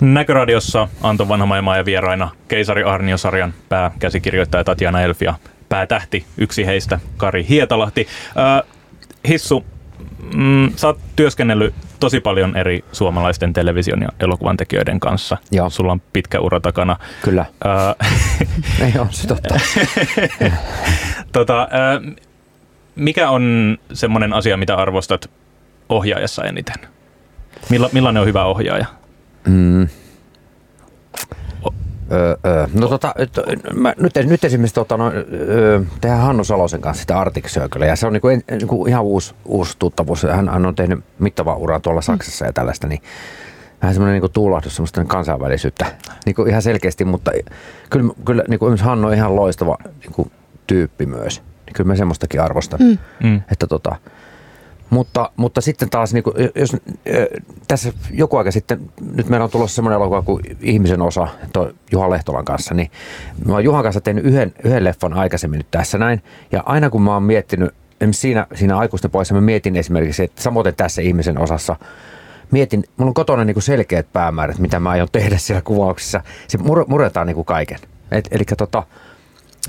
Näköradiossa 0.00 0.88
Anton 1.02 1.28
Vanhamaimaa 1.28 1.76
ja 1.76 1.84
vieraina 1.84 2.30
Keisari 2.48 2.82
Arnio-sarjan 2.82 3.54
pääkäsikirjoittaja 3.68 4.64
Tatjana 4.64 5.00
Elfi 5.00 5.24
ja 5.24 5.34
päätähti, 5.68 6.24
yksi 6.38 6.66
heistä 6.66 7.00
Kari 7.16 7.46
Hietalahti. 7.48 8.08
Äh, 8.36 8.68
Hissu, 9.28 9.64
mm, 10.34 10.72
sä 10.76 10.86
oot 10.86 10.98
työskennellyt 11.16 11.74
tosi 12.00 12.20
paljon 12.20 12.56
eri 12.56 12.84
suomalaisten 12.92 13.52
television 13.52 14.02
ja 14.02 14.08
elokuvan 14.20 14.56
tekijöiden 14.56 15.00
kanssa. 15.00 15.36
Joo. 15.50 15.70
Sulla 15.70 15.92
on 15.92 16.02
pitkä 16.12 16.40
ura 16.40 16.60
takana. 16.60 16.96
Kyllä. 17.22 17.44
Ei 18.84 18.92
ole 18.98 19.08
se 19.10 19.26
totta. 19.26 19.54
tota, 21.32 21.68
mikä 22.94 23.30
on 23.30 23.76
semmoinen 23.92 24.32
asia, 24.32 24.56
mitä 24.56 24.76
arvostat 24.76 25.30
ohjaajassa 25.88 26.44
eniten? 26.44 26.76
Milla, 27.70 27.90
millainen 27.92 28.20
on 28.20 28.26
hyvä 28.26 28.44
ohjaaja? 28.44 28.86
Mm. 29.46 29.88
Öö, 32.12 32.36
öö. 32.46 32.66
No 32.74 32.88
tota, 32.88 33.14
mä, 33.74 33.94
nyt, 34.00 34.12
nyt 34.24 34.44
esimerkiksi 34.44 34.74
tota, 34.74 34.96
no, 34.96 35.12
öö, 35.32 35.80
tehdään 36.00 36.22
Hannu 36.22 36.44
Salosen 36.44 36.80
kanssa 36.80 37.00
sitä 37.00 37.20
Arctic 37.20 37.46
Circle, 37.46 37.86
ja 37.86 37.96
se 37.96 38.06
on 38.06 38.12
niinku, 38.12 38.28
niinku 38.28 38.86
ihan 38.86 39.02
uusi, 39.02 39.34
uusi 39.44 39.76
tuttavuus. 39.78 40.22
Hän, 40.22 40.48
hän 40.48 40.66
on 40.66 40.74
tehnyt 40.74 41.04
mittavaa 41.18 41.56
uraa 41.56 41.80
tuolla 41.80 42.00
Saksassa 42.00 42.46
ja 42.46 42.52
tällaista, 42.52 42.86
niin 42.86 43.02
vähän 43.82 43.94
semmoinen 43.94 44.12
niinku 44.12 44.28
tuulahdus, 44.28 44.76
semmoista 44.76 45.04
kansainvälisyyttä 45.04 45.86
niinku 46.26 46.42
ihan 46.42 46.62
selkeästi, 46.62 47.04
mutta 47.04 47.30
kyllä, 47.90 48.12
kyllä 48.24 48.44
niinku 48.48 48.76
Hannu 48.80 49.08
on 49.08 49.14
ihan 49.14 49.36
loistava 49.36 49.76
niinku, 50.00 50.30
tyyppi 50.66 51.06
myös. 51.06 51.42
Niin 51.66 51.74
kyllä 51.74 51.88
mä 51.88 51.96
semmoistakin 51.96 52.40
arvostan, 52.40 52.80
mm. 52.80 52.98
mm. 53.28 53.42
että 53.52 53.66
tota, 53.66 53.96
mutta, 54.90 55.30
mutta 55.36 55.60
sitten 55.60 55.90
taas, 55.90 56.14
niin 56.14 56.22
kuin, 56.22 56.34
jos 56.54 56.76
tässä 57.68 57.92
joku 58.10 58.36
aika 58.36 58.50
sitten, 58.50 58.80
nyt 59.14 59.28
meillä 59.28 59.44
on 59.44 59.50
tulossa 59.50 59.74
semmoinen 59.74 59.96
elokuva 59.96 60.22
kuin 60.22 60.42
Ihmisen 60.60 61.02
osa 61.02 61.28
toi 61.52 61.74
Juha 61.92 62.10
Lehtolan 62.10 62.44
kanssa, 62.44 62.74
niin 62.74 62.90
mä 63.46 63.52
oon 63.52 63.64
Juhan 63.64 63.82
kanssa 63.82 64.00
tehnyt 64.00 64.24
yhden, 64.24 64.54
yhden 64.64 64.84
leffan 64.84 65.14
aikaisemmin 65.14 65.58
nyt 65.58 65.70
tässä 65.70 65.98
näin. 65.98 66.22
Ja 66.52 66.62
aina 66.66 66.90
kun 66.90 67.02
mä 67.02 67.14
oon 67.14 67.22
miettinyt, 67.22 67.74
siinä, 68.10 68.46
siinä 68.54 68.78
aikuisten 68.78 69.10
poissa 69.10 69.34
mä 69.34 69.40
mietin 69.40 69.76
esimerkiksi, 69.76 70.22
että 70.22 70.42
samoin 70.42 70.74
tässä 70.74 71.02
Ihmisen 71.02 71.38
osassa, 71.38 71.76
mietin, 72.50 72.84
mulla 72.96 73.10
on 73.10 73.14
kotona 73.14 73.44
niin 73.44 73.54
kuin 73.54 73.62
selkeät 73.62 74.12
päämäärät, 74.12 74.58
mitä 74.58 74.80
mä 74.80 74.90
aion 74.90 75.08
tehdä 75.12 75.38
siellä 75.38 75.62
kuvauksessa. 75.62 76.22
Se 76.48 76.58
muretaan 76.86 77.26
niin 77.26 77.34
kuin 77.34 77.44
kaiken. 77.44 77.78
Et, 78.10 78.28
eli 78.30 78.44
tota, 78.56 78.82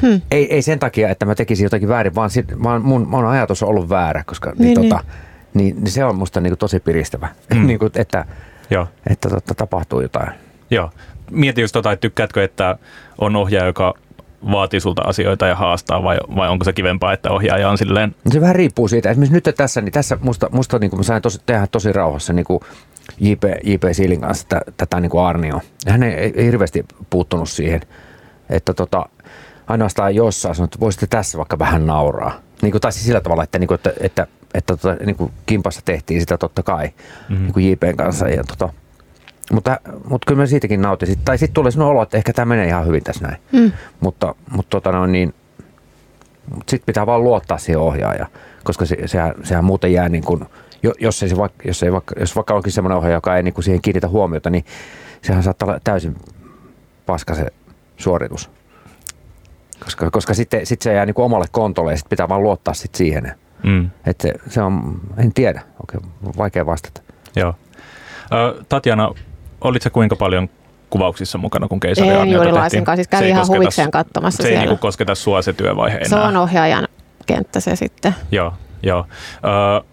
Hmm. 0.02 0.22
Ei, 0.32 0.54
ei 0.54 0.62
sen 0.62 0.80
takia, 0.80 1.10
että 1.10 1.26
mä 1.26 1.36
tekisin 1.36 1.64
jotakin 1.64 1.90
väärin, 1.90 2.16
vaan, 2.16 2.30
sit, 2.30 2.64
vaan 2.64 2.82
mun, 2.82 3.08
mun 3.08 3.26
ajatus 3.26 3.64
on 3.64 3.70
ollut 3.70 3.90
väärä, 3.90 4.24
koska 4.24 4.54
niin, 4.60 4.80
niin, 4.80 4.90
tota, 4.90 5.04
niin. 5.54 5.76
Niin, 5.76 5.92
se 5.92 6.06
on 6.06 6.16
musta 6.16 6.42
niin 6.42 6.52
kuin 6.52 6.60
tosi 6.60 6.80
piristävä, 6.80 7.28
hmm. 7.54 7.68
niin 7.68 7.80
kuin, 7.80 7.92
että, 7.96 8.26
Joo. 8.70 8.88
että 9.10 9.30
tota, 9.30 9.56
tapahtuu 9.56 10.02
jotain. 10.02 10.30
Joo. 10.72 10.92
Mieti 11.32 11.62
just 11.62 11.74
tota, 11.74 11.92
että 11.92 12.02
tykkäätkö, 12.02 12.44
että 12.44 12.78
on 13.18 13.36
ohjaaja, 13.36 13.68
joka 13.68 13.94
vaatii 14.52 14.80
sulta 14.80 15.02
asioita 15.02 15.48
ja 15.48 15.56
haastaa 15.56 16.04
vai, 16.04 16.18
vai 16.36 16.50
onko 16.50 16.66
se 16.66 16.74
kivempaa, 16.74 17.14
että 17.14 17.32
ohjaaja 17.32 17.70
on 17.70 17.78
silleen? 17.78 18.16
Se 18.32 18.42
vähän 18.42 18.56
riippuu 18.56 18.88
siitä. 18.88 19.10
Esimerkiksi 19.10 19.42
nyt 19.46 19.56
tässä, 19.58 19.82
niin 19.82 19.92
tässä 19.92 20.18
musta, 20.22 20.50
musta 20.52 20.80
niin 20.80 20.90
kuin 20.90 21.00
mä 21.00 21.04
sain 21.04 21.22
tosi, 21.22 21.42
tehdä 21.46 21.68
tosi 21.68 21.94
rauhassa 21.94 22.34
niin 22.34 22.46
kuin 22.46 22.60
JP, 23.20 23.44
JP 23.64 23.84
Siilin 23.92 24.22
kanssa 24.22 24.48
tätä, 24.48 24.72
tätä 24.78 25.00
niin 25.00 25.10
kuin 25.10 25.24
Arnio. 25.24 25.62
Hän 25.88 26.04
ei, 26.04 26.14
ei, 26.14 26.46
hirveästi 26.46 26.86
puuttunut 27.10 27.50
siihen, 27.50 27.82
että 28.50 28.74
tota, 28.74 29.06
ainoastaan 29.72 30.16
jossain 30.16 30.56
sanoi, 30.56 30.66
että 30.66 30.80
voisitte 30.80 31.08
tässä 31.08 31.38
vaikka 31.38 31.60
vähän 31.60 31.88
nauraa. 31.88 32.34
Niin 32.62 32.72
kuin, 32.72 32.82
tai 32.82 32.92
siis 32.92 33.06
sillä 33.06 33.22
tavalla, 33.22 33.44
että, 33.44 33.60
niin 33.60 33.68
kuin, 33.68 33.76
että, 33.76 33.94
että, 34.00 34.28
että 34.54 34.78
tota, 34.78 35.06
niin 35.06 35.16
kuin 35.16 35.32
kimpassa 35.46 35.82
tehtiin 35.86 36.20
sitä 36.20 36.38
totta 36.38 36.64
kai 36.64 36.88
mm-hmm. 36.88 37.44
niin 37.44 37.54
kuin 37.54 37.72
JPn 37.72 37.98
kanssa. 37.98 38.30
Ja, 38.30 38.44
tota, 38.44 38.70
mutta, 39.52 39.80
mutta 40.10 40.26
kyllä 40.26 40.42
mä 40.42 40.46
siitäkin 40.46 40.82
nautin. 40.82 41.20
Tai 41.26 41.38
sitten 41.38 41.54
tulee 41.54 41.72
sellainen 41.72 41.92
olo, 41.92 42.04
että 42.04 42.18
ehkä 42.18 42.34
tämä 42.34 42.46
menee 42.46 42.68
ihan 42.68 42.88
hyvin 42.88 43.04
tässä 43.04 43.28
näin. 43.28 43.38
Mm. 43.52 43.72
Mutta, 44.00 44.36
mutta 44.52 44.70
tota, 44.70 44.92
no, 44.92 45.06
niin, 45.06 45.34
sitten 46.58 46.86
pitää 46.86 47.06
vaan 47.06 47.24
luottaa 47.24 47.58
siihen 47.58 47.80
ohjaajaan, 47.80 48.32
koska 48.64 48.86
se, 48.86 48.98
sehän, 49.06 49.34
sehän 49.44 49.66
muuten 49.66 49.94
jää 49.94 50.10
niin 50.10 50.24
kuin, 50.24 50.46
jos, 51.00 51.24
ei 51.24 51.30
se 51.30 51.38
vaikka, 51.38 51.64
jos, 51.68 51.84
ei 51.84 51.92
vaikka, 51.92 52.16
jos 52.20 52.36
vaikka 52.36 52.54
onkin 52.54 52.72
semmoinen 52.72 52.98
ohjaaja, 52.98 53.18
joka 53.18 53.38
ei 53.38 53.44
niin 53.44 53.54
kuin 53.54 53.66
siihen 53.66 53.82
kiinnitä 53.82 54.08
huomiota, 54.08 54.50
niin 54.50 54.66
sehän 55.22 55.44
saattaa 55.44 55.70
olla 55.70 55.80
täysin 55.84 56.16
paska 57.06 57.36
se 57.36 57.46
suoritus. 57.98 58.50
Koska, 59.84 60.12
koska 60.12 60.34
sitten 60.34 60.66
sit 60.66 60.82
se 60.82 60.94
jää 60.94 61.06
niin 61.06 61.14
kuin 61.14 61.26
omalle 61.26 61.46
kontolle 61.52 61.92
ja 61.92 61.98
sitten 61.98 62.10
pitää 62.10 62.30
vaan 62.30 62.44
luottaa 62.44 62.74
sit 62.74 62.96
siihen. 62.96 63.36
Mm. 63.64 63.90
Että 64.06 64.28
se, 64.28 64.34
se 64.50 64.62
on, 64.62 65.02
en 65.18 65.34
tiedä, 65.34 65.62
okay, 65.84 66.10
vaikea 66.38 66.66
vastata. 66.66 67.02
Joo. 67.36 67.56
Tatjana, 68.70 69.10
olitko 69.62 69.90
kuinka 69.90 70.16
paljon 70.16 70.50
kuvauksissa 70.90 71.38
mukana, 71.38 71.68
kun 71.68 71.80
keisari 71.80 72.10
Ei 72.10 72.32
juuri 72.32 72.52
laisinkaan, 72.52 72.98
siis 72.98 73.08
kävi 73.08 73.30
ihan 73.30 73.48
huvikseen 73.48 73.92
katsomassa 73.92 74.44
Se 74.44 74.48
siellä. 74.48 74.64
ei 74.64 74.68
niin 74.68 74.80
kosketa 74.80 75.16
sua 75.16 75.42
se 75.42 75.54
työvaihe 75.54 75.98
enää. 75.98 76.10
Se 76.10 76.16
on 76.16 76.38
ohjaajan 76.38 76.88
kenttä 77.26 77.60
se 77.60 77.76
sitten. 77.76 78.16
Joo, 78.32 78.54
joo. 78.84 79.06
Ö, 79.80 79.84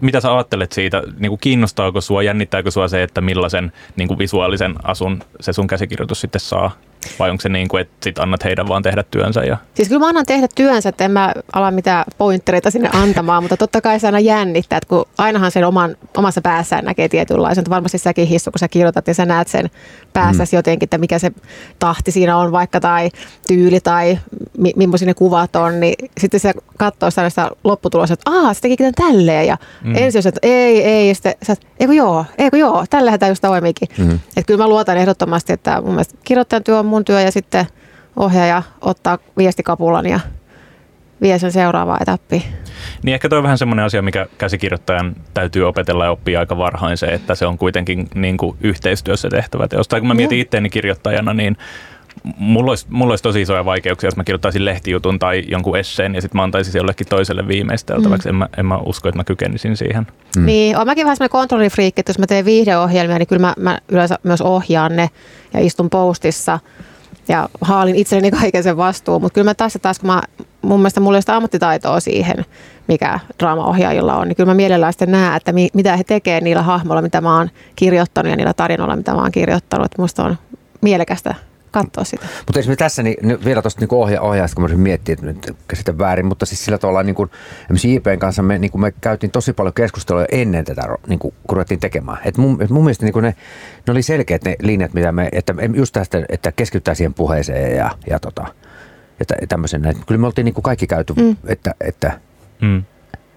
mitä 0.00 0.20
sä 0.20 0.34
ajattelet 0.34 0.72
siitä, 0.72 1.02
niin 1.18 1.30
kuin 1.30 1.38
kiinnostaako 1.38 2.00
sua, 2.00 2.22
jännittääkö 2.22 2.70
sua 2.70 2.88
se, 2.88 3.02
että 3.02 3.20
millaisen 3.20 3.72
niin 3.96 4.08
kuin 4.08 4.18
visuaalisen 4.18 4.74
asun 4.82 5.22
se 5.40 5.52
sun 5.52 5.66
käsikirjoitus 5.66 6.20
sitten 6.20 6.40
saa? 6.40 6.70
Vai 7.18 7.30
onko 7.30 7.40
se 7.40 7.48
niin 7.48 7.68
kuin, 7.68 7.80
että 7.80 7.94
sit 8.04 8.18
annat 8.18 8.44
heidän 8.44 8.68
vaan 8.68 8.82
tehdä 8.82 9.04
työnsä? 9.10 9.40
Ja... 9.40 9.56
Siis 9.74 9.88
kyllä 9.88 9.98
mä 9.98 10.08
annan 10.08 10.26
tehdä 10.26 10.48
työnsä, 10.54 10.88
että 10.88 11.04
en 11.04 11.10
mä 11.10 11.32
ala 11.52 11.70
mitään 11.70 12.04
pointtereita 12.18 12.70
sinne 12.70 12.90
antamaan, 12.92 13.42
mutta 13.42 13.56
totta 13.56 13.80
kai 13.80 14.00
se 14.00 14.06
aina 14.06 14.20
jännittää, 14.20 14.76
että 14.76 14.88
kun 14.88 15.04
ainahan 15.18 15.50
sen 15.50 15.66
oman, 15.66 15.96
omassa 16.16 16.40
päässään 16.40 16.84
näkee 16.84 17.08
tietynlaisen, 17.08 17.64
varmasti 17.70 17.98
säkin 17.98 18.26
hissu, 18.26 18.50
kun 18.50 18.58
sä 18.58 18.68
kirjoitat 18.68 19.08
ja 19.08 19.14
sä 19.14 19.26
näet 19.26 19.48
sen 19.48 19.70
päässäsi 20.12 20.56
mm. 20.56 20.58
jotenkin, 20.58 20.86
että 20.86 20.98
mikä 20.98 21.18
se 21.18 21.32
tahti 21.78 22.10
siinä 22.10 22.36
on 22.36 22.52
vaikka 22.52 22.80
tai 22.80 23.10
tyyli 23.46 23.80
tai 23.80 24.18
mi- 24.58 24.72
millaisia 24.76 25.06
ne 25.06 25.14
kuvat 25.14 25.56
on, 25.56 25.80
niin 25.80 25.94
sitten 26.20 26.40
se 26.40 26.52
katsoo 26.78 27.10
sitä 27.10 27.50
lopputulosta, 27.64 28.14
että 28.14 28.30
aah, 28.30 28.54
se 28.54 28.60
tekikin 28.60 28.94
tämän 28.94 29.12
tälleen 29.12 29.46
ja 29.46 29.56
mm. 29.84 29.96
ensin 29.96 30.18
jos, 30.18 30.26
että 30.26 30.40
ei, 30.42 30.84
ei, 30.84 31.08
ja 31.08 31.14
sitten 31.14 31.34
sä, 31.42 31.56
eikö 31.80 31.94
joo, 31.94 32.24
eikö 32.38 32.56
joo, 32.56 32.84
tällähän 32.90 33.20
tämä 33.20 33.30
just 33.30 33.42
toimikin. 33.42 33.88
Mm. 33.98 34.14
Että 34.14 34.46
kyllä 34.46 34.64
mä 34.64 34.68
luotan 34.68 34.96
ehdottomasti, 34.96 35.52
että 35.52 35.80
mun 35.80 35.90
mielestä 35.90 36.14
kirjoittajan 36.24 36.64
työ 36.64 36.78
on 36.78 36.86
mun 36.92 37.04
työ 37.04 37.20
ja 37.20 37.32
sitten 37.32 37.66
ohjaaja 38.16 38.62
ottaa 38.80 39.18
viestikapulan 39.38 40.06
ja 40.06 40.20
vie 41.22 41.38
sen 41.38 41.52
seuraavaan 41.52 42.02
etappiin. 42.02 42.42
Niin 43.02 43.14
ehkä 43.14 43.28
toi 43.28 43.38
on 43.38 43.42
vähän 43.42 43.58
semmoinen 43.58 43.84
asia, 43.84 44.02
mikä 44.02 44.26
käsikirjoittajan 44.38 45.16
täytyy 45.34 45.68
opetella 45.68 46.04
ja 46.04 46.10
oppia 46.10 46.40
aika 46.40 46.58
varhain 46.58 46.96
se, 46.96 47.06
että 47.06 47.34
se 47.34 47.46
on 47.46 47.58
kuitenkin 47.58 48.08
niin 48.14 48.36
kuin 48.36 48.56
yhteistyössä 48.60 49.28
tehtävä 49.28 49.68
teos. 49.68 49.88
Tai 49.88 50.00
kun 50.00 50.08
mä 50.08 50.14
mietin 50.14 50.38
itteeni 50.38 50.70
kirjoittajana, 50.70 51.34
niin 51.34 51.56
mulla 52.38 52.70
olisi, 52.70 52.86
mulla 52.88 53.12
olisi 53.12 53.22
tosi 53.22 53.40
isoja 53.40 53.64
vaikeuksia, 53.64 54.06
jos 54.06 54.16
mä 54.16 54.24
kirjoittaisin 54.24 54.64
lehtijutun 54.64 55.18
tai 55.18 55.44
jonkun 55.48 55.78
esseen 55.78 56.14
ja 56.14 56.20
sitten 56.20 56.38
mä 56.38 56.42
antaisin 56.42 56.72
se 56.72 56.78
jollekin 56.78 57.06
toiselle 57.06 57.48
viimeisteltäväksi. 57.48 58.28
Mm. 58.28 58.30
En, 58.30 58.34
mä, 58.34 58.48
en 58.56 58.66
mä 58.66 58.78
usko, 58.78 59.08
että 59.08 59.16
mä 59.16 59.24
kykenisin 59.24 59.76
siihen. 59.76 60.06
Mm. 60.36 60.46
Niin, 60.46 60.76
olen 60.76 60.86
mäkin 60.86 61.04
vähän 61.04 61.16
semmoinen 61.16 61.32
kontrollifriikki, 61.32 62.00
että 62.00 62.10
jos 62.10 62.18
mä 62.18 62.26
teen 62.26 62.44
viihdeohjelmia, 62.44 63.18
niin 63.18 63.26
kyllä 63.26 63.40
mä, 63.40 63.54
mä 63.58 63.78
yleensä 63.88 64.18
myös 64.22 64.40
ohjaan 64.40 64.96
ne 64.96 65.10
ja 65.54 65.60
istun 65.60 65.90
postissa 65.90 66.58
ja 67.28 67.48
haalin 67.60 67.96
itselleni 67.96 68.30
kaiken 68.30 68.62
sen 68.62 68.76
vastuun. 68.76 69.22
Mutta 69.22 69.34
kyllä 69.34 69.50
mä 69.50 69.54
tässä 69.54 69.78
taas, 69.78 69.98
kun 69.98 70.06
mä, 70.06 70.22
mun 70.62 70.80
mielestä 70.80 71.00
mulla 71.00 71.18
ei 71.18 71.22
sitä 71.22 71.36
ammattitaitoa 71.36 72.00
siihen, 72.00 72.44
mikä 72.88 73.20
draamaohjaajilla 73.38 74.16
on, 74.16 74.28
niin 74.28 74.36
kyllä 74.36 74.50
mä 74.50 74.54
mielellään 74.54 74.92
sitten 74.92 75.12
näen, 75.12 75.36
että 75.36 75.52
mi, 75.52 75.68
mitä 75.74 75.96
he 75.96 76.04
tekevät 76.04 76.44
niillä 76.44 76.62
hahmoilla, 76.62 77.02
mitä 77.02 77.20
mä 77.20 77.36
oon 77.36 77.48
kirjoittanut 77.76 78.30
ja 78.30 78.36
niillä 78.36 78.54
tarinoilla, 78.54 78.96
mitä 78.96 79.14
mä 79.14 79.20
oon 79.20 79.32
kirjoittanut. 79.32 79.84
Että 79.84 80.02
musta 80.02 80.24
on 80.24 80.36
mielekästä 80.80 81.34
katsoa 81.72 82.04
sitä. 82.04 82.26
Mutta 82.46 82.58
esimerkiksi 82.58 82.84
tässä 82.84 83.02
niin, 83.02 83.44
vielä 83.44 83.62
tuosta 83.62 83.80
niin 83.80 83.94
ohja, 83.94 84.22
ohjaajasta, 84.22 84.54
kun 84.54 84.70
mä 84.70 84.76
miettiä, 84.76 85.12
että 85.12 85.26
nyt 85.26 85.56
käsitän 85.68 85.98
väärin, 85.98 86.26
mutta 86.26 86.46
siis 86.46 86.64
sillä 86.64 86.78
tavalla 86.78 87.02
niin 87.02 87.14
kuin, 87.14 87.30
esimerkiksi 87.62 87.94
IPn 87.94 88.18
kanssa 88.18 88.42
me, 88.42 88.58
niin 88.58 88.70
kuin 88.70 88.80
me 88.80 88.92
käytiin 89.00 89.30
tosi 89.30 89.52
paljon 89.52 89.74
keskustelua 89.74 90.24
ennen 90.32 90.64
tätä, 90.64 90.82
niin 91.06 91.18
kuin, 91.18 91.34
kun 91.46 91.56
ruvettiin 91.56 91.80
tekemään. 91.80 92.18
Et 92.24 92.36
mun, 92.36 92.62
et 92.62 92.70
mun 92.70 92.84
mielestä 92.84 93.04
niin 93.04 93.12
kuin 93.12 93.22
ne, 93.22 93.34
ne, 93.86 93.90
oli 93.90 94.02
selkeät 94.02 94.44
ne 94.44 94.56
linjat, 94.60 94.94
mitä 94.94 95.12
me, 95.12 95.28
että 95.32 95.54
just 95.74 95.92
tästä, 95.92 96.24
että 96.28 96.52
keskitytään 96.52 96.96
siihen 96.96 97.14
puheeseen 97.14 97.76
ja, 97.76 97.90
ja, 98.10 98.20
tota, 98.20 98.46
ja 99.18 99.46
tämmöisen. 99.48 99.82
Kyllä 100.06 100.20
me 100.20 100.26
oltiin 100.26 100.44
niin 100.44 100.54
kuin 100.54 100.62
kaikki 100.62 100.86
käyty, 100.86 101.12
mm. 101.16 101.36
että, 101.46 101.74
että 101.80 102.20
mm 102.60 102.82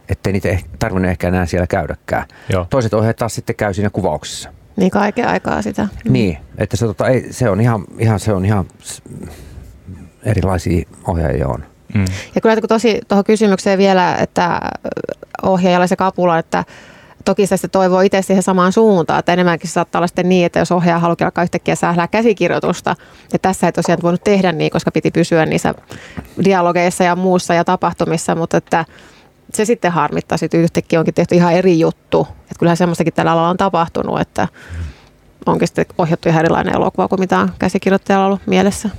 ettei 0.10 0.34
niitä 0.34 0.58
tarvinnut 0.80 1.12
ehkä 1.12 1.28
enää 1.28 1.46
siellä 1.46 1.68
käydäkään. 1.68 2.26
Joo. 2.50 2.68
Toiset 2.70 2.94
ohjeet 2.94 3.18
taas 3.18 3.36
sitten 3.36 3.56
käy 3.56 3.74
siinä 3.74 3.90
kuvauksissa. 3.90 4.50
Niin 4.76 4.92
kaiken 4.92 5.28
aikaa 5.28 5.62
sitä. 5.62 5.88
Mm. 6.06 6.14
Niin, 6.14 6.38
että 6.58 6.78
se, 6.78 6.86
tota, 6.86 7.08
ei, 7.08 7.34
se, 7.34 7.50
on 7.50 7.62
ihan, 7.62 7.86
ihan, 8.00 8.20
se 8.20 8.34
on 8.34 8.46
ihan 8.46 8.66
erilaisia 10.24 10.88
ohjaajia 11.08 11.48
on. 11.48 11.64
Mm. 11.96 12.06
Ja 12.36 12.42
kyllä 12.42 12.56
tosi 12.68 13.02
tuohon 13.08 13.26
kysymykseen 13.26 13.78
vielä, 13.78 14.16
että 14.16 14.62
ohjaajalla 15.44 15.88
se 15.88 15.96
kapula, 15.96 16.40
että 16.40 16.64
toki 17.26 17.48
sitä 17.48 17.68
toivoo 17.68 18.02
itse 18.02 18.22
siihen 18.22 18.44
samaan 18.44 18.72
suuntaan, 18.72 19.20
että 19.20 19.34
enemmänkin 19.34 19.70
saattaa 19.70 20.00
olla 20.00 20.08
sitten 20.08 20.30
niin, 20.30 20.46
että 20.46 20.60
jos 20.60 20.72
ohjaaja 20.72 21.00
haluaa 21.00 21.18
alkaa 21.22 21.44
yhtäkkiä 21.44 21.76
sählää 21.76 22.08
käsikirjoitusta, 22.08 22.96
ja 23.34 23.40
tässä 23.40 23.68
ei 23.68 23.72
tosiaan 23.72 24.00
voinut 24.04 24.24
tehdä 24.24 24.52
niin, 24.52 24.72
koska 24.72 24.92
piti 24.92 25.12
pysyä 25.12 25.46
niissä 25.46 25.74
dialogeissa 26.44 27.04
ja 27.04 27.16
muussa 27.16 27.54
ja 27.54 27.64
tapahtumissa, 27.64 28.36
mutta 28.36 28.58
että 28.58 28.86
se 29.54 29.66
sitten 29.66 29.92
harmittaa, 29.92 30.38
että 30.42 30.58
yhtäkkiä 30.58 31.00
onkin 31.00 31.14
tehty 31.14 31.36
ihan 31.36 31.54
eri 31.54 31.80
juttu. 31.80 32.28
Että 32.42 32.60
kyllähän 32.60 32.78
semmoistakin 32.78 33.14
tällä 33.14 33.32
alalla 33.32 33.50
on 33.50 33.58
tapahtunut, 33.58 34.20
että 34.20 34.48
onkin 35.46 35.68
sitten 35.68 35.86
ohjattu 35.98 36.30
ihan 36.30 36.46
erilainen 36.46 36.76
elokuva 36.76 37.08
kuin 37.08 37.20
mitä 37.20 37.40
on 37.40 37.52
käsikirjoittajalla 37.60 38.26
ollut 38.26 38.42
mielessä. 38.46 38.90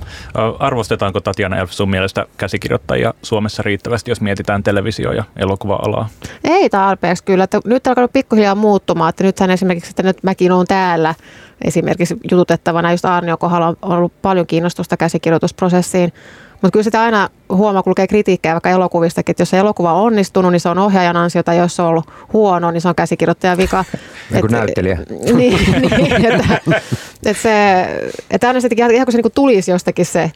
Arvostetaanko 0.59 1.19
Tatjana 1.19 1.57
Elf 1.57 1.71
sun 1.71 1.89
mielestä 1.89 2.25
käsikirjoittajia 2.37 3.13
Suomessa 3.21 3.63
riittävästi, 3.63 4.11
jos 4.11 4.21
mietitään 4.21 4.63
televisio- 4.63 5.11
ja 5.11 5.23
elokuva-alaa? 5.35 6.09
Ei 6.43 6.69
tarpeeksi 6.69 7.23
kyllä. 7.23 7.43
Että 7.43 7.59
nyt 7.65 7.87
on 7.87 7.91
alkanut 7.91 8.13
pikkuhiljaa 8.13 8.55
muuttumaan. 8.55 9.09
Että 9.09 9.23
nythän 9.23 9.51
esimerkiksi, 9.51 9.89
että 9.89 10.03
nyt 10.03 10.23
mäkin 10.23 10.51
olen 10.51 10.67
täällä 10.67 11.15
esimerkiksi 11.61 12.17
jututettavana, 12.31 12.91
just 12.91 13.05
Arnio 13.05 13.37
kohdalla 13.37 13.67
on 13.67 13.97
ollut 13.97 14.21
paljon 14.21 14.47
kiinnostusta 14.47 14.97
käsikirjoitusprosessiin. 14.97 16.13
Mutta 16.61 16.71
kyllä 16.71 16.83
sitä 16.83 17.01
aina 17.01 17.29
huomaa, 17.49 17.83
kun 17.83 17.91
lukee 17.91 18.07
kritiikkejä 18.07 18.53
vaikka 18.53 18.69
elokuvistakin, 18.69 19.33
että 19.33 19.41
jos 19.41 19.49
se 19.49 19.57
elokuva 19.57 19.93
on 19.93 20.01
onnistunut, 20.01 20.51
niin 20.51 20.59
se 20.59 20.69
on 20.69 20.77
ohjaajan 20.77 21.17
ansiota, 21.17 21.53
jos 21.53 21.75
se 21.75 21.81
on 21.81 21.87
ollut 21.87 22.09
huono, 22.33 22.71
niin 22.71 22.81
se 22.81 22.87
on 22.87 22.95
käsikirjoittajan 22.95 23.57
vika. 23.57 23.85
niin 24.31 24.41
kuin 24.41 24.51
näyttelijä. 24.51 24.99
niin, 25.37 25.81
niin 25.81 26.25
että, 26.25 26.61
että, 27.25 27.41
se, 27.41 27.83
että 28.31 28.47
aina 28.47 28.61
se 28.61 28.67
ihan 28.77 29.05
kun 29.05 29.11
se 29.11 29.17
niin 29.17 29.31
tulisi 29.35 29.71
jostakin 29.71 30.05
se 30.05 30.31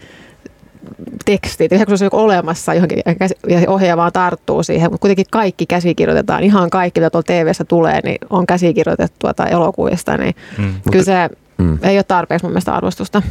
teksti, 1.26 1.68
ihan 1.72 1.86
kun 1.86 1.98
se 1.98 2.06
on 2.06 2.10
olemassa 2.12 2.74
johonkin 2.74 3.00
ja 3.48 3.72
ohjaaja 3.72 3.98
vaan 3.98 4.12
tarttuu 4.12 4.64
siihen, 4.64 4.92
mutta 4.92 5.02
kuitenkin 5.02 5.26
kaikki 5.32 5.66
käsikirjoitetaan, 5.66 6.44
ihan 6.44 6.70
kaikki 6.70 7.00
mitä 7.00 7.10
tuolla 7.10 7.24
tv 7.24 7.52
tulee, 7.68 8.00
niin 8.04 8.18
on 8.30 8.46
käsikirjoitettua 8.46 9.34
tai 9.34 9.52
elokuvista, 9.52 10.18
niin 10.18 10.36
mm. 10.58 10.74
kyllä 10.92 11.06
se 11.06 11.30
Mm. 11.62 11.80
Ei 11.84 11.98
ole 11.98 12.04
tarpeeksi 12.04 12.46
mun 12.46 12.52
mielestä 12.52 12.76
arvostusta. 12.76 13.22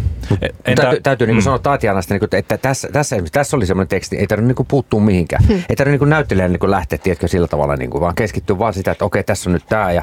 Entä, 0.65 0.83
täytyy, 0.83 1.01
täytyy 1.01 1.27
niin 1.27 1.37
mm. 1.37 1.43
sanoa 1.43 1.59
Tatjanasta, 1.59 2.15
niin 2.15 2.29
että 2.33 2.59
tässä, 2.59 2.89
tässä, 2.93 3.17
tässä 3.33 3.57
oli 3.57 3.67
semmoinen 3.67 3.89
teksti, 3.89 4.17
ei 4.17 4.27
tarvitse 4.27 4.55
niin 4.55 4.67
puuttua 4.69 5.01
mihinkään. 5.01 5.45
Hmm. 5.49 5.63
Ei 5.69 5.77
tarvitse 5.77 6.05
niin 6.05 6.11
näyttelijän 6.11 6.53
niin 6.53 6.71
lähteä, 6.71 6.99
tiedätkö, 6.99 7.29
sillä 7.29 7.49
tavalla, 7.49 7.77
niin 7.77 7.91
kuin, 7.91 8.01
vaan 8.01 8.15
keskittyä 8.15 8.59
vaan 8.59 8.75
sitä, 8.75 8.91
että 8.91 9.05
okei, 9.05 9.25
tässä 9.25 9.51
on 9.51 9.55
nyt 9.55 9.65
tämä 9.69 9.93
ja 9.93 10.03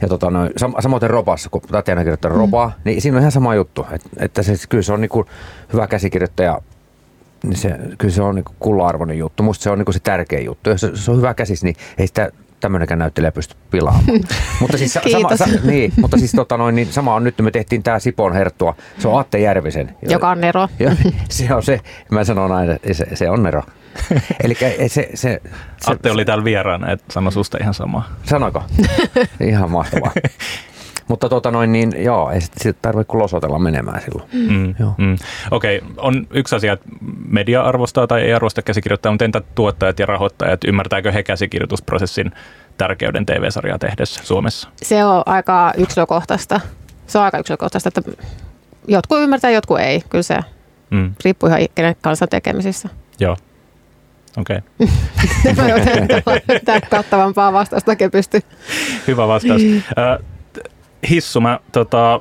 ja 0.00 0.08
tota 0.08 0.30
noin, 0.30 0.50
sam- 0.50 0.82
samoin 0.82 1.02
Robassa, 1.02 1.48
kun 1.50 1.60
Tatjana 1.60 2.00
kirjoittaa 2.00 2.30
mm. 2.30 2.36
Robaa, 2.36 2.72
niin 2.84 3.02
siinä 3.02 3.16
on 3.16 3.20
ihan 3.20 3.32
sama 3.32 3.54
juttu. 3.54 3.86
Että, 3.92 4.08
että 4.16 4.42
se, 4.42 4.54
kyllä 4.68 4.82
se 4.82 4.92
on 4.92 5.00
niin 5.00 5.08
kuin 5.08 5.26
hyvä 5.72 5.86
käsikirjoittaja, 5.86 6.60
niin 7.42 7.56
se, 7.56 7.78
kyllä 7.98 8.14
se 8.14 8.22
on 8.22 8.34
niin 8.34 8.44
kulla-arvoinen 8.58 9.18
juttu. 9.18 9.42
Musta 9.42 9.62
se 9.62 9.70
on 9.70 9.78
niin 9.78 9.86
kuin 9.86 9.94
se 9.94 10.00
tärkeä 10.00 10.40
juttu. 10.40 10.70
Jos 10.70 10.80
se, 10.80 10.90
se 10.94 11.10
on 11.10 11.16
hyvä 11.16 11.34
käsis, 11.34 11.64
niin 11.64 11.76
ei 11.98 12.06
sitä 12.06 12.30
tämmöinenkään 12.60 12.98
näyttelijä 12.98 13.32
pysty 13.32 13.54
pilaamaan. 13.70 14.04
mutta 14.60 14.78
siis, 14.78 14.92
sama, 15.12 15.36
sa, 15.36 15.46
niin, 15.64 15.92
mutta 15.96 16.18
siis 16.18 16.32
tota 16.32 16.56
noin, 16.56 16.74
niin 16.74 16.92
sama 16.92 17.14
on 17.14 17.24
nyt, 17.24 17.38
me 17.38 17.50
tehtiin 17.50 17.82
tämä 17.82 17.98
Sipon 17.98 18.32
herttua. 18.32 18.74
Se 18.98 19.08
on 19.08 19.20
Atte 19.20 19.38
Järvisen. 19.38 19.96
Joka 20.02 20.30
on 20.30 20.40
Nero. 20.40 20.68
se 21.28 21.54
on 21.54 21.62
se, 21.62 21.80
mä 22.10 22.24
sanon 22.24 22.52
aina, 22.52 22.72
että 22.72 22.94
se, 22.94 23.06
se 23.14 23.30
on 23.30 23.42
Nero. 23.42 23.62
Eli 24.44 24.54
se, 24.54 24.88
se, 24.88 25.10
se, 25.14 25.40
Atte 25.86 26.10
oli 26.10 26.24
täällä 26.24 26.44
vieraana, 26.44 26.92
että 26.92 27.12
sano 27.12 27.30
susta 27.30 27.58
ihan 27.60 27.74
samaa. 27.74 28.08
Sanoiko? 28.22 28.62
ihan 29.40 29.70
mahtavaa. 29.70 30.12
Mutta 31.10 31.28
tota 31.28 31.50
noin, 31.50 31.72
niin 31.72 31.92
joo, 31.98 32.30
ei 32.30 32.40
sitten 32.40 32.74
tarvitse 32.82 33.08
kuin 33.08 33.22
losotella 33.22 33.58
menemään 33.58 34.02
silloin. 34.02 34.28
Mm. 34.32 34.74
Mm. 34.98 35.16
Okei, 35.50 35.78
okay. 35.78 35.90
on 35.96 36.26
yksi 36.30 36.56
asia, 36.56 36.72
että 36.72 36.88
media 37.28 37.62
arvostaa 37.62 38.06
tai 38.06 38.20
ei 38.20 38.34
arvosta 38.34 38.62
käsikirjoittajaa, 38.62 39.12
mutta 39.12 39.24
entä 39.24 39.42
tuottajat 39.54 39.98
ja 39.98 40.06
rahoittajat, 40.06 40.64
ymmärtääkö 40.64 41.12
he 41.12 41.22
käsikirjoitusprosessin 41.22 42.32
tärkeyden 42.78 43.26
TV-sarjaa 43.26 43.78
tehdessä 43.78 44.20
Suomessa? 44.24 44.68
Se 44.82 45.04
on 45.04 45.22
aika 45.26 45.72
yksilökohtaista. 45.76 46.60
Se 47.06 47.18
on 47.18 47.24
aika 47.24 47.38
yksilökohtaista, 47.38 47.88
että 47.88 48.10
jotkut 48.88 49.18
ymmärtää, 49.18 49.50
jotkut 49.50 49.78
ei. 49.78 50.02
Kyllä 50.08 50.22
se 50.22 50.38
Mm. 50.90 51.14
Riippuu 51.24 51.48
ihan 51.48 51.60
kenen 51.74 51.96
kanssa 52.00 52.26
tekemisissä. 52.26 52.88
Joo. 53.20 53.36
Okei. 54.36 54.58
Okay. 54.78 56.40
Tämä 56.64 56.80
kattavampaa 56.80 57.52
vastaustakin 57.52 58.10
pystyy. 58.10 58.40
Hyvä 59.06 59.28
vastaus. 59.28 59.62
Ö, 59.62 60.24
Hissu, 61.10 61.40
mä 61.40 61.60
tota, 61.72 62.20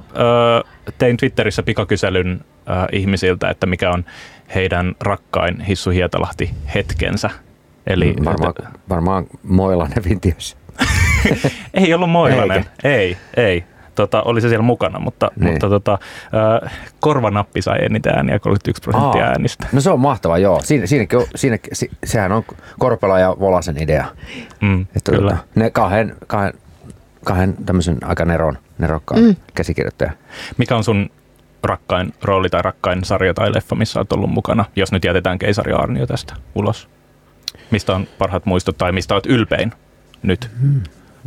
tein 0.97 1.17
Twitterissä 1.17 1.63
pikakyselyn 1.63 2.41
ihmisiltä, 2.91 3.49
että 3.49 3.65
mikä 3.65 3.89
on 3.91 4.05
heidän 4.55 4.95
rakkain 5.01 5.61
Hissu 5.61 5.89
Hietalahti 5.89 6.53
hetkensä. 6.75 7.29
Eli 7.87 8.13
Mm, 8.13 8.25
varmaan, 8.25 8.53
varmaan 8.89 9.25
Moilanen 9.43 10.03
Vintiössä. 10.09 10.57
ei 11.73 11.93
ollut 11.93 12.09
Moilanen. 12.09 12.65
Ei, 12.83 13.17
ei. 13.37 13.63
Tota, 13.95 14.21
oli 14.21 14.41
se 14.41 14.49
siellä 14.49 14.63
mukana, 14.63 14.99
mutta, 14.99 15.31
Niin. 15.39 15.51
mutta 15.51 15.69
tota, 15.69 15.97
korvanappi 16.99 17.61
sai 17.61 17.77
eniten 17.85 18.15
ääniä, 18.15 18.39
31 18.39 18.81
prosenttia 18.81 19.23
Aa. 19.23 19.29
äänistä. 19.29 19.67
No 19.71 19.81
se 19.81 19.89
on 19.89 19.99
mahtava, 19.99 20.37
joo. 20.37 20.61
Siinä, 20.63 20.85
siinäkin, 20.85 21.19
siinä, 21.35 21.57
si, 21.73 21.89
sehän 22.03 22.31
on 22.31 22.43
Korpela 22.79 23.19
ja 23.19 23.35
Volasen 23.39 23.83
idea. 23.83 24.05
Mm, 24.61 24.81
Että 24.95 25.11
kyllä. 25.11 25.31
Tota, 25.31 25.43
ne 25.55 25.69
kahden, 25.69 26.15
kahden, 26.27 26.53
kahden 27.25 27.55
tämmöisen 27.65 27.97
aika 28.03 28.25
neron, 28.25 28.57
nerokkaan 28.79 29.21
mm. 29.21 29.35
käsikirjoittaja. 29.53 30.11
Mikä 30.57 30.75
on 30.75 30.83
sun 30.83 31.09
rakkain 31.63 32.13
rooli 32.21 32.49
tai 32.49 32.61
rakkain 32.61 33.03
sarja 33.03 33.33
tai 33.33 33.53
leffa, 33.53 33.75
missä 33.75 33.99
olet 33.99 34.11
ollut 34.11 34.29
mukana, 34.29 34.65
jos 34.75 34.91
nyt 34.91 35.03
jätetään 35.03 35.39
keisari 35.39 35.73
Arnio 35.73 36.07
tästä 36.07 36.33
ulos? 36.55 36.89
Mistä 37.71 37.95
on 37.95 38.07
parhaat 38.17 38.45
muistot 38.45 38.77
tai 38.77 38.91
mistä 38.91 39.13
olet 39.13 39.25
ylpein 39.25 39.71
nyt? 40.23 40.51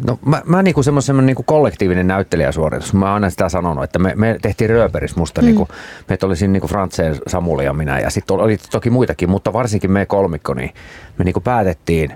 No 0.07 0.19
mä, 0.27 0.43
mä 0.47 0.63
niinku 0.63 0.83
semmoinen 0.83 1.27
niinku 1.27 1.43
kollektiivinen 1.43 2.07
näyttelijäsuoritus. 2.07 2.95
Mä 2.95 3.05
oon 3.05 3.15
aina 3.15 3.31
sitä 3.31 3.49
sanonut, 3.49 3.85
että 3.85 3.99
me, 3.99 4.13
me 4.17 4.39
tehtiin 4.43 4.71
Rööperis 4.71 5.17
musta, 5.17 5.41
mm. 5.41 5.45
niinku, 5.45 5.69
meitä 6.09 6.27
oli 6.27 6.37
siinä 6.37 6.53
niinku 6.53 6.69
Frantseen, 6.69 7.17
Samuli 7.27 7.65
ja 7.65 7.73
minä 7.73 7.99
ja 7.99 8.11
sitten 8.11 8.37
oli 8.37 8.57
toki 8.71 8.91
muitakin, 8.91 9.31
mutta 9.31 9.53
varsinkin 9.53 9.91
me 9.91 10.07
kolmikko, 10.07 10.55
niin 10.55 10.71
me 11.19 11.25
niinku 11.25 11.41
päätettiin, 11.41 12.13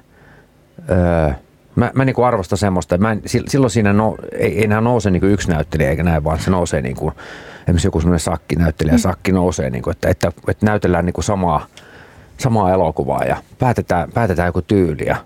öö, 0.91 1.31
mä, 1.77 1.91
mä 1.95 2.05
niinku 2.05 2.23
arvostan 2.23 2.59
semmoista, 2.59 2.95
että 2.95 3.03
mä 3.07 3.13
en, 3.13 3.23
sil- 3.33 3.49
silloin 3.49 3.71
siinä 3.71 3.93
no, 3.93 4.17
ei, 4.33 4.59
ei 4.59 4.65
enää 4.65 4.81
nouse 4.81 5.11
niinku 5.11 5.27
yksi 5.27 5.51
näyttelijä 5.51 5.91
eikä 5.91 6.03
näin, 6.03 6.25
vaan 6.25 6.39
se 6.39 6.51
nousee 6.51 6.83
niinku, 6.83 7.13
esimerkiksi 7.63 7.87
joku 7.87 8.01
semmoinen 8.01 8.21
sakki 8.21 8.57
näyttelijä, 8.57 8.95
mm. 8.95 8.99
sakki 8.99 9.33
nousee, 9.33 9.71
niinku, 9.71 9.91
että, 9.91 10.09
että, 10.09 10.33
että 10.49 10.67
näytellään 10.67 11.05
niinku 11.05 11.23
samaa, 11.23 11.67
samaa 12.39 12.73
elokuvaa 12.73 13.25
ja 13.25 13.37
päätetään, 13.59 14.13
päätetään 14.13 14.47
joku 14.47 14.63
tyyli 14.63 15.07
ja 15.07 15.17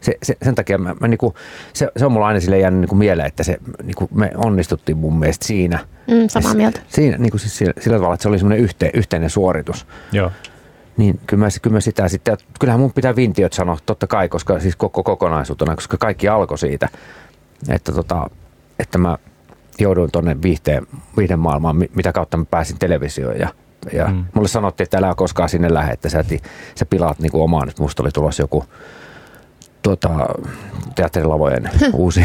se, 0.00 0.14
se, 0.22 0.36
sen 0.42 0.54
takia 0.54 0.78
mä, 0.78 0.96
mä 1.00 1.08
niinku, 1.08 1.34
se, 1.72 1.88
se 1.96 2.06
on 2.06 2.12
mulla 2.12 2.26
aina 2.26 2.40
sille 2.40 2.58
jäänyt 2.58 2.80
niinku 2.80 2.94
mieleen, 2.94 3.26
että 3.26 3.42
se, 3.42 3.58
niinku, 3.82 4.08
me 4.14 4.30
onnistuttiin 4.36 4.98
mun 4.98 5.18
mielestä 5.18 5.46
siinä. 5.46 5.78
Mm, 6.10 6.28
samaa 6.28 6.54
mieltä. 6.54 6.80
Siinä, 6.88 7.18
niinku 7.18 7.38
siis 7.38 7.58
sillä, 7.58 7.72
sillä 7.80 7.96
tavalla, 7.96 8.14
että 8.14 8.22
se 8.22 8.28
oli 8.28 8.38
semmoinen 8.38 8.64
yhte, 8.64 8.90
yhteinen 8.94 9.30
suoritus. 9.30 9.86
Joo. 10.12 10.30
Niin 10.96 11.20
kyllä 11.26 11.44
mä, 11.44 11.48
kyllä 11.62 11.74
mä 11.76 11.80
sitä 11.80 12.08
sitten, 12.08 12.36
kyllähän 12.60 12.80
mun 12.80 12.92
pitää 12.92 13.16
vintiöt 13.16 13.52
sanoa, 13.52 13.78
totta 13.86 14.06
kai, 14.06 14.28
koska 14.28 14.60
siis 14.60 14.76
koko 14.76 15.02
kokonaisuutena, 15.02 15.74
koska 15.74 15.96
kaikki 15.96 16.28
alkoi 16.28 16.58
siitä, 16.58 16.88
että, 17.68 17.92
tota, 17.92 18.30
että 18.78 18.98
mä 18.98 19.18
jouduin 19.78 20.12
tuonne 20.12 20.36
viihteen, 20.42 20.86
viihden 21.16 21.38
maailmaan, 21.38 21.76
mi- 21.76 21.90
mitä 21.94 22.12
kautta 22.12 22.36
mä 22.36 22.44
pääsin 22.50 22.78
televisioon 22.78 23.38
ja 23.38 23.48
ja 23.92 24.06
Mm. 24.06 24.24
mulle 24.34 24.48
sanottiin, 24.48 24.84
että 24.84 24.98
älä 24.98 25.14
koskaan 25.16 25.48
sinne 25.48 25.74
lähde, 25.74 25.92
että 25.92 26.08
sä, 26.08 26.22
ti- 26.22 26.42
sä 26.74 26.86
pilaat 26.86 27.18
niinku 27.18 27.42
omaan, 27.42 27.68
että 27.68 27.82
musta 27.82 28.02
oli 28.02 28.10
tulossa 28.10 28.42
joku 28.42 28.64
tuota, 29.82 30.10
teatterilavojen 30.94 31.70
uusi 31.92 32.24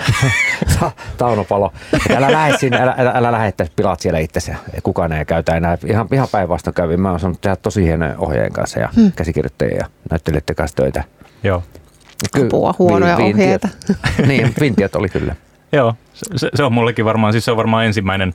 Taunopalo. 1.18 1.72
Älä 2.16 2.32
lähde 2.32 2.58
sinne, 2.58 2.82
älä, 2.82 2.94
älä, 2.98 3.12
älä 3.14 3.32
lähde, 3.32 3.48
että 3.48 3.66
pilaat 3.76 4.00
siellä 4.00 4.18
itsesi. 4.18 4.52
Kukaan 4.82 5.12
ei 5.12 5.24
käytä 5.24 5.56
enää. 5.56 5.78
Ihan, 5.86 6.08
ihan 6.12 6.28
päinvastoin 6.32 6.74
kävin. 6.74 7.00
Mä 7.00 7.10
oon 7.10 7.20
saanut 7.20 7.40
tehdä 7.40 7.56
tosi 7.56 7.84
hienoja 7.84 8.14
ohjeen 8.18 8.52
kanssa 8.52 8.80
ja 8.80 8.88
hmm. 8.96 9.12
käsikirjoittajien 9.12 9.76
ja 9.76 9.86
näyttelijöiden 10.10 10.56
kanssa 10.56 10.76
töitä. 10.76 11.04
Joo. 11.42 11.62
Ky- 12.34 12.46
Apua, 12.46 12.74
huonoja 12.78 13.16
vi- 13.16 13.22
ohjeita. 13.22 13.68
niin, 14.28 14.54
vintiöt 14.60 14.96
oli 14.96 15.08
kyllä. 15.08 15.36
Joo, 15.72 15.94
se, 16.12 16.50
se 16.54 16.64
on 16.64 16.72
mullekin 16.72 17.04
varmaan, 17.04 17.32
siis 17.32 17.44
se 17.44 17.50
on 17.50 17.56
varmaan 17.56 17.86
ensimmäinen 17.86 18.28
uh, 18.28 18.34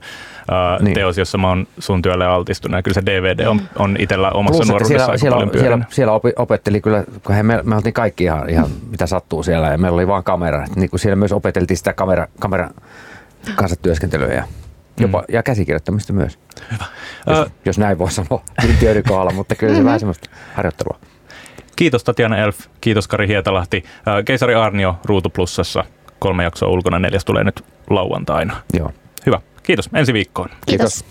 niin. 0.50 0.84
Niin. 0.84 0.94
teos, 0.94 1.18
jossa 1.18 1.38
mä 1.38 1.48
oon 1.48 1.66
sun 1.78 2.02
työlle 2.02 2.26
altistunut. 2.26 2.78
Ja 2.78 2.82
kyllä 2.82 2.94
se 2.94 3.06
DVD 3.06 3.46
on, 3.46 3.60
on 3.76 3.96
itsellä 3.98 4.30
omassa 4.30 4.56
Plus, 4.56 4.68
nuoruudessa 4.68 4.88
siellä, 4.88 5.06
aika 5.06 5.18
siellä, 5.18 5.36
paljon 5.36 5.60
siellä, 5.60 5.84
siellä 5.88 6.12
opi, 6.12 6.32
opetteli 6.36 6.80
kyllä, 6.80 7.04
kun 7.24 7.34
he, 7.34 7.42
me, 7.42 7.60
me 7.64 7.76
oltiin 7.76 7.92
kaikki 7.92 8.24
ihan, 8.24 8.50
ihan 8.50 8.70
mitä 8.90 9.06
sattuu 9.06 9.42
siellä 9.42 9.68
ja 9.68 9.78
meillä 9.78 9.96
oli 9.96 10.06
vaan 10.06 10.24
kamera. 10.24 10.66
Niin 10.76 10.90
kuin 10.90 11.00
siellä 11.00 11.16
myös 11.16 11.32
opeteltiin 11.32 11.76
sitä 11.76 11.92
kamera, 11.92 12.26
kamera 12.40 12.70
kanssa 13.56 13.76
työskentelyä 13.82 14.34
ja, 14.34 14.44
jopa, 15.00 15.24
ja 15.28 15.42
käsikirjoittamista 15.42 16.12
myös. 16.12 16.38
Jos, 17.26 17.38
Ö, 17.38 17.50
jos 17.64 17.78
näin 17.78 17.98
voi 17.98 18.10
sanoa 18.10 18.42
vintiöiden 18.66 19.02
kohdalla, 19.08 19.32
mutta 19.32 19.54
kyllä 19.54 19.74
se 19.74 19.84
vähän 19.84 20.00
semmoista 20.00 20.30
harjoittelua. 20.54 20.98
Kiitos 21.76 22.04
Tatjana 22.04 22.36
Elf, 22.36 22.58
kiitos 22.80 23.08
Kari 23.08 23.28
Hietalahti. 23.28 23.84
Uh, 23.86 24.24
Keisari 24.24 24.54
Arnio 24.54 24.96
Ruutu 25.04 25.30
Plussassa. 25.30 25.84
Kolme 26.18 26.44
jaksoa 26.44 26.68
ulkona, 26.68 26.98
neljäs 26.98 27.24
tulee 27.24 27.44
nyt 27.44 27.64
lauantaina. 27.90 28.56
Joo. 28.78 28.92
Hyvä, 29.26 29.40
kiitos. 29.62 29.88
Ensi 29.94 30.12
viikkoon. 30.12 30.48
Kiitos. 30.66 31.04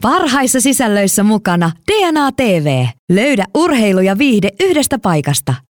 Parhaissa 0.00 0.60
sisällöissä 0.60 1.22
mukana 1.22 1.70
DNA 1.92 2.32
TV. 2.32 2.86
Löydä 3.08 3.44
urheilu 3.54 4.00
ja 4.00 4.18
viihde 4.18 4.50
yhdestä 4.60 4.98
paikasta. 4.98 5.54